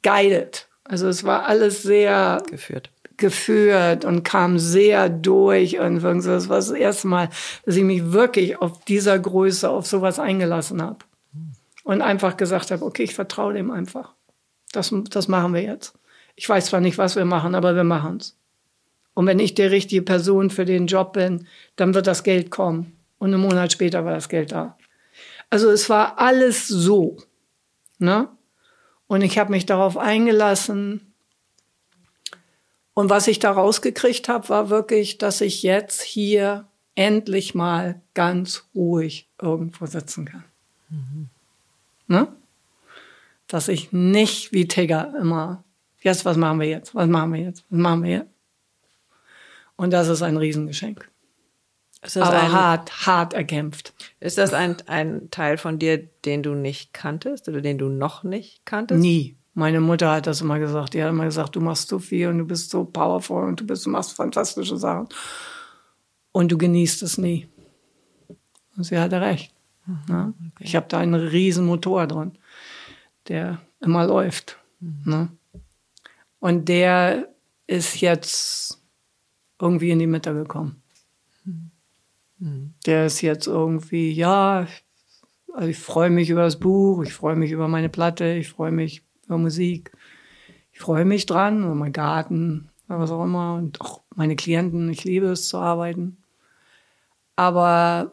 [0.01, 0.67] guided.
[0.83, 2.89] Also es war alles sehr geführt.
[3.17, 6.31] geführt und kam sehr durch und irgendwie so.
[6.31, 7.29] das war das erste Mal,
[7.65, 10.99] dass ich mich wirklich auf dieser Größe auf sowas eingelassen habe
[11.83, 14.13] und einfach gesagt habe, okay, ich vertraue dem einfach.
[14.71, 15.93] Das, das machen wir jetzt.
[16.35, 18.35] Ich weiß zwar nicht, was wir machen, aber wir machen's.
[19.15, 21.47] Und wenn ich die richtige Person für den Job bin,
[21.77, 22.95] dann wird das Geld kommen.
[23.17, 24.77] Und einen Monat später war das Geld da.
[25.49, 27.17] Also es war alles so.
[27.97, 28.27] Ne?
[29.07, 31.13] Und ich habe mich darauf eingelassen.
[32.93, 38.65] Und was ich da rausgekriegt habe, war wirklich, dass ich jetzt hier endlich mal ganz
[38.75, 40.43] ruhig irgendwo sitzen kann.
[42.07, 42.27] Ne?
[43.47, 45.63] Dass ich nicht wie Tigger immer,
[46.01, 46.93] jetzt, was machen wir jetzt?
[46.93, 47.63] Was machen wir jetzt?
[47.69, 48.34] Was machen wir jetzt?
[49.77, 51.09] Und das ist ein Riesengeschenk.
[52.01, 53.93] Ist Aber ein, hart, hart erkämpft.
[54.19, 58.23] ist das ein, ein Teil von dir, den du nicht kanntest oder den du noch
[58.23, 59.01] nicht kanntest?
[59.01, 59.37] Nie.
[59.53, 60.93] Meine Mutter hat das immer gesagt.
[60.93, 63.65] Die hat immer gesagt, du machst so viel und du bist so powerful und du
[63.65, 65.07] bist, du machst fantastische Sachen.
[66.31, 67.47] Und du genießt es nie.
[68.75, 69.53] Und sie hatte recht.
[70.07, 70.33] Ne?
[70.59, 72.33] Ich habe da einen riesen Motor drin,
[73.29, 74.57] der immer läuft.
[74.79, 75.29] Ne?
[76.39, 77.29] Und der
[77.67, 78.81] ist jetzt
[79.65, 80.81] irgendwie in die Mitte gekommen.
[82.85, 84.67] Der ist jetzt irgendwie, ja,
[85.53, 88.71] also ich freue mich über das Buch, ich freue mich über meine Platte, ich freue
[88.71, 89.91] mich über Musik.
[90.71, 93.55] Ich freue mich dran, über meinen Garten, was auch immer.
[93.55, 96.17] Und auch meine Klienten, ich liebe es zu arbeiten.
[97.37, 98.11] Aber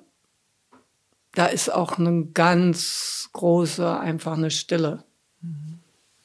[1.35, 5.05] da ist auch eine ganz große, einfach eine Stille,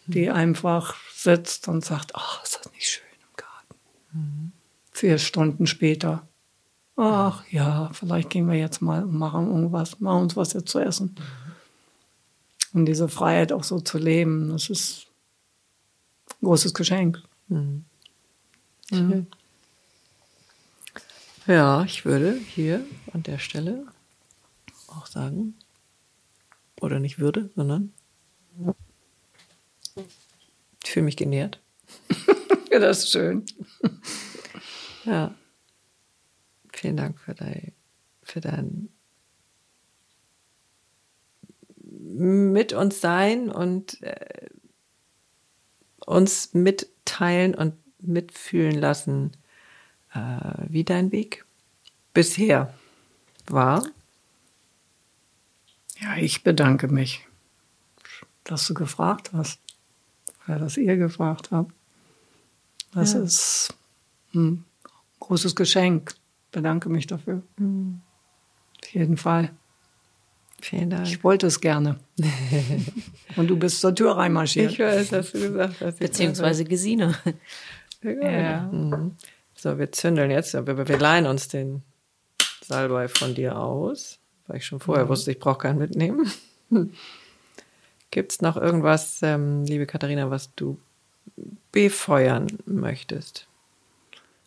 [0.06, 3.07] die einfach sitzt und sagt, ach, ist das nicht schön.
[4.98, 6.28] Vier Stunden später.
[6.95, 10.80] Ach ja, vielleicht gehen wir jetzt mal und machen irgendwas, machen uns was jetzt zu
[10.80, 11.15] essen.
[12.74, 15.06] Und diese Freiheit auch so zu leben, das ist
[16.41, 17.22] ein großes Geschenk.
[17.48, 17.86] Mhm.
[18.90, 19.28] Mhm.
[21.45, 22.84] Ja, ich würde hier
[23.14, 23.86] an der Stelle
[24.88, 25.53] auch sagen,
[26.82, 27.94] oder nicht würde, sondern
[30.84, 31.61] ich fühle mich genährt.
[32.72, 33.45] ja, das ist schön.
[35.08, 35.34] Ja.
[36.74, 37.74] Vielen Dank für dein,
[38.22, 38.90] für dein
[41.80, 44.50] mit uns sein und äh,
[46.06, 49.32] uns mitteilen und mitfühlen lassen,
[50.14, 50.20] äh,
[50.68, 51.46] wie dein Weg
[52.14, 52.74] bisher
[53.48, 53.86] war.
[56.00, 57.26] Ja, ich bedanke mich,
[58.44, 59.60] dass du gefragt hast,
[60.46, 61.74] oder dass ihr gefragt habt.
[62.94, 63.22] Das ja.
[63.22, 63.74] ist
[64.34, 64.66] ein
[65.28, 66.16] großes Geschenk.
[66.52, 67.44] Bedanke mich dafür.
[67.58, 68.02] Mhm.
[68.82, 69.52] Auf jeden Fall.
[70.62, 71.08] Vielen Dank.
[71.08, 71.99] Ich wollte es gerne.
[73.36, 74.72] Und du bist zur Tür reinmarschiert.
[74.72, 75.82] Ich weiß, hast du gesagt.
[75.82, 77.16] Hast Beziehungsweise Gesine.
[78.02, 78.62] Ja.
[78.62, 79.16] Mhm.
[79.56, 81.84] So, wir zündeln jetzt, wir, wir leihen uns den
[82.64, 85.10] Salbei von dir aus, weil ich schon vorher mhm.
[85.10, 86.32] wusste, ich brauche keinen mitnehmen.
[88.12, 90.80] Gibt es noch irgendwas, ähm, liebe Katharina, was du
[91.72, 93.48] befeuern möchtest?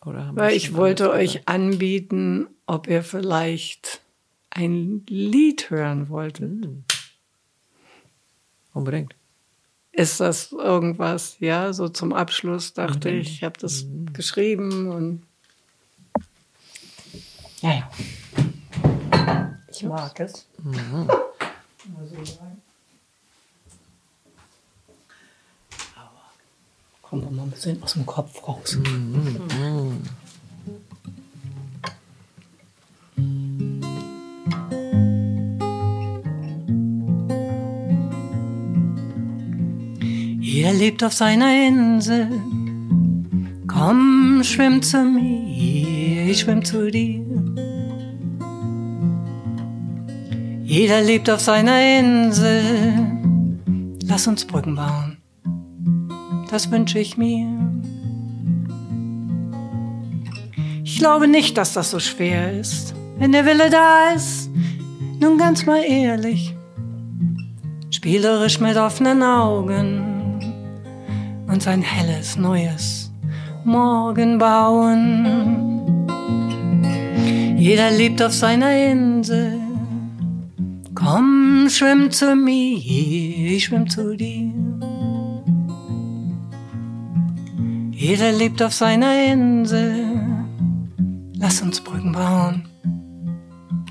[0.05, 4.01] Oder weil ich wollte euch anbieten, ob ihr vielleicht
[4.51, 6.51] ein Lied hören wolltet.
[6.51, 6.85] Mhm.
[8.73, 9.15] Unbedingt.
[9.93, 11.37] Ist das irgendwas?
[11.41, 13.21] Ja, so zum Abschluss dachte mhm.
[13.21, 14.13] ich, ich habe das mhm.
[14.13, 15.23] geschrieben und
[17.61, 17.91] ja, ja.
[19.71, 20.47] Ich mag es.
[20.63, 21.11] Mhm.
[25.95, 26.21] Aber
[27.13, 28.77] wir mal ein bisschen aus dem Kopf raus.
[28.77, 30.03] Mhm.
[40.41, 42.29] Jeder lebt auf seiner Insel.
[43.67, 47.25] Komm, schwimm zu mir, ich schwimm zu dir.
[50.65, 52.63] Jeder lebt auf seiner Insel.
[54.05, 55.10] Lass uns Brücken bauen.
[56.51, 57.47] Das wünsche ich mir.
[60.83, 64.51] Ich glaube nicht, dass das so schwer ist, wenn der Wille da ist.
[65.21, 66.55] Nun ganz mal ehrlich,
[67.91, 70.11] spielerisch mit offenen Augen
[71.47, 73.13] uns ein helles, neues
[73.65, 76.07] Morgen bauen.
[77.57, 79.61] Jeder lebt auf seiner Insel.
[80.95, 84.90] Komm, schwimm zu mir, ich schwimm zu dir.
[88.01, 90.07] Jeder lebt auf seiner Insel.
[91.35, 92.69] Lass uns Brücken bauen,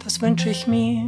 [0.03, 1.03] das wünsche ich mir.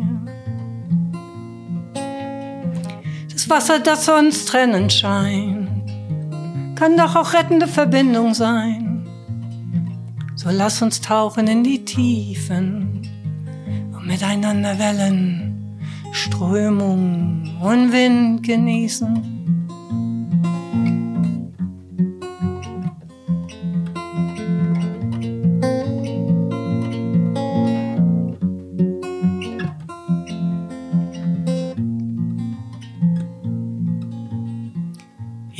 [3.33, 5.71] Das Wasser, das uns trennen scheint
[6.81, 9.07] kann doch auch rettende Verbindung sein.
[10.33, 13.07] So lass uns tauchen in die Tiefen
[13.93, 15.79] und miteinander Wellen,
[16.11, 19.40] Strömung und Wind genießen.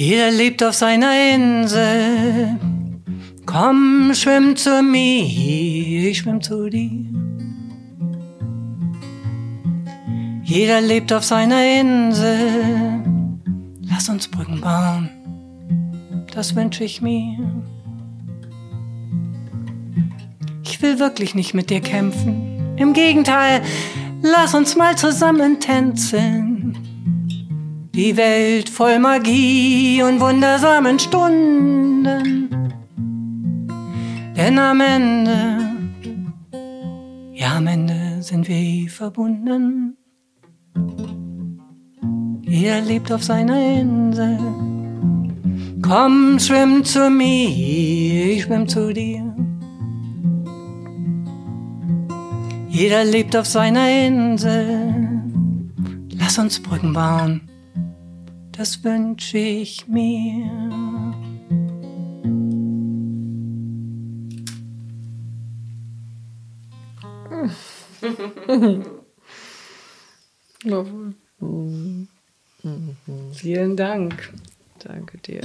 [0.03, 2.57] Jeder lebt auf seiner Insel.
[3.45, 5.23] Komm, schwimm zu mir,
[6.09, 7.05] ich schwimm zu dir.
[10.43, 13.03] Jeder lebt auf seiner Insel.
[13.81, 15.07] Lass uns Brücken bauen,
[16.33, 17.37] das wünsche ich mir.
[20.63, 22.75] Ich will wirklich nicht mit dir kämpfen.
[22.75, 23.61] Im Gegenteil,
[24.23, 26.50] lass uns mal zusammen tänzeln
[27.93, 32.49] die Welt voll Magie und wundersamen Stunden.
[34.35, 35.59] Denn am Ende,
[37.33, 39.97] ja am Ende sind wir verbunden.
[42.43, 44.39] Jeder lebt auf seiner Insel.
[45.81, 49.35] Komm, schwimm zu mir, ich schwimm zu dir.
[52.69, 55.21] Jeder lebt auf seiner Insel.
[56.17, 57.50] Lass uns Brücken bauen
[58.61, 60.51] das wünsche ich mir.
[73.33, 74.31] Vielen Dank.
[74.77, 75.41] Danke dir.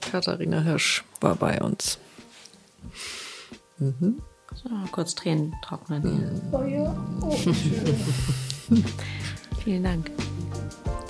[0.00, 1.98] Katharina Hirsch war bei uns.
[3.78, 4.20] Mhm.
[4.56, 6.42] So, kurz Tränen trocknen.
[6.50, 6.92] Oh ja.
[7.20, 7.30] Oh,
[9.62, 10.10] Vielen Dank,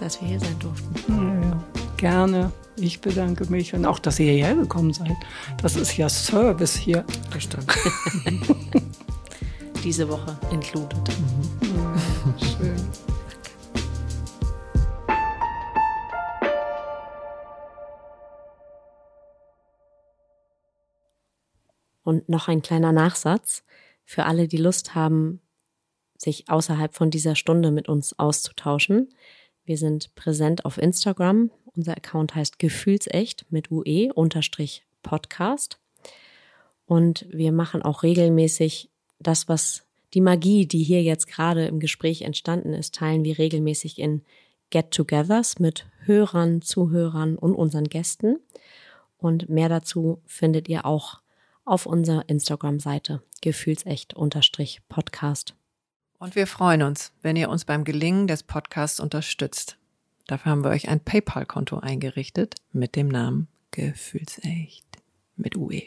[0.03, 1.43] dass wir hier sein durften.
[1.43, 1.65] Ja.
[1.97, 2.53] Gerne.
[2.77, 5.17] Ich bedanke mich und auch, dass ihr hierher gekommen seid.
[5.63, 7.05] Das ist ja Service hier.
[7.33, 7.73] Das stimmt.
[9.85, 10.99] Diese Woche included.
[12.41, 12.77] Schön.
[22.03, 23.63] Und noch ein kleiner Nachsatz
[24.05, 25.41] für alle, die Lust haben,
[26.17, 29.13] sich außerhalb von dieser Stunde mit uns auszutauschen.
[29.65, 31.51] Wir sind präsent auf Instagram.
[31.77, 35.79] Unser Account heißt Gefühlsecht mit UE unterstrich Podcast.
[36.87, 39.85] Und wir machen auch regelmäßig das, was
[40.15, 44.23] die Magie, die hier jetzt gerade im Gespräch entstanden ist, teilen wir regelmäßig in
[44.71, 48.39] Get-togethers mit Hörern, Zuhörern und unseren Gästen.
[49.17, 51.21] Und mehr dazu findet ihr auch
[51.65, 55.55] auf unserer Instagram-Seite gefühlsecht-podcast.
[56.23, 59.77] Und wir freuen uns, wenn ihr uns beim Gelingen des Podcasts unterstützt.
[60.29, 64.87] Dafür haben wir euch ein PayPal-Konto eingerichtet mit dem Namen Gefühlsecht
[65.35, 65.83] mit UE.